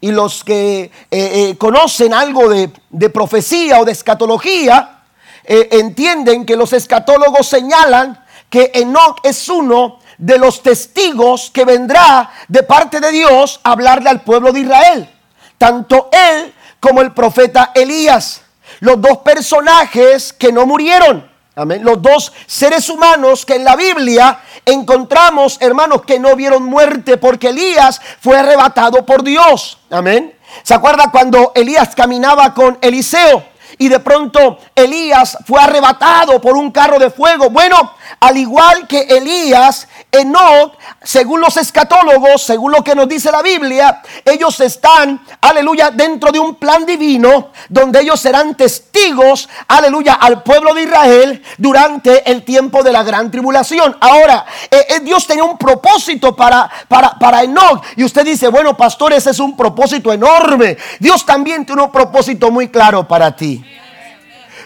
Y 0.00 0.10
los 0.10 0.42
que 0.42 0.84
eh, 0.84 0.90
eh, 1.10 1.56
conocen 1.58 2.14
algo 2.14 2.48
de, 2.48 2.70
profecía 3.10 3.78
o 3.78 3.84
de 3.84 3.92
escatología, 3.92 5.02
eh, 5.44 5.68
entienden 5.72 6.46
que 6.46 6.56
los 6.56 6.72
escatólogos 6.72 7.46
señalan 7.46 8.24
que 8.48 8.70
Enoch 8.72 9.18
es 9.22 9.50
uno 9.50 9.98
de 10.16 10.38
los 10.38 10.62
testigos 10.62 11.50
que 11.50 11.66
vendrá 11.66 12.30
de 12.48 12.62
parte 12.62 13.00
de 13.00 13.12
Dios 13.12 13.60
a 13.64 13.72
hablarle 13.72 14.08
al 14.08 14.22
pueblo 14.22 14.50
de 14.50 14.60
Israel. 14.60 15.10
Tanto 15.58 16.08
él 16.10 16.54
como 16.80 17.02
el 17.02 17.12
profeta 17.12 17.72
Elías. 17.74 18.47
Los 18.80 19.00
dos 19.00 19.18
personajes 19.18 20.32
que 20.32 20.52
no 20.52 20.66
murieron. 20.66 21.28
Amén. 21.54 21.82
Los 21.82 22.00
dos 22.00 22.32
seres 22.46 22.88
humanos 22.88 23.44
que 23.44 23.56
en 23.56 23.64
la 23.64 23.74
Biblia 23.74 24.40
encontramos, 24.64 25.58
hermanos, 25.60 26.02
que 26.02 26.20
no 26.20 26.36
vieron 26.36 26.62
muerte 26.62 27.16
porque 27.16 27.48
Elías 27.48 28.00
fue 28.20 28.38
arrebatado 28.38 29.04
por 29.04 29.24
Dios. 29.24 29.78
Amén. 29.90 30.34
¿Se 30.62 30.74
acuerda 30.74 31.10
cuando 31.10 31.52
Elías 31.54 31.94
caminaba 31.94 32.54
con 32.54 32.78
Eliseo? 32.80 33.44
y 33.78 33.88
de 33.88 34.00
pronto 34.00 34.58
Elías 34.74 35.38
fue 35.46 35.60
arrebatado 35.60 36.40
por 36.40 36.56
un 36.56 36.70
carro 36.70 36.98
de 36.98 37.10
fuego. 37.10 37.48
Bueno, 37.50 37.94
al 38.20 38.36
igual 38.36 38.86
que 38.86 39.02
Elías, 39.02 39.88
Enoch, 40.10 40.74
según 41.02 41.40
los 41.40 41.56
escatólogos, 41.56 42.42
según 42.42 42.72
lo 42.72 42.82
que 42.82 42.94
nos 42.94 43.08
dice 43.08 43.30
la 43.30 43.42
Biblia, 43.42 44.02
ellos 44.24 44.60
están, 44.60 45.20
aleluya, 45.40 45.90
dentro 45.90 46.32
de 46.32 46.38
un 46.38 46.56
plan 46.56 46.84
divino 46.84 47.50
donde 47.68 48.00
ellos 48.00 48.20
serán 48.20 48.54
testigos, 48.56 49.48
aleluya, 49.68 50.14
al 50.14 50.42
pueblo 50.42 50.74
de 50.74 50.82
Israel 50.82 51.42
durante 51.56 52.30
el 52.30 52.44
tiempo 52.44 52.82
de 52.82 52.92
la 52.92 53.02
gran 53.02 53.30
tribulación. 53.30 53.96
Ahora, 54.00 54.44
eh, 54.70 54.86
eh, 54.88 55.00
Dios 55.00 55.26
tenía 55.26 55.44
un 55.44 55.58
propósito 55.58 56.34
para, 56.34 56.70
para, 56.88 57.18
para 57.18 57.42
Enoch. 57.42 57.84
Y 57.96 58.04
usted 58.04 58.24
dice, 58.24 58.48
bueno, 58.48 58.76
pastor, 58.76 59.12
ese 59.12 59.30
es 59.30 59.38
un 59.38 59.56
propósito 59.56 60.12
enorme. 60.12 60.76
Dios 60.98 61.24
también 61.24 61.64
tiene 61.64 61.82
un 61.82 61.92
propósito 61.92 62.50
muy 62.50 62.68
claro 62.68 63.06
para 63.06 63.34
ti. 63.34 63.64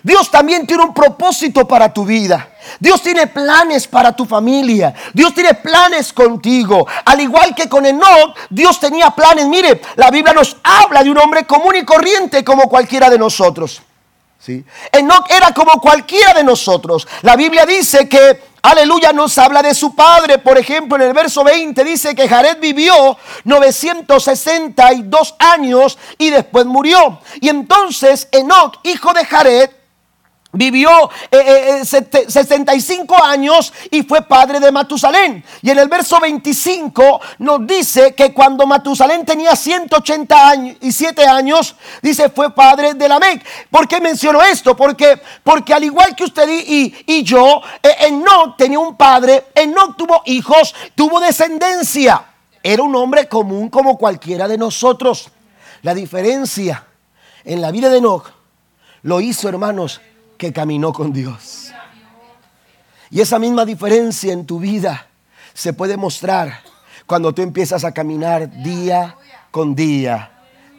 Dios 0.03 0.31
también 0.31 0.67
tiene 0.67 0.83
un 0.83 0.93
propósito 0.93 1.67
para 1.67 1.93
tu 1.93 2.05
vida. 2.05 2.49
Dios 2.81 3.03
tiene 3.03 3.29
planes 3.29 3.87
para 3.87 4.15
tu 4.15 4.25
familia. 4.25 4.93
Dios 5.13 5.33
tiene 5.35 5.55
planes 5.55 6.13
contigo. 6.13 6.87
Al 7.05 7.21
igual 7.21 7.55
que 7.55 7.69
con 7.69 7.87
Enoch, 7.87 8.37
Dios 8.51 8.81
tenía 8.81 9.11
planes. 9.11 9.47
Mire, 9.47 9.81
la 9.97 10.11
Biblia 10.11 10.33
nos 10.33 10.57
habla 10.63 11.05
de 11.05 11.11
un 11.11 11.19
hombre 11.19 11.47
común 11.47 11.77
y 11.77 11.85
corriente 11.85 12.43
como 12.43 12.69
cualquiera 12.69 13.09
de 13.09 13.19
nosotros. 13.19 13.81
¿Sí? 14.39 14.65
Enoch 14.91 15.31
era 15.31 15.53
como 15.53 15.73
cualquiera 15.81 16.35
de 16.35 16.43
nosotros. 16.43 17.07
La 17.23 17.37
Biblia 17.37 17.65
dice 17.65 18.09
que 18.09 18.53
Aleluya 18.63 19.13
nos 19.13 19.37
habla 19.39 19.61
de 19.61 19.75
su 19.75 19.95
padre. 19.95 20.39
Por 20.39 20.57
ejemplo, 20.57 20.97
en 20.97 21.03
el 21.03 21.13
verso 21.13 21.43
20 21.43 21.83
dice 21.85 22.15
que 22.15 22.29
Jared 22.29 22.59
vivió 22.61 23.17
962 23.45 25.35
años 25.39 25.99
y 26.17 26.31
después 26.31 26.67
murió. 26.67 27.21
Y 27.41 27.49
entonces 27.49 28.29
Enoch, 28.31 28.79
hijo 28.85 29.13
de 29.13 29.25
Jared, 29.25 29.71
Vivió 30.55 30.91
65 32.29 33.15
eh, 33.15 33.19
eh, 33.19 33.23
años 33.25 33.73
y 33.91 34.03
fue 34.03 34.21
padre 34.21 34.61
de 34.61 34.71
Matusalén. 34.71 35.43
Y 35.63 35.71
en 35.71 35.79
el 35.79 35.89
verso 35.89 36.21
25 36.21 37.21
nos 37.39 37.67
dice 37.67 38.15
que 38.15 38.35
cuando 38.35 38.67
Matusalén 38.67 39.25
tenía 39.25 39.57
187 39.57 41.27
años, 41.27 41.75
dice 42.03 42.29
fue 42.29 42.55
padre 42.55 42.93
de 42.93 43.09
Lamec. 43.09 43.43
¿Por 43.71 43.89
qué 43.89 43.99
menciono 43.99 44.43
esto? 44.43 44.77
Porque, 44.77 45.23
porque 45.43 45.73
al 45.73 45.85
igual 45.85 46.15
que 46.15 46.25
usted 46.25 46.47
y, 46.47 47.03
y 47.07 47.23
yo, 47.23 47.63
eh, 47.83 48.09
Enoch 48.09 48.55
tenía 48.59 48.79
un 48.79 48.95
padre, 48.95 49.47
Enoch 49.55 49.97
tuvo 49.97 50.21
hijos, 50.27 50.75
tuvo 50.95 51.19
descendencia. 51.19 52.27
Era 52.63 52.83
un 52.83 52.95
hombre 52.95 53.27
común 53.27 53.71
como 53.71 53.97
cualquiera 53.97 54.47
de 54.47 54.59
nosotros. 54.59 55.31
La 55.81 55.95
diferencia 55.95 56.85
en 57.43 57.63
la 57.63 57.71
vida 57.71 57.89
de 57.89 57.99
Enoch 57.99 58.31
lo 59.03 59.21
hizo, 59.21 59.49
hermanos, 59.49 60.01
que 60.43 60.53
caminó 60.53 60.93
con 60.93 61.13
Dios. 61.13 61.71
Y 63.11 63.21
esa 63.21 63.39
misma 63.39 63.65
diferencia 63.65 64.33
en 64.33 64.45
tu 64.45 64.59
vida 64.59 65.07
se 65.55 65.73
puede 65.73 65.97
mostrar 65.97 66.59
cuando 67.07 67.33
tú 67.33 67.43
empiezas 67.43 67.85
a 67.85 67.93
caminar 67.93 68.51
día 68.61 69.17
con 69.53 69.77
día 69.77 70.33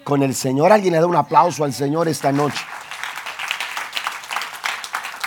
con 0.03 0.21
el 0.21 0.35
Señor. 0.35 0.73
Alguien 0.73 0.91
le 0.91 0.99
da 0.99 1.05
un 1.05 1.15
aplauso 1.15 1.63
al 1.63 1.71
Señor 1.71 2.09
esta 2.09 2.33
noche. 2.33 2.61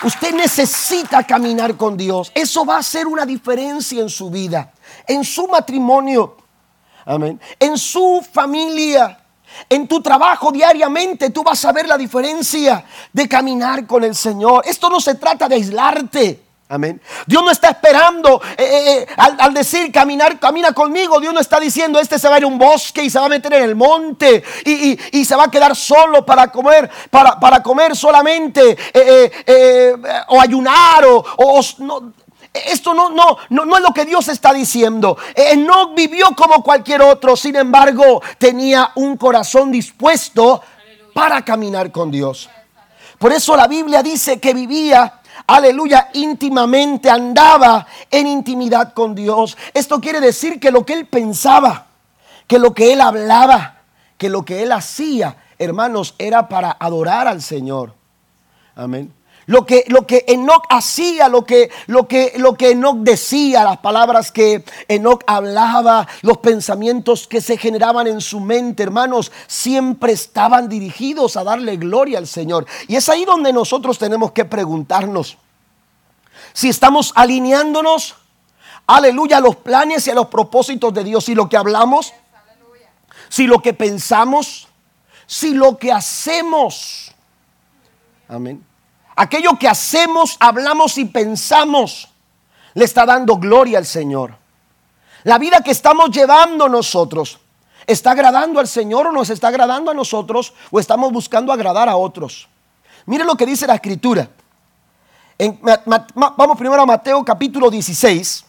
Usted 0.02 0.34
necesita 0.34 1.24
caminar 1.24 1.74
con 1.78 1.96
Dios. 1.96 2.30
Eso 2.34 2.66
va 2.66 2.76
a 2.76 2.80
hacer 2.80 3.06
una 3.06 3.24
diferencia 3.24 4.02
en 4.02 4.10
su 4.10 4.28
vida, 4.28 4.70
en 5.06 5.24
su 5.24 5.48
matrimonio, 5.48 6.36
amén, 7.06 7.40
en 7.58 7.78
su 7.78 8.22
familia. 8.30 9.18
En 9.68 9.88
tu 9.88 10.00
trabajo 10.00 10.52
diariamente 10.52 11.30
tú 11.30 11.42
vas 11.42 11.64
a 11.64 11.72
ver 11.72 11.88
la 11.88 11.96
diferencia 11.96 12.84
de 13.12 13.28
caminar 13.28 13.86
con 13.86 14.04
el 14.04 14.14
Señor. 14.14 14.62
Esto 14.66 14.88
no 14.90 15.00
se 15.00 15.14
trata 15.14 15.48
de 15.48 15.56
aislarte. 15.56 16.46
Amén. 16.68 17.00
Dios 17.28 17.44
no 17.44 17.50
está 17.52 17.68
esperando 17.68 18.42
eh, 18.56 18.64
eh, 18.64 18.98
eh, 19.02 19.06
al, 19.16 19.54
decir 19.54 19.92
caminar, 19.92 20.40
camina 20.40 20.72
conmigo. 20.72 21.20
Dios 21.20 21.32
no 21.32 21.38
está 21.38 21.60
diciendo 21.60 22.00
este 22.00 22.18
se 22.18 22.28
va 22.28 22.34
a 22.34 22.38
ir 22.38 22.44
a 22.44 22.48
un 22.48 22.58
bosque 22.58 23.04
y 23.04 23.10
se 23.10 23.20
va 23.20 23.26
a 23.26 23.28
meter 23.28 23.52
en 23.52 23.62
el 23.62 23.76
monte 23.76 24.42
y, 24.64 25.24
se 25.24 25.36
va 25.36 25.44
a 25.44 25.50
quedar 25.50 25.76
solo 25.76 26.26
para 26.26 26.50
comer, 26.50 26.90
para, 27.10 27.38
para 27.38 27.62
comer 27.62 27.94
solamente 27.96 28.76
o 30.28 30.40
ayunar 30.40 31.04
o, 31.04 31.24
o 31.36 31.60
no, 31.78 32.12
esto 32.66 32.94
no, 32.94 33.10
no, 33.10 33.38
no, 33.50 33.76
es 33.76 33.82
lo 33.82 33.92
que 33.92 34.04
Dios 34.04 34.28
está 34.28 34.52
diciendo. 34.52 35.16
no 35.58 35.94
vivió 35.94 36.28
como 36.36 36.62
cualquier 36.62 37.02
otro, 37.02 37.36
sin 37.36 37.56
embargo, 37.56 38.22
tenía 38.38 38.92
un 38.96 39.16
corazón 39.16 39.70
dispuesto 39.70 40.62
para 41.14 41.44
caminar 41.44 41.90
con 41.90 42.10
Dios. 42.10 42.48
Por 43.18 43.32
eso 43.32 43.56
la 43.56 43.66
Biblia 43.66 44.02
dice 44.02 44.38
que 44.38 44.52
vivía, 44.52 45.20
aleluya, 45.46 46.10
íntimamente, 46.12 47.08
andaba 47.08 47.86
en 48.10 48.26
intimidad 48.26 48.92
con 48.92 49.14
Dios. 49.14 49.56
Esto 49.72 50.00
quiere 50.00 50.20
decir 50.20 50.60
que 50.60 50.70
lo 50.70 50.84
que 50.84 50.92
él 50.92 51.06
pensaba, 51.06 51.86
que 52.46 52.58
lo 52.58 52.74
que 52.74 52.92
él 52.92 53.00
hablaba, 53.00 53.76
que 54.18 54.28
lo 54.28 54.44
que 54.44 54.62
él 54.62 54.72
hacía, 54.72 55.36
hermanos, 55.58 56.14
era 56.18 56.48
para 56.48 56.76
adorar 56.78 57.26
al 57.26 57.40
Señor. 57.40 57.94
Amén. 58.74 59.15
Lo 59.46 59.64
que, 59.64 59.84
lo 59.86 60.06
que 60.06 60.24
Enoch 60.26 60.64
hacía, 60.68 61.28
lo 61.28 61.44
que, 61.44 61.70
lo, 61.86 62.08
que, 62.08 62.32
lo 62.36 62.54
que 62.54 62.72
Enoch 62.72 62.98
decía, 62.98 63.62
las 63.62 63.78
palabras 63.78 64.32
que 64.32 64.64
Enoch 64.88 65.22
hablaba, 65.26 66.08
los 66.22 66.38
pensamientos 66.38 67.28
que 67.28 67.40
se 67.40 67.56
generaban 67.56 68.08
en 68.08 68.20
su 68.20 68.40
mente, 68.40 68.82
hermanos, 68.82 69.30
siempre 69.46 70.12
estaban 70.12 70.68
dirigidos 70.68 71.36
a 71.36 71.44
darle 71.44 71.76
gloria 71.76 72.18
al 72.18 72.26
Señor. 72.26 72.66
Y 72.88 72.96
es 72.96 73.08
ahí 73.08 73.24
donde 73.24 73.52
nosotros 73.52 73.98
tenemos 73.98 74.32
que 74.32 74.44
preguntarnos 74.44 75.38
si 76.52 76.68
estamos 76.68 77.12
alineándonos, 77.14 78.16
aleluya, 78.86 79.36
a 79.36 79.40
los 79.40 79.56
planes 79.56 80.06
y 80.06 80.10
a 80.10 80.14
los 80.14 80.26
propósitos 80.26 80.92
de 80.92 81.04
Dios, 81.04 81.24
si 81.24 81.34
lo 81.34 81.48
que 81.48 81.56
hablamos, 81.56 82.12
si 83.28 83.46
lo 83.46 83.60
que 83.62 83.74
pensamos, 83.74 84.66
si 85.26 85.54
lo 85.54 85.78
que 85.78 85.92
hacemos. 85.92 87.12
Amén 88.28 88.65
aquello 89.16 89.58
que 89.58 89.68
hacemos, 89.68 90.36
hablamos 90.38 90.98
y 90.98 91.06
pensamos, 91.06 92.08
le 92.74 92.84
está 92.84 93.06
dando 93.06 93.36
gloria 93.36 93.78
al 93.78 93.86
Señor. 93.86 94.36
La 95.24 95.38
vida 95.38 95.60
que 95.62 95.72
estamos 95.72 96.10
llevando 96.10 96.68
nosotros, 96.68 97.40
¿está 97.86 98.12
agradando 98.12 98.60
al 98.60 98.68
Señor 98.68 99.08
o 99.08 99.12
nos 99.12 99.30
está 99.30 99.48
agradando 99.48 99.90
a 99.90 99.94
nosotros 99.94 100.52
o 100.70 100.78
estamos 100.78 101.10
buscando 101.12 101.52
agradar 101.52 101.88
a 101.88 101.96
otros? 101.96 102.48
Mire 103.06 103.24
lo 103.24 103.36
que 103.36 103.46
dice 103.46 103.66
la 103.66 103.74
escritura. 103.74 104.28
vamos 106.14 106.58
primero 106.58 106.82
a 106.82 106.86
Mateo 106.86 107.24
capítulo 107.24 107.70
16. 107.70 108.44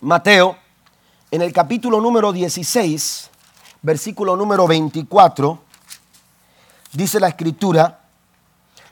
Mateo, 0.00 0.56
en 1.30 1.42
el 1.42 1.52
capítulo 1.52 2.00
número 2.00 2.32
16, 2.32 3.30
versículo 3.82 4.36
número 4.36 4.68
24, 4.68 5.58
dice 6.92 7.18
la 7.18 7.28
escritura, 7.28 7.98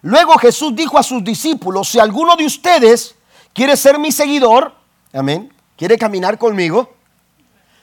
Luego 0.02 0.38
Jesús 0.38 0.74
dijo 0.74 0.98
a 0.98 1.02
sus 1.02 1.24
discípulos, 1.24 1.88
si 1.88 1.98
alguno 1.98 2.36
de 2.36 2.44
ustedes 2.44 3.14
quiere 3.52 3.76
ser 3.76 3.98
mi 3.98 4.12
seguidor, 4.12 4.74
amén, 5.12 5.52
quiere 5.76 5.98
caminar 5.98 6.38
conmigo, 6.38 6.94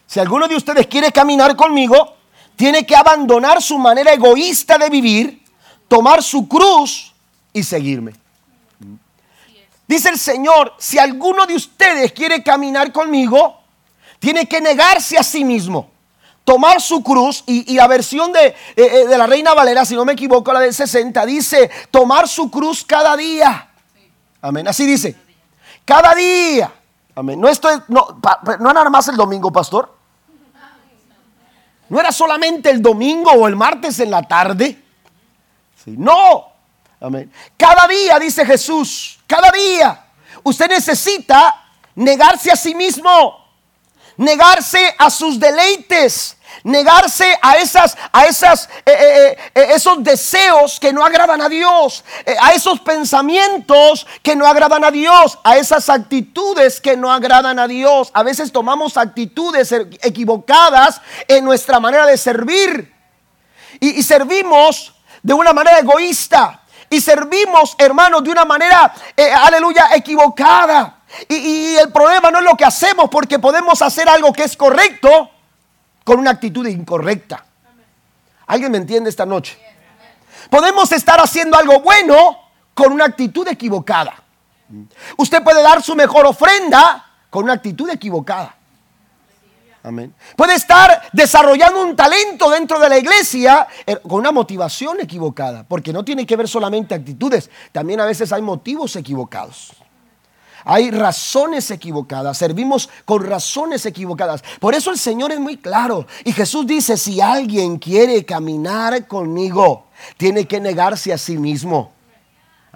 si 0.07 0.19
alguno 0.19 0.47
de 0.47 0.55
ustedes 0.55 0.87
quiere 0.87 1.11
caminar 1.11 1.55
conmigo, 1.55 2.15
tiene 2.55 2.85
que 2.85 2.95
abandonar 2.95 3.61
su 3.61 3.77
manera 3.79 4.13
egoísta 4.13 4.77
de 4.77 4.89
vivir, 4.89 5.43
tomar 5.87 6.21
su 6.21 6.47
cruz 6.47 7.13
y 7.51 7.63
seguirme. 7.63 8.13
Dice 9.87 10.09
el 10.09 10.19
Señor, 10.19 10.73
si 10.77 10.97
alguno 10.97 11.45
de 11.45 11.55
ustedes 11.55 12.11
quiere 12.13 12.43
caminar 12.43 12.91
conmigo, 12.91 13.59
tiene 14.19 14.45
que 14.45 14.61
negarse 14.61 15.17
a 15.17 15.23
sí 15.23 15.43
mismo 15.43 15.92
tomar 16.43 16.81
su 16.81 17.03
cruz 17.03 17.43
y, 17.45 17.73
la 17.75 17.87
versión 17.87 18.31
de, 18.31 18.47
eh, 18.47 18.55
eh, 18.75 19.07
de, 19.07 19.17
la 19.17 19.27
Reina 19.27 19.53
Valera, 19.53 19.85
si 19.85 19.95
no 19.95 20.05
me 20.05 20.13
equivoco, 20.13 20.51
la 20.51 20.59
del 20.59 20.73
60, 20.73 21.25
dice 21.25 21.69
tomar 21.89 22.27
su 22.27 22.49
cruz 22.49 22.83
cada 22.83 23.15
día. 23.15 23.69
Amén. 24.41 24.67
Así 24.67 24.85
dice. 24.85 25.15
Cada 25.85 26.13
día. 26.13 26.73
Amén. 27.15 27.39
No, 27.39 27.47
esto 27.47 27.69
no, 27.87 28.19
no 28.59 28.69
era 28.69 28.73
nada 28.73 28.89
más 28.89 29.07
el 29.07 29.15
domingo, 29.15 29.51
pastor. 29.51 29.93
No 31.89 31.99
era 31.99 32.11
solamente 32.11 32.69
el 32.69 32.81
domingo 32.81 33.31
o 33.31 33.47
el 33.47 33.55
martes 33.55 33.99
en 33.99 34.11
la 34.11 34.23
tarde. 34.23 34.81
no. 35.85 36.51
Amén. 36.99 37.29
Cada 37.57 37.85
día, 37.85 38.17
dice 38.17 38.45
Jesús, 38.45 39.19
cada 39.27 39.51
día. 39.51 40.05
Usted 40.41 40.69
necesita 40.69 41.65
negarse 41.95 42.49
a 42.49 42.55
sí 42.55 42.73
mismo 42.73 43.42
negarse 44.17 44.93
a 44.97 45.09
sus 45.09 45.39
deleites, 45.39 46.37
negarse 46.63 47.37
a 47.41 47.55
esas, 47.57 47.97
a 48.11 48.25
esas, 48.25 48.69
eh, 48.85 48.91
eh, 48.91 49.37
eh, 49.55 49.67
esos 49.71 50.03
deseos 50.03 50.79
que 50.79 50.93
no 50.93 51.03
agradan 51.03 51.41
a 51.41 51.49
Dios, 51.49 52.03
a 52.39 52.51
esos 52.51 52.79
pensamientos 52.79 54.05
que 54.21 54.35
no 54.35 54.45
agradan 54.45 54.83
a 54.83 54.91
Dios, 54.91 55.39
a 55.43 55.57
esas 55.57 55.89
actitudes 55.89 56.79
que 56.79 56.95
no 56.95 57.11
agradan 57.11 57.59
a 57.59 57.67
Dios. 57.67 58.11
A 58.13 58.23
veces 58.23 58.51
tomamos 58.51 58.97
actitudes 58.97 59.71
equivocadas 59.71 61.01
en 61.27 61.43
nuestra 61.43 61.79
manera 61.79 62.05
de 62.05 62.17
servir 62.17 62.93
y, 63.79 63.99
y 63.99 64.03
servimos 64.03 64.93
de 65.21 65.33
una 65.33 65.53
manera 65.53 65.79
egoísta 65.79 66.61
y 66.89 67.01
servimos, 67.01 67.75
hermanos, 67.79 68.23
de 68.23 68.29
una 68.29 68.45
manera, 68.45 68.93
aleluya, 69.43 69.89
equivocada. 69.95 71.02
Y, 71.29 71.75
el 71.75 71.91
problema 71.91 72.31
no 72.31 72.39
es 72.39 72.45
lo 72.45 72.55
que 72.55 72.65
hacemos 72.65 73.09
porque 73.09 73.39
podemos 73.39 73.81
hacer 73.81 74.09
algo 74.09 74.33
que 74.33 74.43
es 74.43 74.57
correcto 74.57 75.29
con 76.03 76.19
una 76.19 76.31
actitud 76.31 76.65
incorrecta. 76.67 77.45
¿Alguien 78.47 78.71
me 78.71 78.77
entiende 78.77 79.09
esta 79.09 79.25
noche? 79.25 79.57
Podemos 80.49 80.91
estar 80.91 81.19
haciendo 81.19 81.57
algo 81.57 81.79
bueno 81.79 82.37
con 82.73 82.91
una 82.91 83.05
actitud 83.05 83.47
equivocada. 83.47 84.15
Usted 85.17 85.43
puede 85.43 85.61
dar 85.61 85.81
su 85.81 85.95
mejor 85.95 86.25
ofrenda 86.25 87.05
con 87.29 87.43
una 87.43 87.53
actitud 87.53 87.89
equivocada. 87.89 88.55
Amén. 89.83 90.13
Puede 90.37 90.55
estar 90.55 91.09
desarrollando 91.11 91.81
un 91.81 91.95
talento 91.95 92.49
dentro 92.49 92.79
de 92.79 92.87
la 92.87 92.97
iglesia 92.97 93.67
eh, 93.85 93.97
con 93.97 94.19
una 94.19 94.31
motivación 94.31 95.01
equivocada, 95.01 95.65
porque 95.67 95.91
no 95.91 96.05
tiene 96.05 96.25
que 96.25 96.37
ver 96.37 96.47
solamente 96.47 96.95
actitudes, 96.95 97.49
también 97.73 97.99
a 97.99 98.05
veces 98.05 98.31
hay 98.31 98.41
motivos 98.41 98.95
equivocados. 98.95 99.73
Hay 100.65 100.91
razones 100.91 101.69
equivocadas, 101.71 102.37
servimos 102.37 102.89
con 103.05 103.23
razones 103.25 103.85
equivocadas. 103.85 104.43
Por 104.59 104.75
eso 104.75 104.91
el 104.91 104.97
Señor 104.97 105.31
es 105.31 105.39
muy 105.39 105.57
claro. 105.57 106.07
Y 106.23 106.31
Jesús 106.31 106.65
dice, 106.65 106.97
si 106.97 107.19
alguien 107.21 107.77
quiere 107.77 108.23
caminar 108.25 109.07
conmigo, 109.07 109.87
tiene 110.17 110.45
que 110.45 110.59
negarse 110.59 111.13
a 111.13 111.17
sí 111.17 111.37
mismo. 111.37 111.91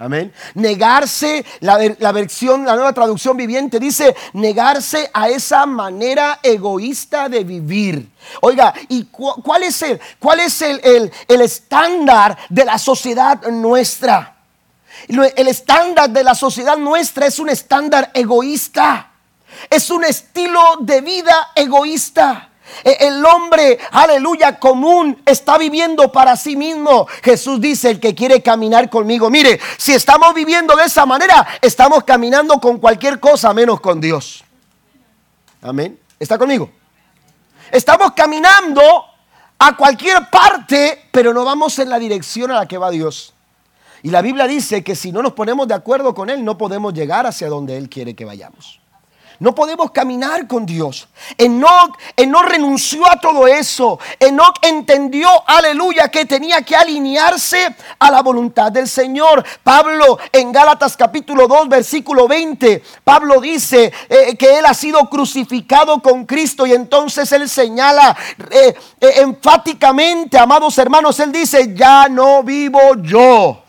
Amén. 0.00 0.32
Negarse, 0.54 1.44
la, 1.58 1.76
la, 1.98 2.12
versión, 2.12 2.64
la 2.64 2.76
nueva 2.76 2.92
traducción 2.92 3.36
viviente 3.36 3.80
dice, 3.80 4.14
negarse 4.32 5.10
a 5.12 5.28
esa 5.28 5.66
manera 5.66 6.38
egoísta 6.40 7.28
de 7.28 7.42
vivir. 7.42 8.08
Oiga, 8.40 8.72
¿y 8.88 9.06
cuál 9.06 9.64
es 9.64 9.82
el, 9.82 10.00
cuál 10.20 10.38
es 10.38 10.62
el, 10.62 11.10
el 11.26 11.40
estándar 11.40 12.38
de 12.48 12.64
la 12.64 12.78
sociedad 12.78 13.42
nuestra? 13.48 14.37
El 15.06 15.48
estándar 15.48 16.10
de 16.10 16.24
la 16.24 16.34
sociedad 16.34 16.76
nuestra 16.76 17.26
es 17.26 17.38
un 17.38 17.48
estándar 17.48 18.10
egoísta. 18.14 19.10
Es 19.70 19.90
un 19.90 20.04
estilo 20.04 20.60
de 20.80 21.00
vida 21.00 21.50
egoísta. 21.54 22.48
E, 22.84 23.08
el 23.08 23.24
hombre, 23.24 23.78
aleluya, 23.90 24.58
común 24.58 25.22
está 25.24 25.58
viviendo 25.58 26.12
para 26.12 26.36
sí 26.36 26.56
mismo. 26.56 27.06
Jesús 27.22 27.60
dice, 27.60 27.90
el 27.90 28.00
que 28.00 28.14
quiere 28.14 28.42
caminar 28.42 28.90
conmigo, 28.90 29.30
mire, 29.30 29.58
si 29.76 29.94
estamos 29.94 30.34
viviendo 30.34 30.76
de 30.76 30.84
esa 30.84 31.06
manera, 31.06 31.46
estamos 31.60 32.04
caminando 32.04 32.60
con 32.60 32.78
cualquier 32.78 33.20
cosa 33.20 33.52
menos 33.54 33.80
con 33.80 34.00
Dios. 34.00 34.44
Amén. 35.62 35.98
¿Está 36.18 36.38
conmigo? 36.38 36.70
Estamos 37.70 38.12
caminando 38.12 39.04
a 39.58 39.76
cualquier 39.76 40.28
parte, 40.30 41.08
pero 41.10 41.34
no 41.34 41.44
vamos 41.44 41.78
en 41.78 41.88
la 41.88 41.98
dirección 41.98 42.50
a 42.50 42.56
la 42.56 42.66
que 42.66 42.78
va 42.78 42.90
Dios. 42.90 43.34
Y 44.02 44.10
la 44.10 44.22
Biblia 44.22 44.46
dice 44.46 44.84
que 44.84 44.94
si 44.94 45.12
no 45.12 45.22
nos 45.22 45.32
ponemos 45.32 45.66
de 45.66 45.74
acuerdo 45.74 46.14
con 46.14 46.30
Él, 46.30 46.44
no 46.44 46.56
podemos 46.56 46.94
llegar 46.94 47.26
hacia 47.26 47.48
donde 47.48 47.76
Él 47.76 47.88
quiere 47.88 48.14
que 48.14 48.24
vayamos. 48.24 48.80
No 49.40 49.54
podemos 49.54 49.92
caminar 49.92 50.48
con 50.48 50.66
Dios. 50.66 51.08
Enoch, 51.36 51.96
renunció 52.48 53.06
a 53.06 53.20
todo 53.20 53.46
eso. 53.46 54.00
Enoch 54.18 54.56
entendió, 54.62 55.28
aleluya, 55.46 56.08
que 56.08 56.24
tenía 56.24 56.62
que 56.62 56.74
alinearse 56.74 57.76
a 58.00 58.10
la 58.10 58.20
voluntad 58.20 58.72
del 58.72 58.88
Señor. 58.88 59.44
Pablo 59.62 60.18
en 60.32 60.50
Gálatas 60.50 60.96
capítulo 60.96 61.46
2, 61.46 61.68
versículo 61.68 62.26
20, 62.26 62.82
Pablo 63.04 63.40
dice 63.40 63.92
eh, 64.08 64.36
que 64.36 64.58
él 64.58 64.66
ha 64.66 64.74
sido 64.74 65.08
crucificado 65.08 66.02
con 66.02 66.26
Cristo 66.26 66.66
y 66.66 66.72
entonces 66.72 67.30
él 67.30 67.48
señala 67.48 68.16
eh, 68.50 68.74
eh, 69.00 69.12
enfáticamente, 69.18 70.36
amados 70.36 70.76
hermanos, 70.78 71.20
él 71.20 71.30
dice, 71.30 71.74
ya 71.74 72.08
no 72.08 72.42
vivo 72.42 72.80
yo 73.02 73.67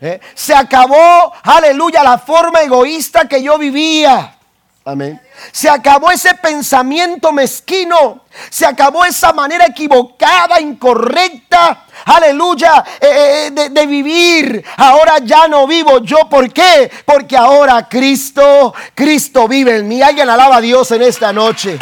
¿Eh? 0.00 0.18
Se 0.34 0.54
acabó, 0.54 1.32
aleluya, 1.42 2.02
la 2.02 2.18
forma 2.18 2.62
egoísta 2.62 3.28
que 3.28 3.42
yo 3.42 3.58
vivía. 3.58 4.34
Amén. 4.82 5.20
Se 5.52 5.68
acabó 5.68 6.10
ese 6.10 6.34
pensamiento 6.34 7.32
mezquino. 7.32 8.22
Se 8.48 8.64
acabó 8.64 9.04
esa 9.04 9.32
manera 9.32 9.66
equivocada, 9.66 10.58
incorrecta, 10.60 11.84
aleluya, 12.06 12.82
eh, 13.00 13.46
eh, 13.46 13.50
de, 13.52 13.68
de, 13.68 13.86
vivir. 13.86 14.64
Ahora 14.78 15.18
ya 15.22 15.48
no 15.48 15.66
vivo 15.66 15.98
yo. 15.98 16.28
¿Por 16.30 16.50
qué? 16.50 16.90
Porque 17.04 17.36
ahora 17.36 17.86
Cristo, 17.88 18.72
Cristo 18.94 19.46
vive 19.48 19.76
en 19.76 19.88
mí. 19.88 20.00
Alguien 20.00 20.30
alaba 20.30 20.56
a 20.56 20.60
Dios 20.60 20.90
en 20.92 21.02
esta 21.02 21.32
noche. 21.32 21.78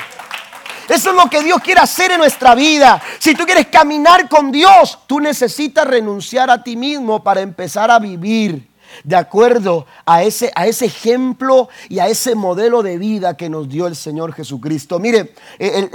Eso 0.89 1.11
es 1.11 1.17
lo 1.17 1.29
que 1.29 1.43
Dios 1.43 1.61
quiere 1.63 1.81
hacer 1.81 2.13
en 2.13 2.19
nuestra 2.19 2.55
vida. 2.55 3.01
Si 3.19 3.35
tú 3.35 3.45
quieres 3.45 3.67
caminar 3.67 4.29
con 4.29 4.51
Dios, 4.51 4.99
tú 5.07 5.21
necesitas 5.21 5.87
renunciar 5.87 6.51
a 6.51 6.63
ti 6.63 6.77
mismo 6.77 7.23
para 7.23 7.43
empezar 7.43 7.91
a 7.91 7.99
vivir 7.99 8.69
de 9.05 9.17
acuerdo 9.17 9.87
a 10.07 10.23
ese, 10.23 10.51
a 10.55 10.67
ese 10.67 10.87
ejemplo 10.87 11.69
y 11.89 11.99
a 11.99 12.09
ese 12.09 12.35
modelo 12.35 12.83
de 12.83 12.99
vida 12.99 13.37
que 13.37 13.49
nos 13.49 13.69
dio 13.69 13.87
el 13.87 13.97
Señor 13.97 14.33
Jesucristo. 14.33 14.99
Mire, 14.99 15.35
el, 15.59 15.91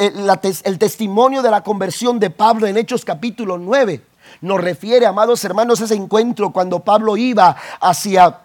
el, 0.64 0.80
testimonio 0.80 1.42
de 1.42 1.52
la 1.52 1.64
conversión 1.64 2.20
de 2.20 2.30
Pablo 2.30 2.68
en 2.68 2.78
Hechos 2.78 3.04
capítulo 3.04 3.58
9 3.58 4.02
Nos 4.42 4.62
refiere, 4.62 5.06
amados 5.06 5.44
hermanos, 5.44 5.82
ese 5.82 5.96
encuentro 5.96 6.52
cuando 6.52 6.80
Pablo 6.80 7.18
iba 7.18 7.56
hacia 7.82 8.40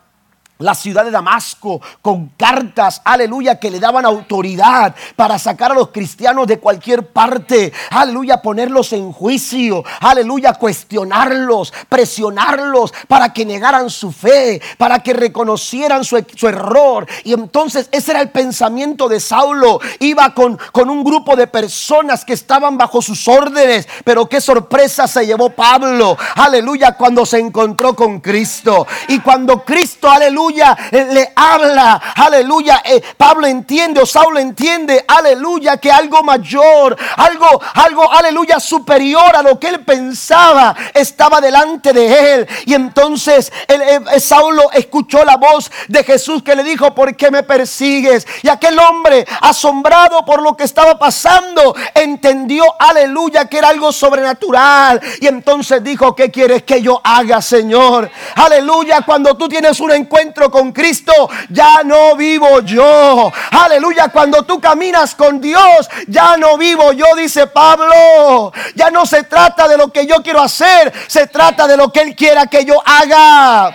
la 0.58 0.74
ciudad 0.74 1.04
de 1.04 1.10
Damasco 1.10 1.80
con 2.02 2.28
cartas, 2.36 3.00
aleluya, 3.04 3.58
que 3.58 3.70
le 3.70 3.78
daban 3.78 4.04
autoridad 4.04 4.94
para 5.16 5.38
sacar 5.38 5.72
a 5.72 5.74
los 5.74 5.88
cristianos 5.88 6.46
de 6.46 6.58
cualquier 6.58 7.06
parte, 7.06 7.72
aleluya, 7.90 8.42
ponerlos 8.42 8.92
en 8.92 9.12
juicio, 9.12 9.84
aleluya, 10.00 10.54
cuestionarlos, 10.54 11.72
presionarlos 11.88 12.92
para 13.06 13.32
que 13.32 13.44
negaran 13.44 13.88
su 13.88 14.10
fe, 14.10 14.60
para 14.76 15.00
que 15.02 15.12
reconocieran 15.12 16.04
su, 16.04 16.16
error. 16.16 17.06
Y 17.24 17.32
entonces 17.34 17.88
ese 17.92 18.12
era 18.12 18.20
el 18.20 18.30
pensamiento 18.30 19.08
de 19.08 19.20
Saulo. 19.20 19.80
Iba 20.00 20.34
con, 20.34 20.58
con 20.72 20.90
un 20.90 21.04
grupo 21.04 21.36
de 21.36 21.46
personas 21.46 22.24
que 22.24 22.32
estaban 22.32 22.76
bajo 22.76 23.00
sus 23.00 23.28
órdenes, 23.28 23.86
pero 24.04 24.28
qué 24.28 24.40
sorpresa 24.40 25.06
se 25.06 25.26
llevó 25.26 25.50
Pablo, 25.50 26.16
aleluya, 26.34 26.96
cuando 26.96 27.24
se 27.24 27.38
encontró 27.38 27.94
con 27.94 28.20
Cristo. 28.20 28.86
Y 29.08 29.20
cuando 29.20 29.64
Cristo, 29.64 30.10
aleluya, 30.10 30.47
aleluya, 30.48 30.76
eh, 30.90 31.08
le 31.12 31.32
habla, 31.36 32.00
aleluya. 32.16 32.82
Eh, 32.84 33.02
Pablo 33.16 33.46
entiende 33.46 34.00
o 34.00 34.06
Saulo 34.06 34.38
entiende, 34.38 35.04
aleluya, 35.06 35.76
que 35.76 35.90
algo 35.90 36.22
mayor, 36.22 36.96
algo, 37.16 37.60
algo, 37.74 38.10
aleluya, 38.10 38.60
superior 38.60 39.36
a 39.36 39.42
lo 39.42 39.58
que 39.58 39.68
él 39.68 39.84
pensaba 39.84 40.74
estaba 40.94 41.40
delante 41.40 41.92
de 41.92 42.34
él. 42.34 42.48
Y 42.66 42.74
entonces 42.74 43.52
eh, 43.68 44.20
Saulo 44.20 44.70
escuchó 44.72 45.24
la 45.24 45.36
voz 45.36 45.70
de 45.88 46.04
Jesús 46.04 46.42
que 46.42 46.56
le 46.56 46.62
dijo, 46.62 46.94
¿por 46.94 47.16
qué 47.16 47.30
me 47.30 47.42
persigues? 47.42 48.26
Y 48.42 48.48
aquel 48.48 48.78
hombre, 48.78 49.26
asombrado 49.42 50.24
por 50.24 50.42
lo 50.42 50.56
que 50.56 50.64
estaba 50.64 50.98
pasando, 50.98 51.74
entendió, 51.94 52.64
aleluya, 52.78 53.46
que 53.46 53.58
era 53.58 53.68
algo 53.68 53.92
sobrenatural. 53.92 55.00
Y 55.20 55.26
entonces 55.26 55.82
dijo, 55.84 56.14
¿qué 56.14 56.30
quieres 56.30 56.62
que 56.62 56.80
yo 56.80 57.00
haga, 57.04 57.42
Señor? 57.42 58.10
Aleluya, 58.34 59.02
cuando 59.02 59.36
tú 59.36 59.48
tienes 59.48 59.80
un 59.80 59.92
encuentro 59.92 60.37
con 60.46 60.72
Cristo, 60.72 61.12
ya 61.50 61.82
no 61.82 62.14
vivo 62.16 62.60
yo. 62.60 63.32
Aleluya, 63.50 64.08
cuando 64.08 64.44
tú 64.44 64.60
caminas 64.60 65.14
con 65.16 65.40
Dios, 65.40 65.88
ya 66.06 66.36
no 66.36 66.56
vivo 66.56 66.92
yo, 66.92 67.06
dice 67.16 67.48
Pablo. 67.48 68.52
Ya 68.76 68.90
no 68.90 69.04
se 69.04 69.24
trata 69.24 69.66
de 69.66 69.76
lo 69.76 69.92
que 69.92 70.06
yo 70.06 70.22
quiero 70.22 70.40
hacer, 70.40 70.92
se 71.08 71.26
trata 71.26 71.66
de 71.66 71.76
lo 71.76 71.90
que 71.90 72.00
Él 72.00 72.14
quiera 72.14 72.46
que 72.46 72.64
yo 72.64 72.80
haga. 72.86 73.74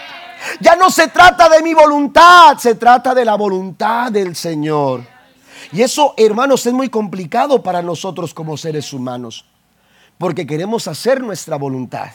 Ya 0.59 0.76
no 0.76 0.89
se 0.89 1.09
trata 1.09 1.49
de 1.49 1.61
mi 1.61 1.74
voluntad, 1.74 2.57
se 2.57 2.76
trata 2.76 3.14
de 3.14 3.26
la 3.26 3.36
voluntad 3.36 4.11
del 4.11 4.36
Señor. 4.36 5.03
Y 5.72 5.82
eso, 5.82 6.14
hermanos, 6.18 6.66
es 6.66 6.74
muy 6.74 6.89
complicado 6.89 7.61
para 7.64 7.82
nosotros 7.82 8.34
como 8.34 8.57
seres 8.57 8.93
humanos, 8.93 9.45
porque 10.18 10.45
queremos 10.45 10.88
hacer 10.88 11.22
nuestra 11.22 11.57
voluntad. 11.57 12.09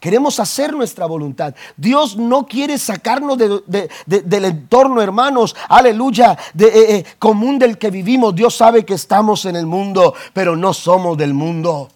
Queremos 0.00 0.38
hacer 0.38 0.72
nuestra 0.74 1.06
voluntad. 1.06 1.54
Dios 1.76 2.16
no 2.16 2.46
quiere 2.46 2.78
sacarnos 2.78 3.36
del 3.36 4.44
entorno, 4.44 5.02
hermanos, 5.02 5.56
aleluya, 5.68 6.38
eh, 6.58 6.66
eh, 6.66 7.04
común 7.18 7.58
del 7.58 7.78
que 7.78 7.90
vivimos. 7.90 8.34
Dios 8.34 8.54
sabe 8.54 8.84
que 8.84 8.94
estamos 8.94 9.44
en 9.44 9.56
el 9.56 9.66
mundo, 9.66 10.14
pero 10.32 10.54
no 10.54 10.72
somos 10.72 11.18
del 11.18 11.34
mundo. 11.34 11.88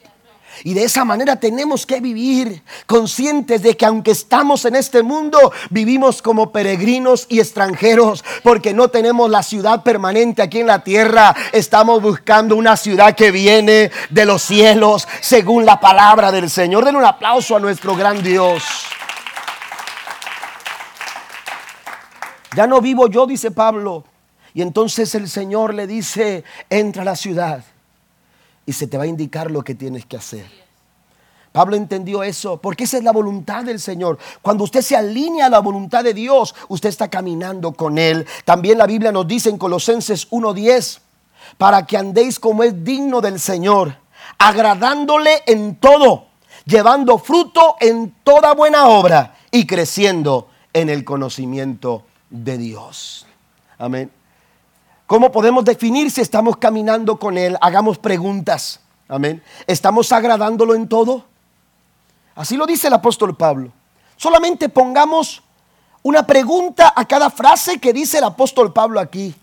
Y 0.64 0.74
de 0.74 0.84
esa 0.84 1.04
manera 1.04 1.36
tenemos 1.36 1.86
que 1.86 2.00
vivir 2.00 2.62
conscientes 2.86 3.62
de 3.62 3.76
que 3.76 3.86
aunque 3.86 4.12
estamos 4.12 4.64
en 4.64 4.76
este 4.76 5.02
mundo, 5.02 5.52
vivimos 5.70 6.22
como 6.22 6.52
peregrinos 6.52 7.26
y 7.28 7.40
extranjeros, 7.40 8.24
porque 8.42 8.72
no 8.72 8.88
tenemos 8.88 9.30
la 9.30 9.42
ciudad 9.42 9.82
permanente 9.82 10.42
aquí 10.42 10.60
en 10.60 10.66
la 10.66 10.84
tierra. 10.84 11.34
Estamos 11.52 12.02
buscando 12.02 12.54
una 12.54 12.76
ciudad 12.76 13.14
que 13.14 13.30
viene 13.30 13.90
de 14.10 14.24
los 14.24 14.42
cielos, 14.42 15.08
según 15.20 15.64
la 15.64 15.80
palabra 15.80 16.30
del 16.30 16.48
Señor. 16.48 16.84
Den 16.84 16.96
un 16.96 17.04
aplauso 17.04 17.56
a 17.56 17.60
nuestro 17.60 17.96
gran 17.96 18.22
Dios. 18.22 18.62
Ya 22.54 22.66
no 22.66 22.80
vivo 22.80 23.08
yo, 23.08 23.26
dice 23.26 23.50
Pablo. 23.50 24.04
Y 24.54 24.60
entonces 24.60 25.14
el 25.14 25.28
Señor 25.28 25.72
le 25.72 25.86
dice, 25.86 26.44
entra 26.68 27.02
a 27.02 27.06
la 27.06 27.16
ciudad 27.16 27.64
y 28.66 28.72
se 28.72 28.86
te 28.86 28.96
va 28.96 29.04
a 29.04 29.08
indicar 29.08 29.50
lo 29.50 29.62
que 29.62 29.74
tienes 29.74 30.06
que 30.06 30.16
hacer. 30.16 30.46
Pablo 31.52 31.76
entendió 31.76 32.22
eso, 32.22 32.56
porque 32.56 32.84
esa 32.84 32.96
es 32.96 33.04
la 33.04 33.12
voluntad 33.12 33.62
del 33.64 33.78
Señor. 33.78 34.18
Cuando 34.40 34.64
usted 34.64 34.80
se 34.80 34.96
alinea 34.96 35.46
a 35.46 35.50
la 35.50 35.58
voluntad 35.58 36.02
de 36.02 36.14
Dios, 36.14 36.54
usted 36.68 36.88
está 36.88 37.08
caminando 37.08 37.72
con 37.72 37.98
Él. 37.98 38.26
También 38.46 38.78
la 38.78 38.86
Biblia 38.86 39.12
nos 39.12 39.28
dice 39.28 39.50
en 39.50 39.58
Colosenses 39.58 40.30
1.10, 40.30 41.00
para 41.58 41.86
que 41.86 41.98
andéis 41.98 42.40
como 42.40 42.62
es 42.62 42.82
digno 42.82 43.20
del 43.20 43.38
Señor, 43.38 43.96
agradándole 44.38 45.42
en 45.46 45.76
todo, 45.76 46.28
llevando 46.64 47.18
fruto 47.18 47.76
en 47.80 48.14
toda 48.24 48.54
buena 48.54 48.88
obra 48.88 49.36
y 49.50 49.66
creciendo 49.66 50.48
en 50.72 50.88
el 50.88 51.04
conocimiento 51.04 52.04
de 52.30 52.56
Dios. 52.56 53.26
Amén. 53.76 54.10
¿Cómo 55.12 55.30
podemos 55.30 55.62
definir 55.62 56.10
si 56.10 56.22
estamos 56.22 56.56
caminando 56.56 57.18
con 57.18 57.36
Él? 57.36 57.58
Hagamos 57.60 57.98
preguntas. 57.98 58.80
Amén. 59.08 59.42
¿Estamos 59.66 60.10
agradándolo 60.10 60.74
en 60.74 60.88
todo? 60.88 61.26
Así 62.34 62.56
lo 62.56 62.64
dice 62.64 62.86
el 62.86 62.94
apóstol 62.94 63.36
Pablo. 63.36 63.70
Solamente 64.16 64.70
pongamos 64.70 65.42
una 66.02 66.26
pregunta 66.26 66.94
a 66.96 67.04
cada 67.04 67.28
frase 67.28 67.78
que 67.78 67.92
dice 67.92 68.16
el 68.16 68.24
apóstol 68.24 68.72
Pablo 68.72 69.00
aquí. 69.00 69.34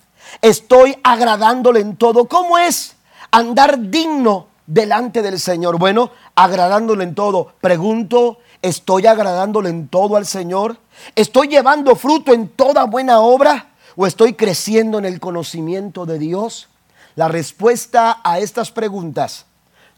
Estoy 0.42 0.98
agradándole 1.04 1.82
en 1.82 1.98
todo. 1.98 2.26
¿Cómo 2.26 2.58
es 2.58 2.96
andar 3.30 3.78
digno 3.80 4.48
delante 4.66 5.22
del 5.22 5.40
Señor? 5.40 5.78
Bueno, 5.78 6.10
agradándole 6.34 7.04
en 7.04 7.14
todo. 7.14 7.54
Pregunto, 7.62 8.40
¿estoy 8.64 9.06
agradándole 9.06 9.70
en 9.70 9.88
todo 9.88 10.16
al 10.16 10.26
Señor? 10.26 10.78
¿Estoy 11.16 11.48
llevando 11.48 11.96
fruto 11.96 12.34
en 12.34 12.48
toda 12.48 12.86
buena 12.86 13.20
obra? 13.20 13.68
O 14.02 14.08
estoy 14.08 14.34
creciendo 14.34 14.97
en 14.97 15.04
el 15.04 15.20
conocimiento 15.20 16.06
de 16.06 16.18
Dios? 16.20 16.70
La 17.16 17.28
respuesta 17.28 18.22
a 18.24 18.39
estas 18.39 18.72
preguntas 18.72 19.45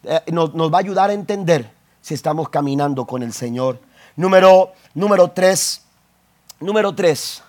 eh, 0.04 0.22
nos, 0.32 0.50
va 0.56 0.78
a 0.78 0.80
ayudar 0.80 1.12
a 1.12 1.14
entender 1.14 1.72
si 2.02 2.16
estamos 2.16 2.50
caminando 2.50 3.06
con 3.06 3.22
el 3.22 3.32
Señor. 3.32 3.80
Número, 4.16 4.72
número 4.96 5.30
tres, 5.30 5.84
número 6.60 6.96
tres, 6.96 7.44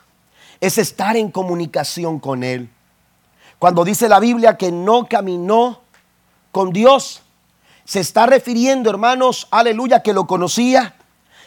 es 0.60 0.76
estar 0.76 1.16
en 1.16 1.30
comunicación 1.30 2.20
con 2.20 2.44
Él. 2.44 2.68
Cuando 3.58 3.82
dice 3.82 4.06
la 4.06 4.20
Biblia 4.20 4.58
que 4.58 4.70
no 4.70 5.06
caminó 5.06 5.80
con 6.50 6.70
Dios, 6.70 7.22
se 7.86 8.00
está 8.00 8.26
refiriendo, 8.26 8.90
hermanos, 8.90 9.48
aleluya, 9.50 10.02
que 10.02 10.12
lo 10.12 10.26
conocía. 10.26 10.96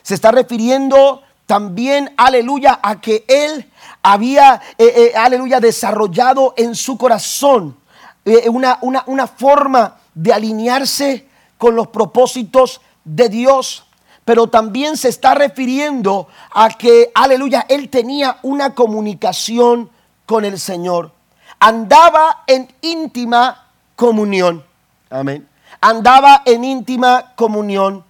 Se 0.02 0.16
está 0.16 0.32
refiriendo 0.32 1.22
también, 1.46 2.12
aleluya, 2.18 2.80
a 2.82 3.00
que 3.00 3.24
Él 3.28 3.70
había, 4.06 4.62
eh, 4.78 4.94
eh, 4.96 5.18
aleluya, 5.18 5.60
desarrollado 5.60 6.54
en 6.58 6.76
su 6.76 6.96
corazón 6.96 7.76
eh, 8.24 8.48
una, 8.50 8.80
una 9.08 9.28
forma 9.28 9.98
de 10.14 10.32
alinearse 10.32 11.28
con 11.58 11.76
los 11.76 11.88
propósitos 11.88 12.82
de 13.04 13.30
Dios 13.30 13.86
pero 14.26 14.48
también 14.48 14.98
se 14.98 15.10
está 15.10 15.36
refiriendo 15.36 16.28
a 16.52 16.70
que, 16.70 17.12
aleluya, 17.14 17.68
él 17.70 17.90
tenía 17.90 18.40
una 18.42 18.74
comunicación 18.74 19.92
con 20.26 20.46
el 20.46 20.60
Señor. 20.60 21.12
Andaba 21.60 22.44
en 22.48 22.68
íntima 22.82 23.68
comunión. 23.96 24.66
Amén. 25.12 25.48
Andaba 25.80 26.42
en 26.44 26.64
íntima 26.64 27.34
comunión 27.36 28.04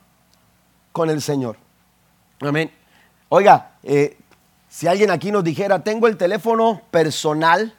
con 0.93 1.09
el 1.09 1.21
Señor. 1.21 1.57
Amén. 2.39 2.71
Oiga, 3.27 3.71
eh, 3.83 4.17
si 4.75 4.87
alguien 4.87 5.09
aquí 5.09 5.31
nos 5.31 5.45
dijera, 5.45 5.85
tengo 5.85 6.05
el 6.05 6.17
teléfono 6.17 6.81
personal 6.91 7.73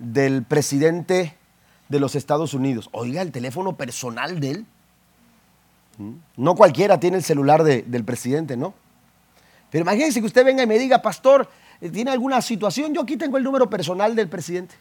del 0.00 0.42
presidente 0.42 1.36
de 1.88 2.00
los 2.00 2.16
Estados 2.16 2.52
Unidos. 2.52 2.88
Oiga, 2.90 3.22
el 3.22 3.30
teléfono 3.30 3.76
personal 3.76 4.40
de 4.40 4.50
él. 4.50 4.66
¿Mm? 5.98 6.14
No 6.36 6.56
cualquiera 6.56 6.98
tiene 6.98 7.18
el 7.18 7.22
celular 7.22 7.62
del 7.62 8.04
presidente, 8.04 8.56
¿no? 8.56 8.74
Pero 9.70 9.82
imagínense 9.82 10.18
que 10.18 10.26
usted 10.26 10.44
venga 10.44 10.64
y 10.64 10.66
me 10.66 10.80
diga, 10.80 11.00
pastor, 11.00 11.48
eh, 11.80 11.88
¿tiene 11.90 12.10
alguna 12.10 12.42
situación? 12.42 12.92
Yo 12.92 13.02
aquí 13.02 13.16
tengo 13.16 13.36
el 13.36 13.44
número 13.44 13.70
personal 13.70 14.16
del 14.16 14.28
presidente. 14.28 14.74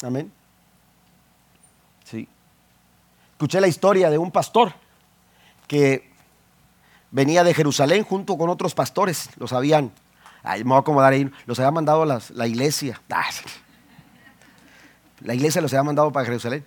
Amén. 0.00 0.30
Sí. 2.04 2.28
Escuché 3.32 3.60
la 3.60 3.66
historia 3.66 4.10
de 4.10 4.18
un 4.18 4.30
pastor 4.30 4.74
que 5.66 6.07
venía 7.10 7.44
de 7.44 7.54
Jerusalén 7.54 8.04
junto 8.04 8.36
con 8.36 8.50
otros 8.50 8.74
pastores. 8.74 9.30
Los 9.36 9.52
habían, 9.52 9.92
me 10.44 10.62
voy 10.62 10.76
a 10.76 10.80
acomodar 10.80 11.12
ahí, 11.12 11.30
los 11.46 11.58
había 11.58 11.70
mandado 11.70 12.04
la 12.04 12.46
iglesia. 12.46 13.00
Ah, 13.10 13.30
la 15.20 15.34
iglesia 15.34 15.60
los 15.60 15.72
había 15.72 15.84
mandado 15.84 16.12
para 16.12 16.26
Jerusalén. 16.26 16.64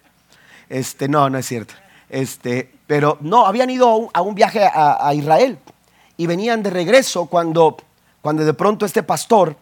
Este, 0.69 1.07
no, 1.07 1.29
no 1.29 1.37
es 1.37 1.45
cierto. 1.45 1.73
Este, 2.09 2.71
pero 2.87 3.17
no, 3.21 3.45
habían 3.45 3.69
ido 3.69 4.09
a 4.13 4.21
un, 4.21 4.35
viaje 4.35 4.61
a, 4.63 5.13
Israel 5.13 5.57
y 6.17 6.27
venían 6.27 6.61
de 6.61 6.69
regreso 6.69 7.25
cuando, 7.25 7.77
cuando 8.21 8.43
de 8.43 8.53
pronto 8.53 8.85
este 8.85 9.01
pastor, 9.01 9.55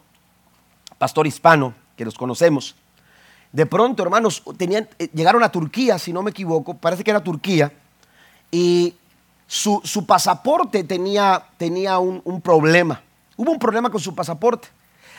pastor 0.97 1.27
hispano, 1.27 1.75
que 1.95 2.05
los 2.05 2.15
conocemos, 2.15 2.75
de 3.51 3.65
pronto, 3.65 4.03
hermanos, 4.03 4.43
tenían, 4.57 4.87
eh, 4.99 5.09
llegaron 5.13 5.43
a 5.43 5.51
Turquía, 5.51 5.97
si 5.97 6.13
no 6.13 6.21
me 6.21 6.31
equivoco, 6.31 6.75
parece 6.75 7.03
que 7.03 7.11
era 7.11 7.23
Turquía, 7.23 7.71
y 8.51 8.95
su, 9.51 9.81
su 9.83 10.05
pasaporte 10.05 10.83
tenía, 10.83 11.43
tenía 11.57 11.97
un, 11.97 12.21
un 12.23 12.39
problema. 12.39 13.01
Hubo 13.35 13.51
un 13.51 13.57
problema 13.57 13.89
con 13.89 13.99
su 13.99 14.13
pasaporte. 14.13 14.67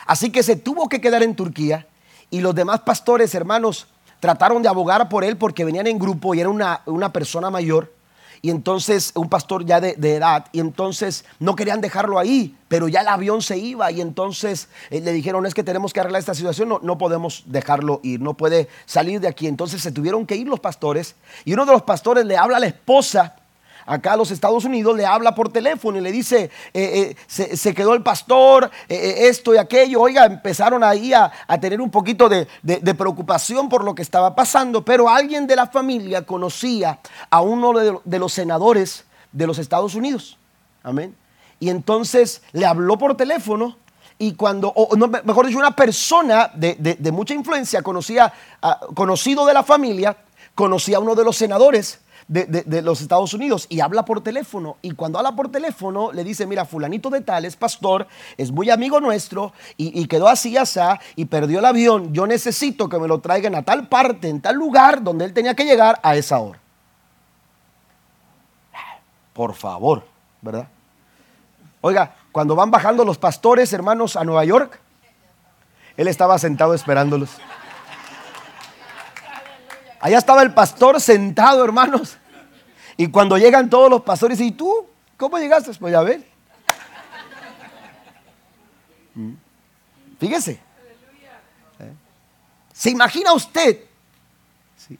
Así 0.06 0.30
que 0.30 0.44
se 0.44 0.54
tuvo 0.54 0.88
que 0.88 1.00
quedar 1.00 1.24
en 1.24 1.34
Turquía 1.34 1.88
y 2.30 2.40
los 2.40 2.54
demás 2.54 2.80
pastores, 2.82 3.34
hermanos, 3.34 3.88
trataron 4.20 4.62
de 4.62 4.68
abogar 4.68 5.08
por 5.08 5.24
él 5.24 5.36
porque 5.36 5.64
venían 5.64 5.88
en 5.88 5.98
grupo 5.98 6.32
y 6.32 6.40
era 6.40 6.48
una, 6.48 6.80
una 6.86 7.12
persona 7.12 7.50
mayor 7.50 7.92
y 8.40 8.50
entonces 8.50 9.10
un 9.16 9.28
pastor 9.28 9.66
ya 9.66 9.80
de, 9.80 9.96
edad, 9.98 10.46
y 10.52 10.60
entonces 10.60 11.24
no 11.40 11.56
querían 11.56 11.80
dejarlo 11.80 12.18
ahí, 12.18 12.56
pero 12.68 12.88
ya 12.88 13.00
el 13.00 13.08
avión 13.08 13.42
se 13.42 13.58
iba, 13.58 13.90
y 13.90 14.00
entonces 14.00 14.68
eh, 14.90 15.00
le 15.00 15.12
dijeron, 15.12 15.44
es 15.44 15.52
que 15.52 15.62
tenemos 15.62 15.92
que 15.92 16.00
arreglar 16.00 16.20
esta 16.20 16.34
situación, 16.34 16.68
no, 16.68 16.80
no 16.82 16.96
podemos 16.96 17.42
dejarlo 17.46 18.00
ir, 18.02 18.20
no 18.20 18.34
puede 18.34 18.68
salir 18.86 19.20
de 19.20 19.28
aquí. 19.28 19.46
Entonces 19.46 19.82
se 19.82 19.92
tuvieron 19.92 20.24
que 20.24 20.36
ir 20.36 20.48
los 20.48 20.60
pastores, 20.60 21.16
y 21.44 21.52
uno 21.52 21.66
de 21.66 21.72
los 21.72 21.82
pastores 21.82 22.24
le 22.24 22.38
habla 22.38 22.56
a 22.56 22.60
la 22.60 22.66
esposa 22.66 23.36
acá 23.90 24.12
a 24.12 24.16
los 24.16 24.30
Estados 24.30 24.64
Unidos, 24.64 24.96
le 24.96 25.04
habla 25.04 25.34
por 25.34 25.52
teléfono 25.52 25.98
y 25.98 26.00
le 26.00 26.12
dice, 26.12 26.48
eh, 26.72 27.16
eh, 27.28 27.56
se, 27.56 27.74
quedó 27.74 27.92
el 27.94 28.02
pastor, 28.04 28.70
eh, 28.88 29.28
esto 29.28 29.52
y 29.52 29.58
aquello. 29.58 30.00
Oiga, 30.00 30.26
empezaron 30.26 30.84
ahí 30.84 31.12
a, 31.12 31.32
tener 31.60 31.80
un 31.80 31.90
poquito 31.90 32.28
de, 32.28 32.46
preocupación 32.94 33.68
por 33.68 33.82
lo 33.82 33.94
que 33.94 34.02
estaba 34.02 34.36
pasando, 34.36 34.84
pero 34.84 35.08
alguien 35.08 35.46
de 35.48 35.56
la 35.56 35.66
familia 35.66 36.24
conocía 36.24 37.00
a 37.30 37.40
uno 37.40 38.00
de, 38.04 38.18
los 38.18 38.32
senadores 38.32 39.04
de 39.32 39.46
los 39.48 39.58
Estados 39.58 39.96
Unidos. 39.96 40.38
Amén. 40.84 41.16
Y 41.58 41.68
entonces 41.68 42.42
le 42.52 42.66
habló 42.66 42.96
por 42.96 43.16
teléfono 43.16 43.76
y 44.18 44.34
cuando, 44.34 44.68
o 44.68 44.96
mejor 44.96 45.46
dicho, 45.46 45.58
una 45.58 45.74
persona 45.74 46.52
de, 46.54 47.10
mucha 47.12 47.34
influencia, 47.34 47.82
conocía, 47.82 48.32
conocido 48.94 49.44
de 49.46 49.54
la 49.54 49.64
familia, 49.64 50.16
conocía 50.54 50.98
a 50.98 51.00
uno 51.00 51.16
de 51.16 51.24
los 51.24 51.36
senadores 51.36 51.98
de, 52.30 52.82
los 52.82 53.00
Estados 53.00 53.34
Unidos 53.34 53.66
y 53.68 53.80
habla 53.80 54.04
por 54.04 54.22
teléfono. 54.22 54.76
Y 54.82 54.92
cuando 54.92 55.18
habla 55.18 55.32
por 55.32 55.50
teléfono, 55.50 56.12
le 56.12 56.22
dice, 56.22 56.46
mira, 56.46 56.64
fulanito 56.64 57.10
de 57.10 57.20
tal 57.20 57.44
es 57.44 57.56
pastor, 57.56 58.06
es 58.36 58.52
muy 58.52 58.70
amigo 58.70 59.00
nuestro 59.00 59.52
y, 59.76 60.06
quedó 60.06 60.28
así, 60.28 60.56
así, 60.56 60.80
y 61.16 61.24
perdió 61.24 61.58
el 61.58 61.64
avión. 61.64 62.12
Yo 62.12 62.26
necesito 62.26 62.88
que 62.88 62.98
me 62.98 63.08
lo 63.08 63.18
traigan 63.20 63.54
a 63.56 63.62
tal 63.62 63.88
parte, 63.88 64.28
en 64.28 64.40
tal 64.40 64.54
lugar 64.56 65.02
donde 65.02 65.24
él 65.24 65.32
tenía 65.32 65.54
que 65.54 65.64
llegar 65.64 65.98
a 66.02 66.14
esa 66.14 66.38
hora. 66.38 66.60
Por 69.32 69.54
favor, 69.54 70.04
¿verdad? 70.40 70.68
Oiga, 71.80 72.14
cuando 72.30 72.54
van 72.54 72.70
bajando 72.70 73.04
los 73.04 73.18
pastores, 73.18 73.72
hermanos, 73.72 74.14
a 74.14 74.24
Nueva 74.24 74.44
York, 74.44 74.78
él 75.96 76.06
estaba 76.06 76.38
sentado 76.38 76.74
esperándolos. 76.74 77.30
Allá 80.00 80.18
estaba 80.18 80.42
el 80.42 80.54
pastor 80.54 81.00
sentado, 81.00 81.64
hermanos. 81.64 82.19
Y 83.00 83.06
cuando 83.06 83.38
llegan 83.38 83.70
todos 83.70 83.88
los 83.88 84.02
pastores, 84.02 84.38
¿y 84.42 84.50
tú? 84.52 84.86
¿Cómo 85.16 85.38
llegaste? 85.38 85.72
Pues 85.72 85.90
ya 85.90 86.02
ver. 86.02 86.22
Mm. 89.14 89.32
Fíjese. 90.18 90.60
¿Eh? 91.78 91.94
¿Se 92.74 92.90
imagina 92.90 93.32
usted 93.32 93.86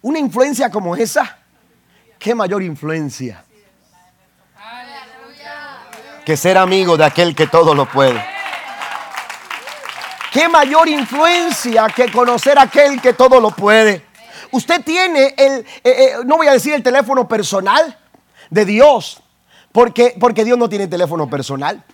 una 0.01 0.19
influencia 0.19 0.71
como 0.71 0.97
esa? 0.97 1.41
¿Qué 2.19 2.35
mayor 2.35 2.63
influencia? 2.63 3.45
Que 6.25 6.39
ser 6.39 6.57
amigo 6.57 6.97
de 6.97 7.05
aquel 7.05 7.37
que 7.37 7.49
todo 7.49 7.75
lo 7.75 7.87
puede. 7.87 8.25
¿Qué 10.33 10.49
mayor 10.49 10.89
influencia 10.89 11.87
que 11.95 12.11
conocer 12.11 12.59
a 12.59 12.63
aquel 12.63 12.99
que 13.03 13.13
todo 13.13 13.43
lo 13.43 13.51
puede? 13.51 14.10
Usted 14.53 14.83
tiene 14.85 15.35
el, 15.37 15.61
eh, 15.61 15.65
eh, 15.85 16.13
no 16.25 16.37
voy 16.37 16.47
a 16.47 16.53
decir 16.53 16.75
el 16.75 16.83
teléfono 16.83 17.29
personal 17.29 17.97
de 18.51 18.65
Dios, 18.65 19.23
porque, 19.73 20.17
porque 20.19 20.45
Dios 20.45 20.59
no 20.59 20.69
tiene 20.69 20.89
teléfono 20.89 21.29
personal. 21.29 21.85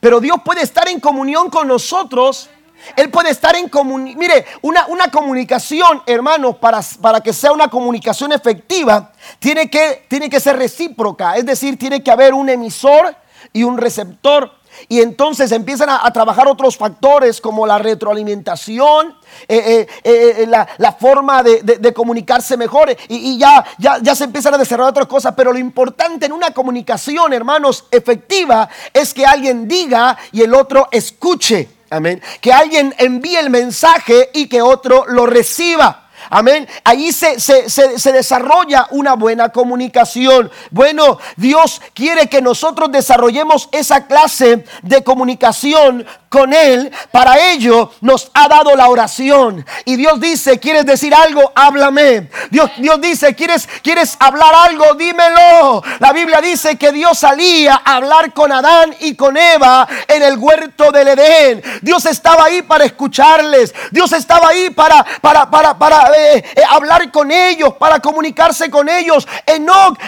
Pero 0.00 0.20
Dios 0.20 0.38
puede 0.44 0.62
estar 0.62 0.88
en 0.88 1.00
comunión 1.00 1.50
con 1.50 1.68
nosotros. 1.68 2.48
Él 2.96 3.10
puede 3.10 3.30
estar 3.30 3.54
en 3.54 3.68
comunión. 3.68 4.18
Mire, 4.18 4.44
una, 4.62 4.86
una, 4.86 5.10
comunicación, 5.10 6.02
hermanos, 6.06 6.56
para, 6.56 6.80
para, 7.00 7.20
que 7.20 7.32
sea 7.32 7.52
una 7.52 7.68
comunicación 7.68 8.32
efectiva, 8.32 9.12
tiene 9.38 9.70
que, 9.70 10.04
tiene 10.08 10.28
que 10.28 10.40
ser 10.40 10.56
recíproca. 10.56 11.36
Es 11.36 11.46
decir, 11.46 11.78
tiene 11.78 12.02
que 12.02 12.10
haber 12.10 12.34
un 12.34 12.48
emisor 12.48 13.14
y 13.52 13.62
un 13.62 13.78
receptor. 13.78 14.52
Y 14.88 15.00
entonces 15.00 15.52
empiezan 15.52 15.90
a, 15.90 16.12
trabajar 16.12 16.46
otros 16.48 16.76
factores 16.76 17.40
como 17.40 17.66
la 17.66 17.78
retroalimentación, 17.78 19.16
eh, 19.48 19.86
eh, 20.04 20.42
eh, 20.42 20.46
la, 20.46 20.92
forma 20.92 21.42
de, 21.42 21.92
comunicarse 21.94 22.56
mejor 22.56 22.94
y, 23.08 23.38
ya, 23.38 23.64
ya, 23.78 23.98
ya, 24.00 24.14
se 24.14 24.24
empiezan 24.24 24.54
a 24.54 24.58
desarrollar 24.58 24.90
otras 24.90 25.06
cosas. 25.06 25.34
Pero 25.36 25.52
lo 25.52 25.58
importante 25.58 26.26
en 26.26 26.32
una 26.32 26.52
comunicación, 26.52 27.32
hermanos, 27.32 27.86
efectiva 27.90 28.68
es 28.92 29.14
que 29.14 29.24
alguien 29.24 29.66
diga 29.66 30.16
y 30.32 30.42
el 30.42 30.54
otro 30.54 30.88
escuche. 30.90 31.68
Amén. 31.90 32.22
Que 32.40 32.52
alguien 32.52 32.94
envíe 32.98 33.36
el 33.36 33.50
mensaje 33.50 34.30
y 34.32 34.48
que 34.48 34.62
otro 34.62 35.04
lo 35.06 35.26
reciba. 35.26 36.01
Amén. 36.34 36.66
Ahí 36.82 37.12
se, 37.12 37.38
se, 37.38 38.12
desarrolla 38.12 38.86
una 38.90 39.12
buena 39.12 39.50
comunicación. 39.50 40.50
Bueno, 40.70 41.18
Dios 41.36 41.82
quiere 41.92 42.26
que 42.26 42.40
nosotros 42.40 42.90
desarrollemos 42.90 43.68
esa 43.70 44.06
clase 44.06 44.64
de 44.80 45.04
comunicación 45.04 46.06
con 46.30 46.54
Él. 46.54 46.90
Para 47.10 47.38
ello 47.52 47.92
nos 48.00 48.30
ha 48.32 48.48
dado 48.48 48.74
la 48.74 48.88
oración. 48.88 49.66
Y 49.84 49.96
Dios 49.96 50.18
dice, 50.20 50.58
¿quieres 50.58 50.86
decir 50.86 51.14
algo? 51.14 51.52
Háblame. 51.54 52.30
Dios, 52.50 52.70
Dios 52.78 52.98
dice, 53.02 53.34
¿quieres, 53.34 53.68
¿quieres 53.82 54.16
hablar 54.18 54.54
algo? 54.54 54.94
Dímelo. 54.94 55.82
La 55.98 56.14
Biblia 56.14 56.40
dice 56.40 56.78
que 56.78 56.92
Dios 56.92 57.18
salía 57.18 57.82
a 57.84 57.96
hablar 57.96 58.32
con 58.32 58.50
Adán 58.52 58.96
y 59.00 59.16
con 59.16 59.36
Eva 59.36 59.86
en 60.08 60.22
el 60.22 60.38
huerto 60.38 60.90
del 60.90 61.08
Edén. 61.08 61.62
Dios 61.82 62.06
estaba 62.06 62.44
ahí 62.44 62.62
para 62.62 62.86
escucharles. 62.86 63.74
Dios 63.90 64.10
estaba 64.12 64.48
ahí 64.48 64.70
para, 64.70 65.04
para, 65.20 65.50
para, 65.50 65.76
para 65.76 66.21
eh, 66.22 66.44
eh, 66.56 66.62
hablar 66.68 67.10
con 67.10 67.30
ellos, 67.30 67.74
para 67.74 68.00
comunicarse 68.00 68.70
con 68.70 68.88
ellos. 68.88 69.26
Enoch, 69.46 69.98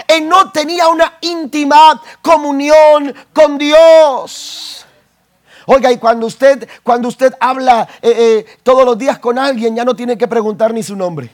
tenía 0.52 0.88
una 0.88 1.18
íntima 1.20 2.00
comunión 2.22 3.14
con 3.32 3.58
Dios. 3.58 4.86
Oiga, 5.66 5.90
y 5.90 5.98
cuando 5.98 6.26
usted, 6.26 6.68
cuando 6.82 7.08
usted 7.08 7.32
habla 7.40 7.88
eh, 8.02 8.44
todos 8.62 8.84
los 8.84 8.98
días 8.98 9.18
con 9.18 9.38
alguien, 9.38 9.74
ya 9.74 9.84
no 9.84 9.96
tiene 9.96 10.18
que 10.18 10.28
preguntar 10.28 10.74
ni 10.74 10.82
su 10.82 10.94
nombre. 10.94 11.30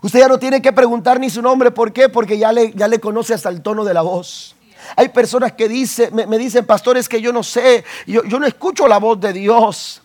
Usted 0.00 0.18
ya 0.18 0.28
no 0.28 0.38
tiene 0.38 0.60
que 0.60 0.72
preguntar 0.72 1.20
ni 1.20 1.30
su 1.30 1.40
nombre. 1.40 1.70
¿Por 1.70 1.92
qué? 1.92 2.08
Porque 2.08 2.36
ya 2.36 2.50
le, 2.50 2.72
ya 2.72 2.88
le 2.88 2.98
conoce 2.98 3.34
hasta 3.34 3.50
el 3.50 3.62
tono 3.62 3.84
de 3.84 3.94
la 3.94 4.02
voz. 4.02 4.56
Hay 4.96 5.10
personas 5.10 5.52
que 5.52 5.68
dice, 5.68 6.10
me, 6.10 6.38
dicen, 6.38 6.66
pastores, 6.66 7.08
que 7.08 7.20
yo 7.20 7.32
no 7.32 7.44
sé, 7.44 7.84
yo, 8.06 8.24
yo, 8.24 8.40
no 8.40 8.46
escucho 8.46 8.88
la 8.88 8.98
voz 8.98 9.20
de 9.20 9.32
Dios. 9.32 10.01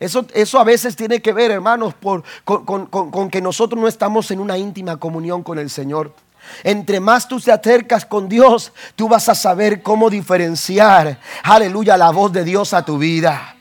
Eso, 0.00 0.26
eso 0.34 0.58
a 0.58 0.64
veces 0.64 0.96
tiene 0.96 1.20
que 1.20 1.32
ver, 1.32 1.50
hermanos, 1.50 1.94
por, 1.94 2.22
con, 2.44 2.86
con 2.86 3.30
que 3.30 3.40
nosotros 3.40 3.80
no 3.80 3.88
estamos 3.88 4.30
en 4.30 4.40
una 4.40 4.58
íntima 4.58 4.96
comunión 4.96 5.42
con 5.42 5.58
el 5.58 5.70
Señor. 5.70 6.12
Entre 6.62 7.00
más 7.00 7.28
tú 7.28 7.40
te 7.40 7.52
acercas 7.52 8.04
con 8.04 8.28
Dios, 8.28 8.72
tú 8.96 9.08
vas 9.08 9.28
a 9.28 9.34
saber 9.34 9.82
cómo 9.82 10.10
diferenciar, 10.10 11.18
aleluya, 11.42 11.96
la 11.96 12.10
voz 12.10 12.32
de 12.32 12.44
Dios 12.44 12.72
a 12.72 12.84
tu 12.84 12.98
vida. 12.98 13.56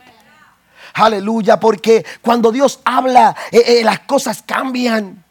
Aleluya, 0.96 1.60
porque 1.60 2.06
cuando 2.22 2.52
Dios 2.52 2.80
habla, 2.86 3.36
eh, 3.52 3.64
eh, 3.66 3.84
las 3.84 4.02
cosas 4.02 4.44
cambian. 4.46 5.23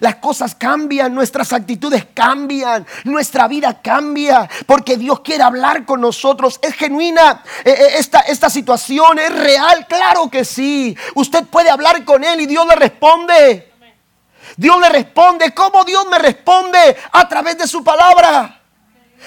Las 0.00 0.16
cosas 0.16 0.54
cambian, 0.54 1.14
nuestras 1.14 1.52
actitudes 1.52 2.06
cambian, 2.14 2.86
nuestra 3.04 3.48
vida 3.48 3.80
cambia, 3.82 4.48
porque 4.66 4.96
Dios 4.96 5.20
quiere 5.20 5.42
hablar 5.42 5.84
con 5.84 6.00
nosotros. 6.00 6.58
Es 6.62 6.74
genuina 6.74 7.42
eh, 7.64 7.94
esta, 7.96 8.20
esta 8.20 8.50
situación, 8.50 9.18
es 9.18 9.34
real, 9.34 9.86
claro 9.86 10.30
que 10.30 10.44
sí. 10.44 10.96
Usted 11.14 11.44
puede 11.44 11.70
hablar 11.70 12.04
con 12.04 12.24
Él 12.24 12.40
y 12.40 12.46
Dios 12.46 12.66
le 12.66 12.76
responde. 12.76 13.72
Dios 14.56 14.80
le 14.80 14.88
responde. 14.88 15.52
¿Cómo 15.54 15.84
Dios 15.84 16.04
me 16.10 16.18
responde? 16.18 16.96
A 17.12 17.28
través 17.28 17.58
de 17.58 17.66
su 17.66 17.82
palabra. 17.82 18.61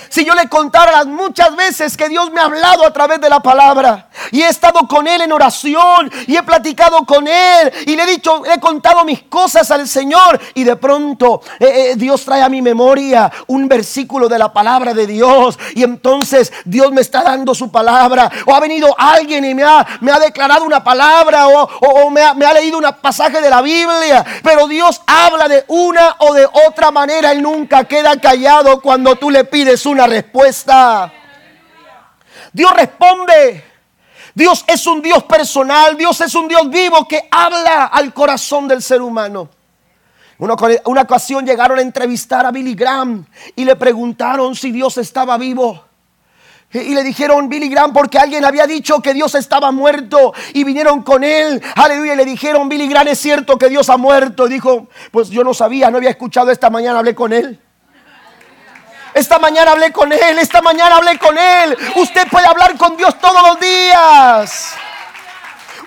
Si 0.09 0.25
yo 0.25 0.33
le 0.33 0.47
contara 0.49 0.91
las 0.91 1.05
muchas 1.05 1.55
veces 1.55 1.97
que 1.97 2.09
Dios 2.09 2.31
me 2.31 2.39
ha 2.41 2.45
hablado 2.45 2.85
a 2.85 2.93
través 2.93 3.19
de 3.19 3.29
la 3.29 3.39
palabra 3.39 4.09
y 4.31 4.41
he 4.41 4.47
estado 4.47 4.87
con 4.87 5.07
Él 5.07 5.21
en 5.21 5.31
oración 5.31 6.11
y 6.27 6.35
he 6.35 6.43
platicado 6.43 7.05
con 7.05 7.27
Él 7.27 7.71
y 7.85 7.95
le 7.95 8.03
he 8.03 8.07
dicho, 8.07 8.43
he 8.45 8.59
contado 8.59 9.03
mis 9.05 9.23
cosas 9.23 9.71
al 9.71 9.87
Señor 9.87 10.39
y 10.53 10.63
de 10.63 10.75
pronto 10.75 11.41
eh, 11.59 11.91
eh, 11.91 11.95
Dios 11.95 12.23
trae 12.25 12.41
a 12.41 12.49
mi 12.49 12.61
memoria 12.61 13.31
un 13.47 13.67
versículo 13.67 14.27
de 14.27 14.39
la 14.39 14.51
palabra 14.51 14.93
de 14.93 15.07
Dios 15.07 15.57
y 15.73 15.83
entonces 15.83 16.51
Dios 16.65 16.91
me 16.91 17.01
está 17.01 17.23
dando 17.23 17.53
su 17.55 17.71
palabra 17.71 18.31
o 18.45 18.53
ha 18.53 18.59
venido 18.59 18.93
alguien 18.97 19.45
y 19.45 19.53
me 19.53 19.63
ha, 19.63 19.85
me 20.01 20.11
ha 20.11 20.19
declarado 20.19 20.65
una 20.65 20.83
palabra 20.83 21.47
o, 21.47 22.09
me, 22.09 22.21
ha, 22.21 22.33
me 22.33 22.45
ha 22.45 22.53
leído 22.53 22.77
un 22.77 22.85
pasaje 23.01 23.41
de 23.41 23.49
la 23.49 23.61
Biblia, 23.61 24.25
pero 24.43 24.67
Dios 24.67 25.01
habla 25.05 25.47
de 25.47 25.65
una 25.67 26.15
o 26.19 26.33
de 26.33 26.45
otra 26.67 26.91
manera, 26.91 27.31
Él 27.31 27.41
nunca 27.41 27.83
queda 27.85 28.19
callado 28.19 28.81
cuando 28.81 29.15
tú 29.15 29.29
le 29.29 29.43
pides 29.43 29.84
una 29.85 30.07
respuesta. 30.07 31.11
Dios 32.51 32.71
responde. 32.71 33.63
Dios 34.33 34.65
es 34.67 34.85
un 34.85 35.01
Dios 35.01 35.23
personal, 35.23 35.95
Dios 35.95 36.19
es 36.19 36.35
un 36.35 36.49
Dios 36.49 36.69
vivo 36.69 37.07
que 37.07 37.27
habla 37.31 37.85
al 37.85 38.13
corazón 38.13 38.67
del 38.67 38.81
ser 38.81 39.01
humano. 39.01 39.49
Una, 40.37 40.55
ocasión 41.01 41.45
llegaron 41.45 41.79
a 41.79 41.81
entrevistar 41.81 42.45
a 42.45 42.51
Billy 42.51 42.75
Graham 42.75 43.25
y 43.55 43.63
le 43.63 43.77
preguntaron 43.77 44.53
si 44.53 44.71
Dios 44.71 44.97
estaba 44.97 45.37
vivo. 45.37 45.85
Y 46.73 46.93
le 46.93 47.03
dijeron 47.03 47.47
Billy 47.47 47.69
Graham 47.69 47.93
porque 47.93 48.19
alguien 48.19 48.43
había 48.43 48.67
dicho 48.67 49.01
que 49.01 49.13
Dios 49.13 49.33
estaba 49.35 49.71
muerto 49.71 50.33
y 50.53 50.65
vinieron 50.65 51.03
con 51.03 51.23
él. 51.23 51.61
Aleluya. 51.75 52.15
Le 52.15 52.25
dijeron 52.25 52.67
Billy 52.67 52.89
Graham 52.89 53.07
es 53.07 53.19
cierto 53.19 53.57
que 53.57 53.69
Dios 53.69 53.89
ha 53.89 53.95
muerto. 53.95 54.47
Y 54.47 54.49
dijo, 54.49 54.89
pues 55.11 55.29
yo 55.29 55.45
no 55.45 55.53
sabía, 55.53 55.89
no 55.89 55.97
había 55.97 56.09
escuchado 56.09 56.51
esta 56.51 56.69
mañana, 56.69 56.99
hablé 56.99 57.15
con 57.15 57.31
él. 57.31 57.61
Esta 59.15 59.39
mañana 59.39 59.71
hablé 59.71 59.93
con 59.93 60.11
él, 60.11 60.39
esta 60.39 60.61
mañana 60.61 60.97
hablé 60.97 61.17
con 61.17 61.37
él. 61.37 61.77
Usted 61.95 62.27
puede 62.29 62.47
hablar 62.47 62.77
con 62.77 62.97
Dios 62.97 63.17
todos 63.17 63.41
los 63.47 63.59
días. 63.61 64.73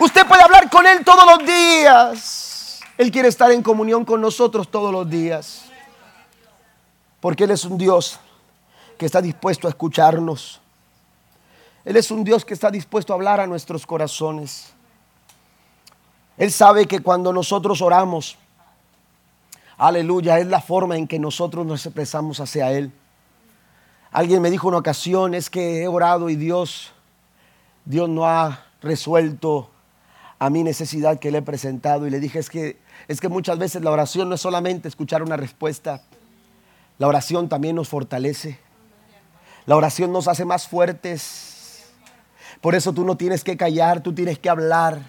Usted 0.00 0.26
puede 0.26 0.42
hablar 0.42 0.70
con 0.70 0.86
él 0.86 1.04
todos 1.04 1.26
los 1.26 1.46
días. 1.46 2.80
Él 2.96 3.10
quiere 3.10 3.28
estar 3.28 3.52
en 3.52 3.62
comunión 3.62 4.06
con 4.06 4.22
nosotros 4.22 4.70
todos 4.70 4.90
los 4.90 5.10
días. 5.10 5.64
Porque 7.20 7.44
Él 7.44 7.50
es 7.50 7.66
un 7.66 7.76
Dios 7.76 8.18
que 8.96 9.04
está 9.04 9.20
dispuesto 9.20 9.66
a 9.66 9.70
escucharnos. 9.70 10.62
Él 11.84 11.98
es 11.98 12.10
un 12.10 12.24
Dios 12.24 12.46
que 12.46 12.54
está 12.54 12.70
dispuesto 12.70 13.12
a 13.12 13.16
hablar 13.16 13.40
a 13.40 13.46
nuestros 13.46 13.84
corazones. 13.84 14.72
Él 16.38 16.50
sabe 16.50 16.86
que 16.86 17.00
cuando 17.00 17.30
nosotros 17.30 17.82
oramos, 17.82 18.38
aleluya, 19.76 20.38
es 20.38 20.46
la 20.46 20.62
forma 20.62 20.96
en 20.96 21.06
que 21.06 21.18
nosotros 21.18 21.66
nos 21.66 21.84
expresamos 21.84 22.40
hacia 22.40 22.72
Él. 22.72 22.90
Alguien 24.10 24.40
me 24.40 24.50
dijo 24.50 24.68
una 24.68 24.78
ocasión, 24.78 25.34
es 25.34 25.50
que 25.50 25.82
he 25.82 25.88
orado 25.88 26.30
y 26.30 26.36
Dios, 26.36 26.92
Dios 27.84 28.08
no 28.08 28.26
ha 28.26 28.64
resuelto 28.80 29.70
a 30.38 30.50
mi 30.50 30.62
necesidad 30.62 31.18
que 31.18 31.30
le 31.30 31.38
he 31.38 31.42
presentado. 31.42 32.06
Y 32.06 32.10
le 32.10 32.20
dije, 32.20 32.38
es 32.38 32.48
que, 32.48 32.78
es 33.06 33.20
que 33.20 33.28
muchas 33.28 33.58
veces 33.58 33.82
la 33.82 33.90
oración 33.90 34.28
no 34.28 34.36
es 34.36 34.40
solamente 34.40 34.88
escuchar 34.88 35.22
una 35.22 35.36
respuesta, 35.36 36.02
la 36.98 37.06
oración 37.06 37.48
también 37.48 37.76
nos 37.76 37.88
fortalece. 37.88 38.58
La 39.66 39.76
oración 39.76 40.12
nos 40.12 40.28
hace 40.28 40.44
más 40.44 40.66
fuertes. 40.66 41.84
Por 42.60 42.74
eso 42.74 42.92
tú 42.92 43.04
no 43.04 43.16
tienes 43.16 43.44
que 43.44 43.56
callar, 43.56 44.02
tú 44.02 44.14
tienes 44.14 44.38
que 44.38 44.48
hablar. 44.48 45.02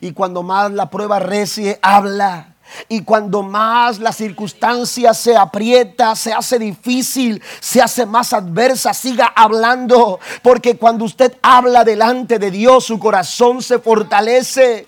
Y 0.00 0.12
cuando 0.12 0.42
más 0.42 0.72
la 0.72 0.90
prueba 0.90 1.18
recie, 1.18 1.78
habla. 1.80 2.56
Y 2.88 3.02
cuando 3.02 3.42
más 3.42 3.98
la 3.98 4.12
circunstancia 4.12 5.14
se 5.14 5.36
aprieta, 5.36 6.14
se 6.16 6.32
hace 6.32 6.58
difícil, 6.58 7.42
se 7.60 7.80
hace 7.80 8.06
más 8.06 8.32
adversa, 8.32 8.94
siga 8.94 9.32
hablando. 9.34 10.20
Porque 10.42 10.76
cuando 10.76 11.04
usted 11.04 11.36
habla 11.42 11.84
delante 11.84 12.38
de 12.38 12.50
Dios, 12.50 12.84
su 12.84 12.98
corazón 12.98 13.62
se 13.62 13.78
fortalece. 13.78 14.86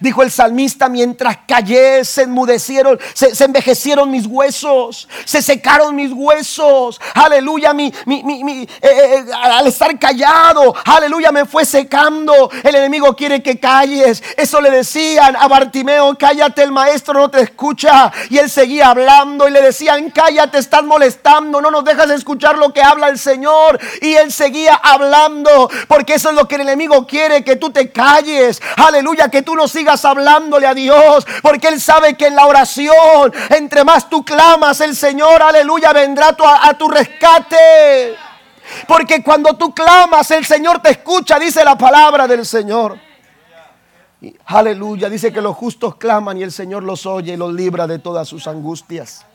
Dijo 0.00 0.22
el 0.22 0.30
salmista, 0.30 0.88
mientras 0.88 1.38
callé, 1.46 2.04
se 2.04 2.22
enmudecieron, 2.22 2.98
se, 3.14 3.44
envejecieron 3.44 4.10
mis 4.10 4.26
huesos, 4.26 5.08
se 5.24 5.42
secaron 5.42 5.94
mis 5.94 6.12
huesos. 6.12 7.00
Aleluya, 7.14 7.72
mi, 7.72 7.86
eh, 7.86 8.66
eh, 8.82 9.24
al 9.32 9.66
estar 9.66 9.98
callado, 9.98 10.74
aleluya, 10.84 11.32
me 11.32 11.44
fue 11.44 11.64
secando. 11.64 12.50
El 12.62 12.74
enemigo 12.74 13.14
quiere 13.16 13.42
que 13.42 13.58
calles. 13.58 14.22
Eso 14.36 14.60
le 14.60 14.70
decían 14.70 15.36
a 15.36 15.48
Bartimeo, 15.48 16.16
cállate, 16.18 16.62
el 16.62 16.72
maestro 16.72 17.14
no 17.14 17.30
te 17.30 17.40
escucha. 17.40 18.12
Y 18.30 18.38
él 18.38 18.50
seguía 18.50 18.88
hablando 18.88 19.48
y 19.48 19.50
le 19.50 19.62
decían, 19.62 20.10
cállate, 20.10 20.58
estás 20.58 20.84
molestando, 20.84 21.60
no 21.60 21.70
nos 21.70 21.84
dejas 21.84 22.10
escuchar 22.10 22.58
lo 22.58 22.72
que 22.72 22.82
habla 22.82 23.08
el 23.08 23.18
Señor. 23.18 23.78
Y 24.00 24.14
él 24.14 24.32
seguía 24.32 24.74
hablando, 24.74 25.70
porque 25.88 26.14
eso 26.14 26.30
es 26.30 26.34
lo 26.34 26.46
que 26.48 26.56
el 26.56 26.62
enemigo 26.62 27.06
quiere, 27.06 27.44
que 27.44 27.56
tú 27.56 27.70
te 27.70 27.90
calles. 27.90 28.60
Aleluya, 28.76 29.28
que 29.28 29.42
tú 29.42 29.54
no 29.54 29.68
sigas 29.76 30.04
hablándole 30.04 30.66
a 30.66 30.74
Dios, 30.74 31.26
porque 31.42 31.68
Él 31.68 31.80
sabe 31.80 32.16
que 32.16 32.28
en 32.28 32.34
la 32.34 32.46
oración, 32.46 33.32
entre 33.50 33.84
más 33.84 34.08
tú 34.08 34.24
clamas, 34.24 34.80
el 34.80 34.96
Señor, 34.96 35.42
aleluya, 35.42 35.92
vendrá 35.92 36.34
a, 36.62 36.74
tu 36.74 36.88
rescate. 36.88 38.16
Porque 38.88 39.22
cuando 39.22 39.54
tú 39.54 39.74
clamas, 39.74 40.30
el 40.30 40.46
Señor 40.46 40.80
te 40.80 40.90
escucha, 40.90 41.38
dice 41.38 41.62
la 41.62 41.76
palabra 41.76 42.26
del 42.26 42.46
Señor. 42.46 42.98
aleluya, 44.46 45.10
dice 45.10 45.30
que 45.30 45.42
los 45.42 45.54
justos 45.54 45.96
claman 45.96 46.38
y 46.38 46.42
el 46.42 46.52
Señor 46.52 46.82
los 46.82 47.04
oye 47.04 47.34
y 47.34 47.36
los 47.36 47.52
libra 47.52 47.86
de 47.86 47.98
todas 47.98 48.26
sus 48.26 48.46
angustias. 48.46 49.26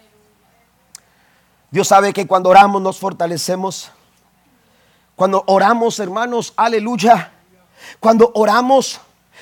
Dios 1.69 1.87
sabe 1.87 2.13
que 2.13 2.25
cuando 2.25 2.49
oramos 2.49 2.81
nos 2.81 2.97
fortalecemos. 2.97 3.91
Cuando 5.15 5.43
oramos, 5.45 5.99
hermanos, 5.99 6.51
aleluya. 6.57 7.31
Cuando 7.99 8.31
oramos, 8.33 8.99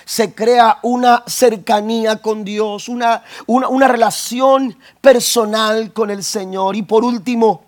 se 0.10 0.34
crea 0.34 0.80
una 0.82 1.24
cercanía 1.28 2.16
con 2.16 2.44
Dios, 2.44 2.90
una, 2.90 3.24
una, 3.46 3.88
relación 3.88 4.76
personal 5.02 5.94
con 5.94 6.10
el 6.10 6.24
Señor. 6.24 6.76
Y 6.76 6.82
por 6.82 7.04
último, 7.04 7.64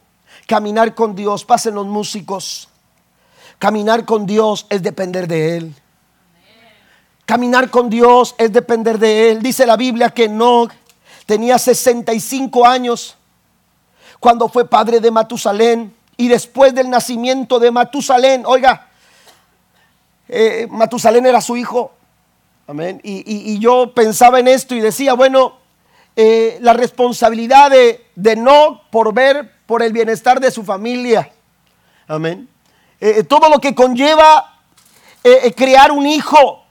caminar 0.48 0.96
con 0.96 1.16
Dios. 1.16 1.46
Pasen 1.46 1.76
los 1.76 1.86
músicos. 1.86 2.68
Caminar 3.60 4.06
con 4.06 4.26
Dios 4.26 4.66
es 4.72 4.82
depender 4.82 5.28
de 5.28 5.58
Él. 5.58 5.76
Caminar 7.28 7.70
con 7.70 7.92
Dios 7.92 8.34
es 8.40 8.52
depender 8.52 8.98
de 8.98 9.30
Él. 9.30 9.44
Dice 9.44 9.68
la 9.68 9.78
Biblia 9.78 10.10
que 10.10 10.28
no 10.28 10.68
tenía 11.28 11.60
65 11.60 12.66
años 12.66 13.18
cuando 14.20 14.50
fue 14.50 14.68
padre 14.68 15.00
de 15.00 15.12
Matusalén. 15.12 15.94
Y 16.18 16.28
después 16.28 16.74
del 16.74 16.90
nacimiento 16.90 17.60
de 17.60 17.70
Matusalén, 17.70 18.48
oiga, 18.48 18.88
eh, 20.28 20.66
Matusalén 20.72 21.28
era 21.28 21.40
su 21.40 21.56
hijo. 21.56 21.92
Y, 23.04 23.60
yo 23.60 23.94
pensaba 23.94 24.40
en 24.40 24.48
esto 24.48 24.76
y 24.76 24.80
decía, 24.80 25.14
bueno, 25.14 25.58
eh, 26.16 26.58
la 26.62 26.74
responsabilidad 26.74 27.72
de, 27.72 28.36
no 28.36 28.82
por 28.92 29.14
ver 29.14 29.52
por 29.66 29.84
el 29.84 29.92
bienestar 29.94 30.40
de 30.40 30.52
su 30.52 30.64
familia. 30.64 31.32
Amén. 32.08 32.48
Eh, 33.00 33.16
eh, 33.18 33.24
todo 33.24 33.50
lo 33.50 33.60
que 33.60 33.76
conlleva 33.76 34.48
crear 35.56 35.92
un 35.92 36.08
hijo. 36.08 36.64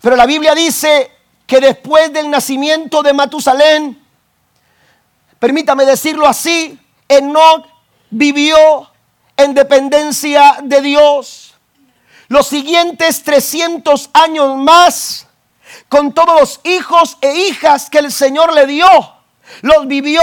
Pero 0.00 0.14
la 0.14 0.26
Biblia 0.26 0.54
dice 0.54 1.10
que 1.46 1.60
después 1.60 2.12
del 2.12 2.30
nacimiento 2.30 3.02
de 3.02 3.12
Matusalén, 3.12 4.00
permítame 5.38 5.84
decirlo 5.84 6.26
así, 6.26 6.78
Enoch 7.08 7.66
vivió 8.10 8.90
en 9.36 9.54
dependencia 9.54 10.58
de 10.62 10.80
Dios. 10.82 11.54
Los 12.28 12.46
siguientes 12.46 13.22
300 13.22 14.10
años 14.12 14.56
más 14.56 15.27
con 15.88 16.12
todos 16.12 16.40
los 16.40 16.60
hijos 16.64 17.16
e 17.20 17.34
hijas 17.34 17.88
que 17.90 17.98
el 17.98 18.12
Señor 18.12 18.52
le 18.52 18.66
dio, 18.66 18.88
los 19.62 19.86
vivió 19.86 20.22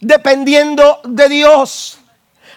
dependiendo 0.00 1.00
de 1.04 1.28
Dios. 1.28 1.98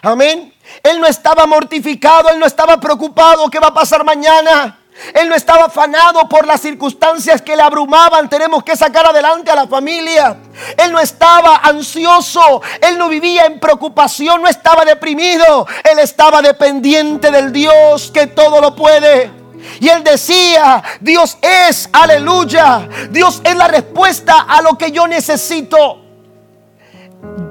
Amén. 0.02 0.52
Él 0.82 1.00
no 1.00 1.06
estaba 1.06 1.46
mortificado, 1.46 2.28
él 2.28 2.38
no 2.38 2.46
estaba 2.46 2.78
preocupado 2.78 3.48
qué 3.50 3.58
va 3.58 3.68
a 3.68 3.74
pasar 3.74 4.04
mañana. 4.04 4.78
Él 5.14 5.28
no 5.28 5.34
estaba 5.34 5.66
afanado 5.66 6.28
por 6.28 6.46
las 6.46 6.60
circunstancias 6.60 7.42
que 7.42 7.54
le 7.54 7.62
abrumaban. 7.62 8.28
Tenemos 8.28 8.64
que 8.64 8.76
sacar 8.76 9.06
adelante 9.06 9.50
a 9.50 9.54
la 9.54 9.66
familia. 9.66 10.36
Él 10.76 10.90
no 10.90 10.98
estaba 10.98 11.56
ansioso. 11.56 12.62
Él 12.80 12.96
no 12.96 13.08
vivía 13.08 13.44
en 13.44 13.60
preocupación. 13.60 14.40
No 14.40 14.48
estaba 14.48 14.84
deprimido. 14.84 15.66
Él 15.84 15.98
estaba 15.98 16.40
dependiente 16.40 17.30
del 17.30 17.52
Dios 17.52 18.10
que 18.12 18.26
todo 18.28 18.60
lo 18.60 18.74
puede. 18.74 19.45
Y 19.80 19.88
él 19.88 20.02
decía, 20.02 20.82
Dios 21.00 21.38
es, 21.40 21.88
aleluya, 21.92 22.88
Dios 23.10 23.40
es 23.44 23.56
la 23.56 23.68
respuesta 23.68 24.46
a 24.48 24.62
lo 24.62 24.76
que 24.78 24.90
yo 24.90 25.06
necesito. 25.06 26.00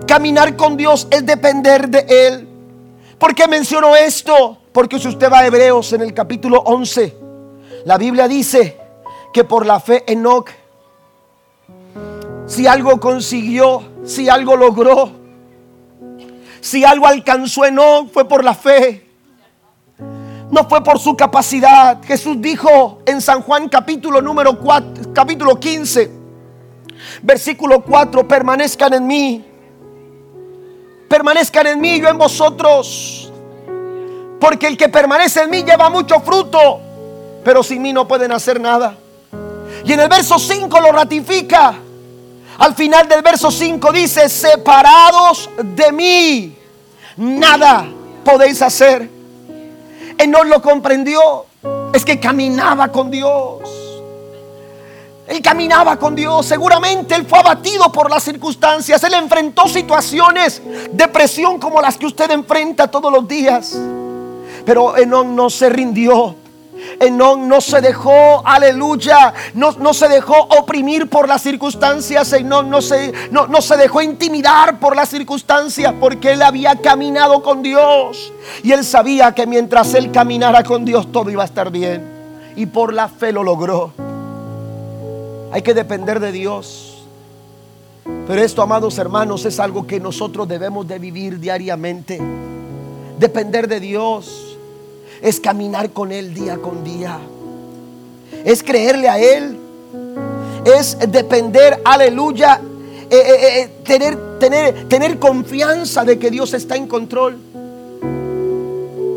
Caminar 0.08 0.56
con 0.56 0.78
Dios 0.78 1.08
es 1.10 1.26
depender 1.26 1.90
de 1.90 2.06
Él. 2.28 2.48
¿Por 3.18 3.34
qué 3.34 3.48
menciono 3.48 3.96
esto? 3.96 4.58
Porque 4.72 5.00
si 5.00 5.08
usted 5.08 5.32
va 5.32 5.40
a 5.40 5.46
Hebreos 5.46 5.94
en 5.94 6.02
el 6.02 6.14
capítulo 6.14 6.60
11, 6.60 7.18
la 7.86 7.98
Biblia 7.98 8.28
dice 8.28 8.78
que 9.34 9.44
por 9.44 9.66
la 9.66 9.80
fe 9.80 10.04
Enoch, 10.08 10.50
si 12.46 12.68
algo 12.68 13.00
consiguió, 13.00 13.84
si 14.04 14.30
algo 14.30 14.56
logró, 14.56 15.12
si 16.62 16.84
algo 16.84 17.08
alcanzó 17.08 17.66
Enoch, 17.66 18.12
fue 18.12 18.28
por 18.28 18.44
la 18.44 18.54
fe 18.54 19.05
no 20.56 20.70
fue 20.70 20.82
por 20.82 20.98
su 21.00 21.18
capacidad. 21.18 22.02
Jesús 22.02 22.38
dijo 22.40 23.00
en 23.06 23.22
San 23.22 23.42
Juan 23.42 23.68
capítulo 23.68 24.22
número 24.22 24.58
4, 24.58 25.12
capítulo 25.14 25.60
15, 25.60 26.10
versículo 27.22 27.84
4, 27.84 28.26
permanezcan 28.26 28.94
en 28.94 29.06
mí. 29.06 29.46
Permanezcan 31.10 31.68
en 31.68 31.82
mí, 31.82 32.00
yo 32.00 32.08
en 32.08 32.18
vosotros. 32.18 33.34
Porque 34.40 34.68
el 34.68 34.78
que 34.78 34.88
permanece 34.88 35.44
en 35.44 35.50
mí 35.50 35.62
lleva 35.62 35.90
mucho 35.90 36.22
fruto, 36.22 36.80
pero 37.44 37.62
sin 37.62 37.82
mí 37.82 37.92
no 37.92 38.08
pueden 38.08 38.32
hacer 38.32 38.62
nada. 38.62 38.96
Y 39.84 39.92
en 39.92 40.00
el 40.00 40.08
verso 40.08 40.40
5 40.40 40.80
lo 40.80 40.94
ratifica. 40.94 41.76
Al 42.60 42.74
final 42.76 43.10
del 43.10 43.22
verso 43.22 43.52
5 43.52 43.92
dice, 43.92 44.30
separados 44.30 45.50
de 45.62 45.92
mí, 45.92 46.58
nada 47.18 47.86
podéis 48.24 48.62
hacer. 48.62 49.15
Él 50.18 50.32
no 50.32 50.44
lo 50.44 50.62
comprendió. 50.62 51.46
Es 51.94 52.06
que 52.06 52.20
caminaba 52.20 52.90
con 52.90 53.10
Dios. 53.10 53.86
Él 55.28 55.42
caminaba 55.42 55.98
con 55.98 56.14
Dios, 56.14 56.46
seguramente 56.46 57.16
él 57.16 57.26
fue 57.26 57.40
abatido 57.40 57.92
por 57.92 58.12
las 58.12 58.24
circunstancias, 58.24 59.04
él 59.04 59.16
enfrentó 59.16 59.68
situaciones 59.68 60.62
de 60.92 61.08
presión 61.08 61.58
como 61.58 61.82
las 61.82 61.98
que 61.98 62.06
usted 62.06 62.30
enfrenta 62.30 62.88
todos 62.88 63.12
los 63.12 63.28
días. 63.28 63.76
Pero 64.66 64.96
Enoch 64.98 65.26
no 65.26 65.50
se 65.50 65.70
rindió. 65.70 66.36
Enoch 67.00 67.38
no 67.38 67.62
se 67.62 67.82
dejó, 67.82 68.46
aleluya, 68.46 69.34
no, 69.54 69.72
no, 69.74 69.94
se 69.94 70.08
dejó 70.08 70.36
oprimir 70.60 71.10
por 71.10 71.28
las 71.28 71.42
circunstancias, 71.42 72.32
Enoch 72.34 72.66
no 72.66 72.82
se, 72.82 73.14
no, 73.32 73.48
no 73.48 73.62
se 73.62 73.78
dejó 73.78 74.02
intimidar 74.02 74.80
por 74.80 74.96
las 74.96 75.10
circunstancias, 75.10 75.94
porque 76.00 76.34
él 76.34 76.42
había 76.42 76.76
caminado 76.76 77.42
con 77.42 77.62
Dios. 77.62 78.32
Y 78.64 78.72
él 78.72 78.84
sabía 78.84 79.34
que 79.34 79.48
mientras 79.48 79.94
él 79.94 80.12
caminara 80.12 80.64
con 80.64 80.86
Dios 80.86 81.12
todo 81.12 81.30
iba 81.30 81.44
a 81.44 81.46
estar 81.46 81.72
bien. 81.72 82.14
Y 82.56 82.66
por 82.68 82.94
la 82.94 83.08
fe 83.10 83.32
lo 83.32 83.44
logró. 83.44 83.92
Hay 85.52 85.62
que 85.62 85.74
depender 85.74 86.20
de 86.20 86.32
Dios. 86.32 87.06
Pero 88.28 88.42
esto, 88.42 88.62
amados 88.62 88.98
hermanos, 88.98 89.46
es 89.46 89.60
algo 89.60 89.86
que 89.88 90.00
nosotros 90.00 90.48
debemos 90.48 90.88
de 90.88 91.00
vivir 91.00 91.40
diariamente. 91.40 92.22
Depender 93.18 93.68
de 93.68 93.80
Dios 93.80 94.45
es 95.22 95.40
caminar 95.40 95.92
con 95.92 96.12
Él 96.12 96.34
día 96.34 96.58
con 96.58 96.84
día. 96.84 97.20
Es 98.44 98.64
creerle 98.64 99.10
a 99.10 99.20
Él. 99.20 99.58
Es 100.66 100.98
depender, 101.12 101.82
aleluya, 101.86 102.60
eh, 103.10 103.16
eh, 103.16 103.60
eh, 103.60 103.72
tener, 103.84 104.40
tener, 104.40 104.88
tener 104.88 105.20
confianza 105.20 106.04
de 106.04 106.18
que 106.18 106.32
Dios 106.32 106.54
está 106.54 106.76
en 106.76 106.88
control. 106.88 107.38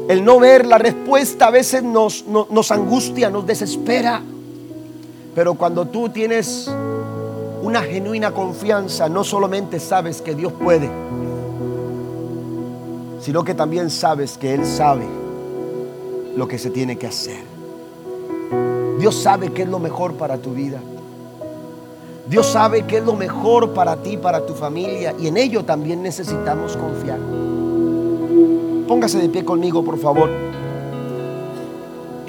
El 0.09 0.24
no 0.24 0.38
ver 0.38 0.66
la 0.66 0.78
respuesta 0.78 1.46
a 1.46 1.51
veces 1.51 1.82
nos, 1.82 2.26
nos 2.26 2.70
angustia, 2.70 3.30
nos 3.30 3.46
desespera. 3.46 4.22
Pero 5.34 5.55
cuando 5.55 5.86
tú 5.86 6.09
tienes 6.11 6.70
una 7.62 7.82
genuina 7.82 8.32
confianza, 8.32 9.09
no 9.09 9.24
solamente 9.24 9.80
sabes 9.80 10.20
que 10.20 10.34
Dios 10.34 10.53
puede, 10.53 10.90
sino 13.20 13.44
que 13.44 13.55
también 13.55 13.90
sabes 13.90 14.36
que 14.38 14.55
Él 14.55 14.64
sabe 14.64 15.28
lo 16.39 16.49
que 16.49 16.59
se 16.59 16.70
tiene 16.70 16.97
que 16.97 17.07
hacer. 17.07 17.43
Dios 18.99 19.14
sabe 19.14 19.51
que 19.51 19.62
es 19.62 19.68
lo 19.68 19.78
mejor 19.78 20.14
para 20.14 20.39
tu 20.39 20.53
vida. 20.53 20.80
Dios 22.28 22.47
sabe 22.47 22.86
que 22.86 22.99
es 22.99 23.05
lo 23.05 23.14
mejor 23.14 23.74
para 23.74 23.97
ti, 23.97 24.16
para 24.16 24.47
tu 24.47 24.55
familia, 24.55 25.14
y 25.18 25.26
en 25.28 25.36
ello 25.36 25.64
también 25.64 26.03
necesitamos 26.03 26.76
confiar. 26.76 27.18
Póngase 28.86 29.18
de 29.18 29.28
pie 29.28 29.45
conmigo, 29.45 29.84
por 29.84 29.99
favor. 29.99 30.30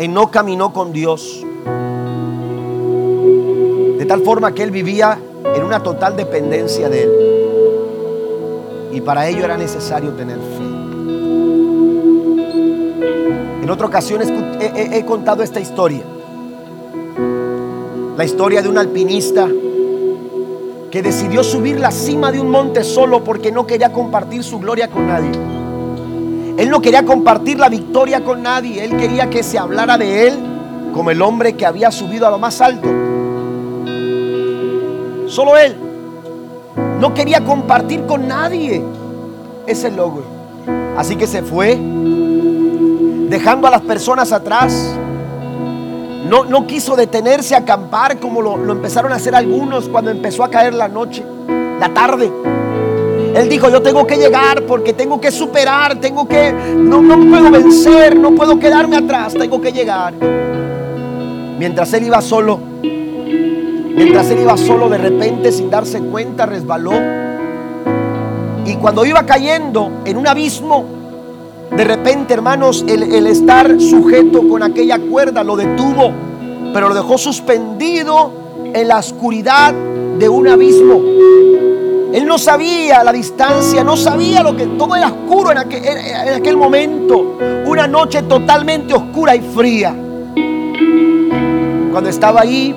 no 0.09 0.31
caminó 0.31 0.73
con 0.73 0.91
Dios 0.91 1.45
tal 4.09 4.21
forma 4.23 4.51
que 4.55 4.63
él 4.63 4.71
vivía 4.71 5.19
en 5.55 5.63
una 5.63 5.83
total 5.83 6.17
dependencia 6.17 6.89
de 6.89 7.03
él. 7.03 7.11
Y 8.91 9.01
para 9.01 9.27
ello 9.27 9.45
era 9.45 9.55
necesario 9.55 10.09
tener 10.13 10.37
fe. 10.37 10.68
En 13.69 13.73
otra 13.73 13.85
ocasión 13.85 14.19
he, 14.59 14.97
he 14.97 15.05
contado 15.05 15.43
esta 15.43 15.59
historia. 15.59 16.01
La 18.17 18.25
historia 18.25 18.63
de 18.63 18.67
un 18.67 18.79
alpinista 18.79 19.47
que 20.89 21.03
decidió 21.03 21.43
subir 21.43 21.79
la 21.79 21.91
cima 21.91 22.31
de 22.31 22.39
un 22.39 22.49
monte 22.49 22.83
solo 22.83 23.23
porque 23.23 23.51
no 23.51 23.67
quería 23.67 23.93
compartir 23.93 24.43
su 24.43 24.57
gloria 24.57 24.87
con 24.87 25.05
nadie. 25.05 25.29
Él 26.57 26.67
no 26.71 26.81
quería 26.81 27.05
compartir 27.05 27.59
la 27.59 27.69
victoria 27.69 28.23
con 28.23 28.41
nadie. 28.41 28.83
Él 28.83 28.97
quería 28.97 29.29
que 29.29 29.43
se 29.43 29.59
hablara 29.59 29.99
de 29.99 30.27
él 30.29 30.39
como 30.91 31.11
el 31.11 31.21
hombre 31.21 31.53
que 31.53 31.67
había 31.67 31.91
subido 31.91 32.25
a 32.25 32.31
lo 32.31 32.39
más 32.39 32.61
alto. 32.61 32.87
Solo 35.27 35.55
él. 35.57 35.75
No 36.99 37.13
quería 37.13 37.45
compartir 37.45 38.07
con 38.07 38.27
nadie 38.27 38.83
ese 39.67 39.91
logro. 39.91 40.23
Así 40.97 41.15
que 41.15 41.27
se 41.27 41.43
fue, 41.43 41.77
dejando 43.29 43.67
a 43.67 43.71
las 43.71 43.81
personas 43.81 44.31
atrás. 44.31 44.95
No, 46.27 46.45
no 46.45 46.67
quiso 46.67 46.95
detenerse 46.95 47.55
a 47.55 47.59
acampar 47.59 48.19
como 48.19 48.41
lo, 48.41 48.57
lo 48.57 48.73
empezaron 48.73 49.11
a 49.11 49.15
hacer 49.15 49.35
algunos 49.35 49.89
cuando 49.89 50.11
empezó 50.11 50.43
a 50.43 50.49
caer 50.49 50.73
la 50.73 50.87
noche, 50.87 51.23
la 51.79 51.89
tarde. 51.93 52.31
Él 53.35 53.47
dijo, 53.47 53.69
yo 53.69 53.81
tengo 53.81 54.05
que 54.05 54.17
llegar 54.17 54.63
porque 54.63 54.93
tengo 54.93 55.21
que 55.21 55.31
superar, 55.31 55.99
tengo 55.99 56.27
que, 56.27 56.51
no, 56.51 57.01
no 57.01 57.29
puedo 57.29 57.51
vencer, 57.51 58.17
no 58.17 58.31
puedo 58.31 58.59
quedarme 58.59 58.97
atrás, 58.97 59.33
tengo 59.33 59.61
que 59.61 59.71
llegar. 59.71 60.13
Mientras 61.57 61.93
él 61.93 62.05
iba 62.05 62.21
solo, 62.21 62.59
Mientras 63.99 64.31
él 64.31 64.39
iba 64.39 64.55
solo, 64.55 64.87
de 64.87 64.97
repente, 64.97 65.51
sin 65.51 65.69
darse 65.69 65.99
cuenta, 65.99 66.45
resbaló. 66.45 66.93
Y 68.65 68.75
cuando 68.75 69.03
iba 69.03 69.25
cayendo 69.25 69.91
en 70.05 70.15
un 70.15 70.25
abismo, 70.25 70.85
de 71.75 71.83
repente, 71.83 72.33
hermanos, 72.33 72.83
el, 72.87 73.27
estar 73.27 73.79
sujeto 73.79 74.47
con 74.49 74.63
aquella 74.63 74.99
cuerda 74.99 75.43
lo 75.43 75.55
detuvo, 75.55 76.11
pero 76.73 76.89
lo 76.89 76.95
dejó 76.95 77.17
suspendido 77.17 78.31
en 78.73 78.87
la 78.87 78.97
oscuridad 78.97 79.73
de 80.17 80.27
un 80.27 80.47
abismo. 80.47 81.01
Él 82.11 82.25
no 82.25 82.39
sabía 82.39 83.03
la 83.03 83.13
distancia, 83.13 83.83
no 83.83 83.95
sabía 83.95 84.41
lo 84.41 84.55
que 84.55 84.65
todo 84.65 84.95
era 84.95 85.07
oscuro 85.07 85.51
en 85.51 85.59
aquel, 85.59 85.85
en 85.85 86.33
aquel 86.33 86.57
momento. 86.57 87.37
Una 87.65 87.87
noche 87.87 88.23
totalmente 88.23 88.95
oscura 88.95 89.35
y 89.35 89.41
fría. 89.41 89.95
Cuando 91.91 92.09
estaba 92.09 92.41
ahí, 92.41 92.75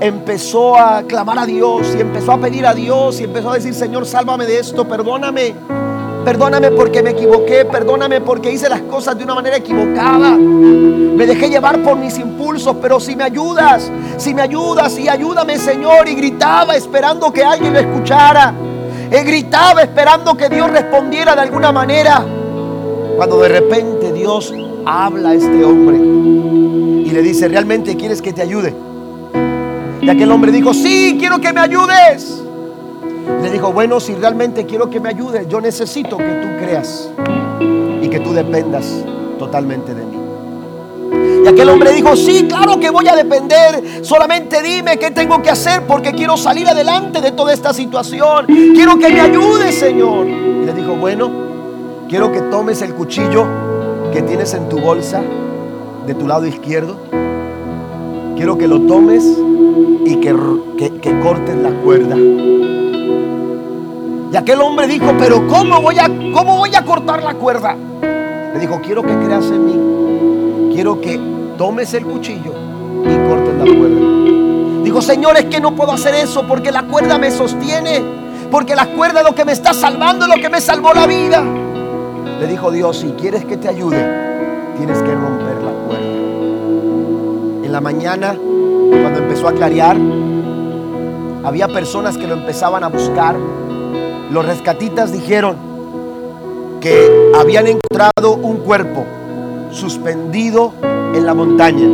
empezó 0.00 0.78
a 0.78 1.02
clamar 1.02 1.40
a 1.40 1.46
Dios 1.46 1.94
y 1.96 2.00
empezó 2.00 2.32
a 2.32 2.38
pedir 2.38 2.66
a 2.66 2.72
Dios 2.72 3.20
y 3.20 3.24
empezó 3.24 3.50
a 3.50 3.54
decir, 3.54 3.74
Señor, 3.74 4.06
sálvame 4.06 4.46
de 4.46 4.60
esto, 4.60 4.86
perdóname. 4.86 5.81
Perdóname 6.24 6.70
porque 6.70 7.02
me 7.02 7.10
equivoqué, 7.10 7.64
perdóname 7.64 8.20
porque 8.20 8.52
hice 8.52 8.68
las 8.68 8.82
cosas 8.82 9.18
de 9.18 9.24
una 9.24 9.34
manera 9.34 9.56
equivocada. 9.56 10.30
Me 10.30 11.26
dejé 11.26 11.50
llevar 11.50 11.82
por 11.82 11.96
mis 11.96 12.16
impulsos, 12.18 12.76
pero 12.80 13.00
si 13.00 13.16
me 13.16 13.24
ayudas, 13.24 13.90
si 14.18 14.32
me 14.32 14.42
ayudas 14.42 14.96
y 14.98 15.08
ayúdame 15.08 15.58
Señor. 15.58 16.08
Y 16.08 16.14
gritaba 16.14 16.76
esperando 16.76 17.32
que 17.32 17.42
alguien 17.42 17.72
lo 17.72 17.80
escuchara. 17.80 18.54
Y 19.10 19.24
gritaba 19.24 19.82
esperando 19.82 20.36
que 20.36 20.48
Dios 20.48 20.70
respondiera 20.70 21.34
de 21.34 21.40
alguna 21.40 21.72
manera. 21.72 22.24
Cuando 23.16 23.40
de 23.40 23.48
repente 23.48 24.12
Dios 24.12 24.54
habla 24.86 25.30
a 25.30 25.34
este 25.34 25.64
hombre 25.64 25.96
y 25.96 27.10
le 27.10 27.20
dice, 27.20 27.48
¿realmente 27.48 27.96
quieres 27.96 28.22
que 28.22 28.32
te 28.32 28.42
ayude? 28.42 28.74
Y 30.00 30.08
aquel 30.08 30.30
hombre 30.30 30.50
dijo, 30.52 30.72
sí, 30.72 31.16
quiero 31.18 31.40
que 31.40 31.52
me 31.52 31.60
ayudes. 31.60 32.42
Le 33.42 33.50
dijo, 33.50 33.72
bueno, 33.72 34.00
si 34.00 34.14
realmente 34.14 34.66
quiero 34.66 34.90
que 34.90 35.00
me 35.00 35.08
ayudes, 35.08 35.48
yo 35.48 35.60
necesito 35.60 36.16
que 36.16 36.24
tú 36.24 36.48
creas 36.64 37.10
y 38.00 38.08
que 38.08 38.20
tú 38.20 38.32
dependas 38.32 38.86
totalmente 39.38 39.94
de 39.94 40.04
mí. 40.04 40.18
Y 41.44 41.48
aquel 41.48 41.68
hombre 41.68 41.92
dijo, 41.92 42.16
sí, 42.16 42.46
claro 42.48 42.78
que 42.78 42.90
voy 42.90 43.08
a 43.08 43.16
depender. 43.16 44.04
Solamente 44.04 44.62
dime 44.62 44.98
qué 44.98 45.10
tengo 45.10 45.42
que 45.42 45.50
hacer 45.50 45.82
porque 45.86 46.12
quiero 46.12 46.36
salir 46.36 46.68
adelante 46.68 47.20
de 47.20 47.32
toda 47.32 47.52
esta 47.52 47.72
situación. 47.72 48.46
Quiero 48.46 48.98
que 48.98 49.08
me 49.08 49.20
ayudes, 49.20 49.74
Señor. 49.74 50.26
Y 50.26 50.64
le 50.64 50.72
dijo, 50.72 50.94
bueno, 50.94 51.30
quiero 52.08 52.32
que 52.32 52.40
tomes 52.42 52.82
el 52.82 52.94
cuchillo 52.94 53.46
que 54.12 54.22
tienes 54.22 54.54
en 54.54 54.68
tu 54.68 54.78
bolsa 54.78 55.20
de 56.06 56.14
tu 56.14 56.26
lado 56.26 56.46
izquierdo 56.46 56.96
quiero 58.42 58.58
que 58.58 58.66
lo 58.66 58.80
tomes 58.80 59.24
y 60.04 60.16
que, 60.16 60.34
que, 61.00 61.20
cortes 61.20 61.54
la 61.56 61.70
cuerda. 61.84 62.16
Y 64.32 64.36
aquel 64.36 64.60
hombre 64.60 64.86
dijo, 64.86 65.12
pero 65.18 65.46
¿cómo 65.46 65.82
voy, 65.82 65.98
a, 65.98 66.06
¿cómo 66.06 66.56
voy 66.56 66.74
a 66.74 66.82
cortar 66.84 67.22
la 67.22 67.34
cuerda? 67.34 67.76
Le 68.54 68.58
dijo, 68.58 68.80
quiero 68.82 69.02
que 69.02 69.14
creas 69.18 69.44
en 69.44 69.66
mí. 69.66 70.72
Quiero 70.74 71.00
que 71.00 71.20
tomes 71.58 71.92
el 71.94 72.04
cuchillo 72.06 72.52
y 73.04 73.28
cortes 73.28 73.54
la 73.58 73.64
cuerda. 73.64 74.82
Dijo, 74.84 75.02
Señor, 75.02 75.36
es 75.36 75.44
que 75.44 75.60
no 75.60 75.74
puedo 75.74 75.92
hacer 75.92 76.14
eso 76.14 76.46
porque 76.46 76.72
la 76.72 76.84
cuerda 76.84 77.18
me 77.18 77.30
sostiene. 77.30 78.02
Porque 78.50 78.74
la 78.74 78.86
cuerda 78.86 79.20
es 79.20 79.26
lo 79.26 79.34
que 79.34 79.44
me 79.44 79.52
está 79.52 79.74
salvando, 79.74 80.24
es 80.24 80.34
lo 80.34 80.42
que 80.42 80.48
me 80.48 80.60
salvó 80.60 80.92
la 80.94 81.06
vida. 81.06 81.42
Le 82.40 82.46
dijo 82.46 82.70
Dios, 82.70 82.98
si 82.98 83.08
quieres 83.10 83.44
que 83.44 83.56
te 83.56 83.68
ayude, 83.68 84.74
tienes 84.78 84.98
que 85.02 85.14
romper 85.14 85.62
la 85.62 85.72
cuerda 85.86 86.22
la 87.72 87.80
mañana, 87.80 88.34
cuando 88.34 89.18
empezó 89.18 89.48
a 89.48 89.52
clarear, 89.52 89.96
había 91.42 91.68
personas 91.68 92.18
que 92.18 92.26
lo 92.26 92.34
empezaban 92.34 92.84
a 92.84 92.88
buscar. 92.88 93.34
Los 94.32 94.46
rescatitas 94.46 95.12
dijeron 95.12 95.56
que 96.80 97.32
habían 97.34 97.66
encontrado 97.66 98.36
un 98.36 98.60
cuerpo 98.60 99.04
suspendido 99.70 100.72
en 100.82 101.26
la 101.26 101.34
montaña, 101.34 101.86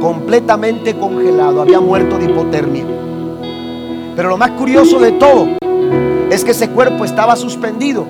completamente 0.00 0.96
congelado, 0.96 1.62
había 1.62 1.80
muerto 1.80 2.16
de 2.16 2.26
hipotermia. 2.26 2.84
Pero 4.14 4.28
lo 4.28 4.36
más 4.36 4.52
curioso 4.52 5.00
de 5.00 5.10
todo 5.10 5.48
es 6.30 6.44
que 6.44 6.52
ese 6.52 6.70
cuerpo 6.70 7.04
estaba 7.04 7.34
suspendido 7.34 8.06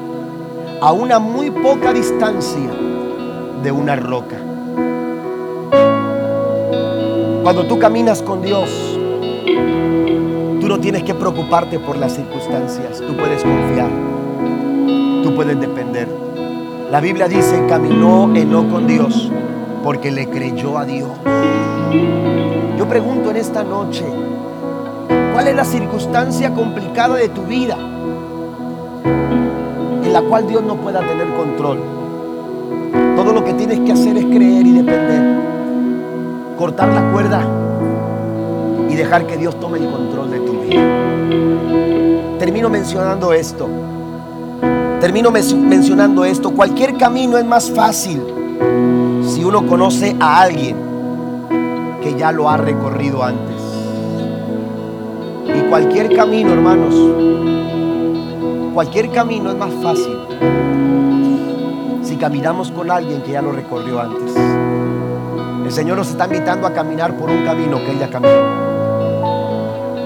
a 0.82 0.92
una 0.92 1.18
muy 1.18 1.50
poca 1.50 1.94
distancia 1.94 2.70
de 3.62 3.72
una 3.72 3.96
roca. 3.96 4.36
Cuando 7.42 7.64
tú 7.66 7.78
caminas 7.78 8.20
con 8.20 8.42
Dios, 8.42 8.68
tienes 10.78 11.02
que 11.02 11.14
preocuparte 11.14 11.78
por 11.78 11.96
las 11.96 12.14
circunstancias. 12.14 13.00
Tú 13.06 13.16
puedes 13.16 13.42
confiar. 13.42 13.90
Tú 15.22 15.34
puedes 15.34 15.58
depender. 15.58 16.08
La 16.90 17.00
Biblia 17.00 17.28
dice, 17.28 17.64
caminó 17.68 18.26
no 18.26 18.68
con 18.68 18.86
Dios 18.86 19.30
porque 19.82 20.10
le 20.10 20.28
creyó 20.28 20.78
a 20.78 20.84
Dios. 20.84 21.10
Yo 22.78 22.88
pregunto 22.88 23.30
en 23.30 23.36
esta 23.36 23.62
noche, 23.64 24.04
¿cuál 25.32 25.48
es 25.48 25.56
la 25.56 25.64
circunstancia 25.64 26.52
complicada 26.52 27.16
de 27.16 27.28
tu 27.28 27.42
vida 27.44 27.76
en 30.04 30.12
la 30.12 30.22
cual 30.22 30.46
Dios 30.46 30.62
no 30.62 30.76
pueda 30.76 31.00
tener 31.00 31.28
control? 31.34 31.78
Todo 33.16 33.32
lo 33.32 33.44
que 33.44 33.54
tienes 33.54 33.80
que 33.80 33.92
hacer 33.92 34.16
es 34.16 34.24
creer 34.26 34.66
y 34.66 34.72
depender. 34.72 35.40
Cortar 36.58 36.88
la 36.88 37.10
cuerda 37.12 37.71
y 38.92 38.94
dejar 38.94 39.26
que 39.26 39.38
Dios 39.38 39.58
tome 39.58 39.78
el 39.78 39.90
control 39.90 40.30
de 40.30 40.40
tu 40.40 40.60
vida. 40.60 42.38
Termino 42.38 42.68
mencionando 42.68 43.32
esto. 43.32 43.66
Termino 45.00 45.30
mencionando 45.30 46.26
esto. 46.26 46.50
Cualquier 46.50 46.98
camino 46.98 47.38
es 47.38 47.46
más 47.46 47.70
fácil 47.70 48.20
si 49.26 49.42
uno 49.42 49.66
conoce 49.66 50.14
a 50.20 50.42
alguien 50.42 50.76
que 52.02 52.14
ya 52.18 52.32
lo 52.32 52.50
ha 52.50 52.58
recorrido 52.58 53.24
antes. 53.24 53.56
Y 55.56 55.60
cualquier 55.70 56.14
camino, 56.14 56.52
hermanos, 56.52 56.94
cualquier 58.74 59.10
camino 59.10 59.50
es 59.50 59.56
más 59.56 59.72
fácil 59.82 60.18
si 62.02 62.16
caminamos 62.16 62.70
con 62.70 62.90
alguien 62.90 63.22
que 63.22 63.32
ya 63.32 63.40
lo 63.40 63.52
recorrió 63.52 64.02
antes. 64.02 64.36
El 65.64 65.72
Señor 65.72 65.96
nos 65.96 66.10
está 66.10 66.26
invitando 66.26 66.66
a 66.66 66.74
caminar 66.74 67.16
por 67.16 67.30
un 67.30 67.42
camino 67.42 67.78
que 67.78 67.92
Él 67.92 67.98
ya 67.98 68.10
caminó. 68.10 68.71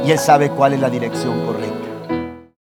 Y 0.07 0.13
Él 0.13 0.21
sabe 0.21 0.51
cuál 0.51 0.75
es 0.75 0.81
la 0.81 0.89
dirección 0.89 1.45
correcta. 1.45 1.86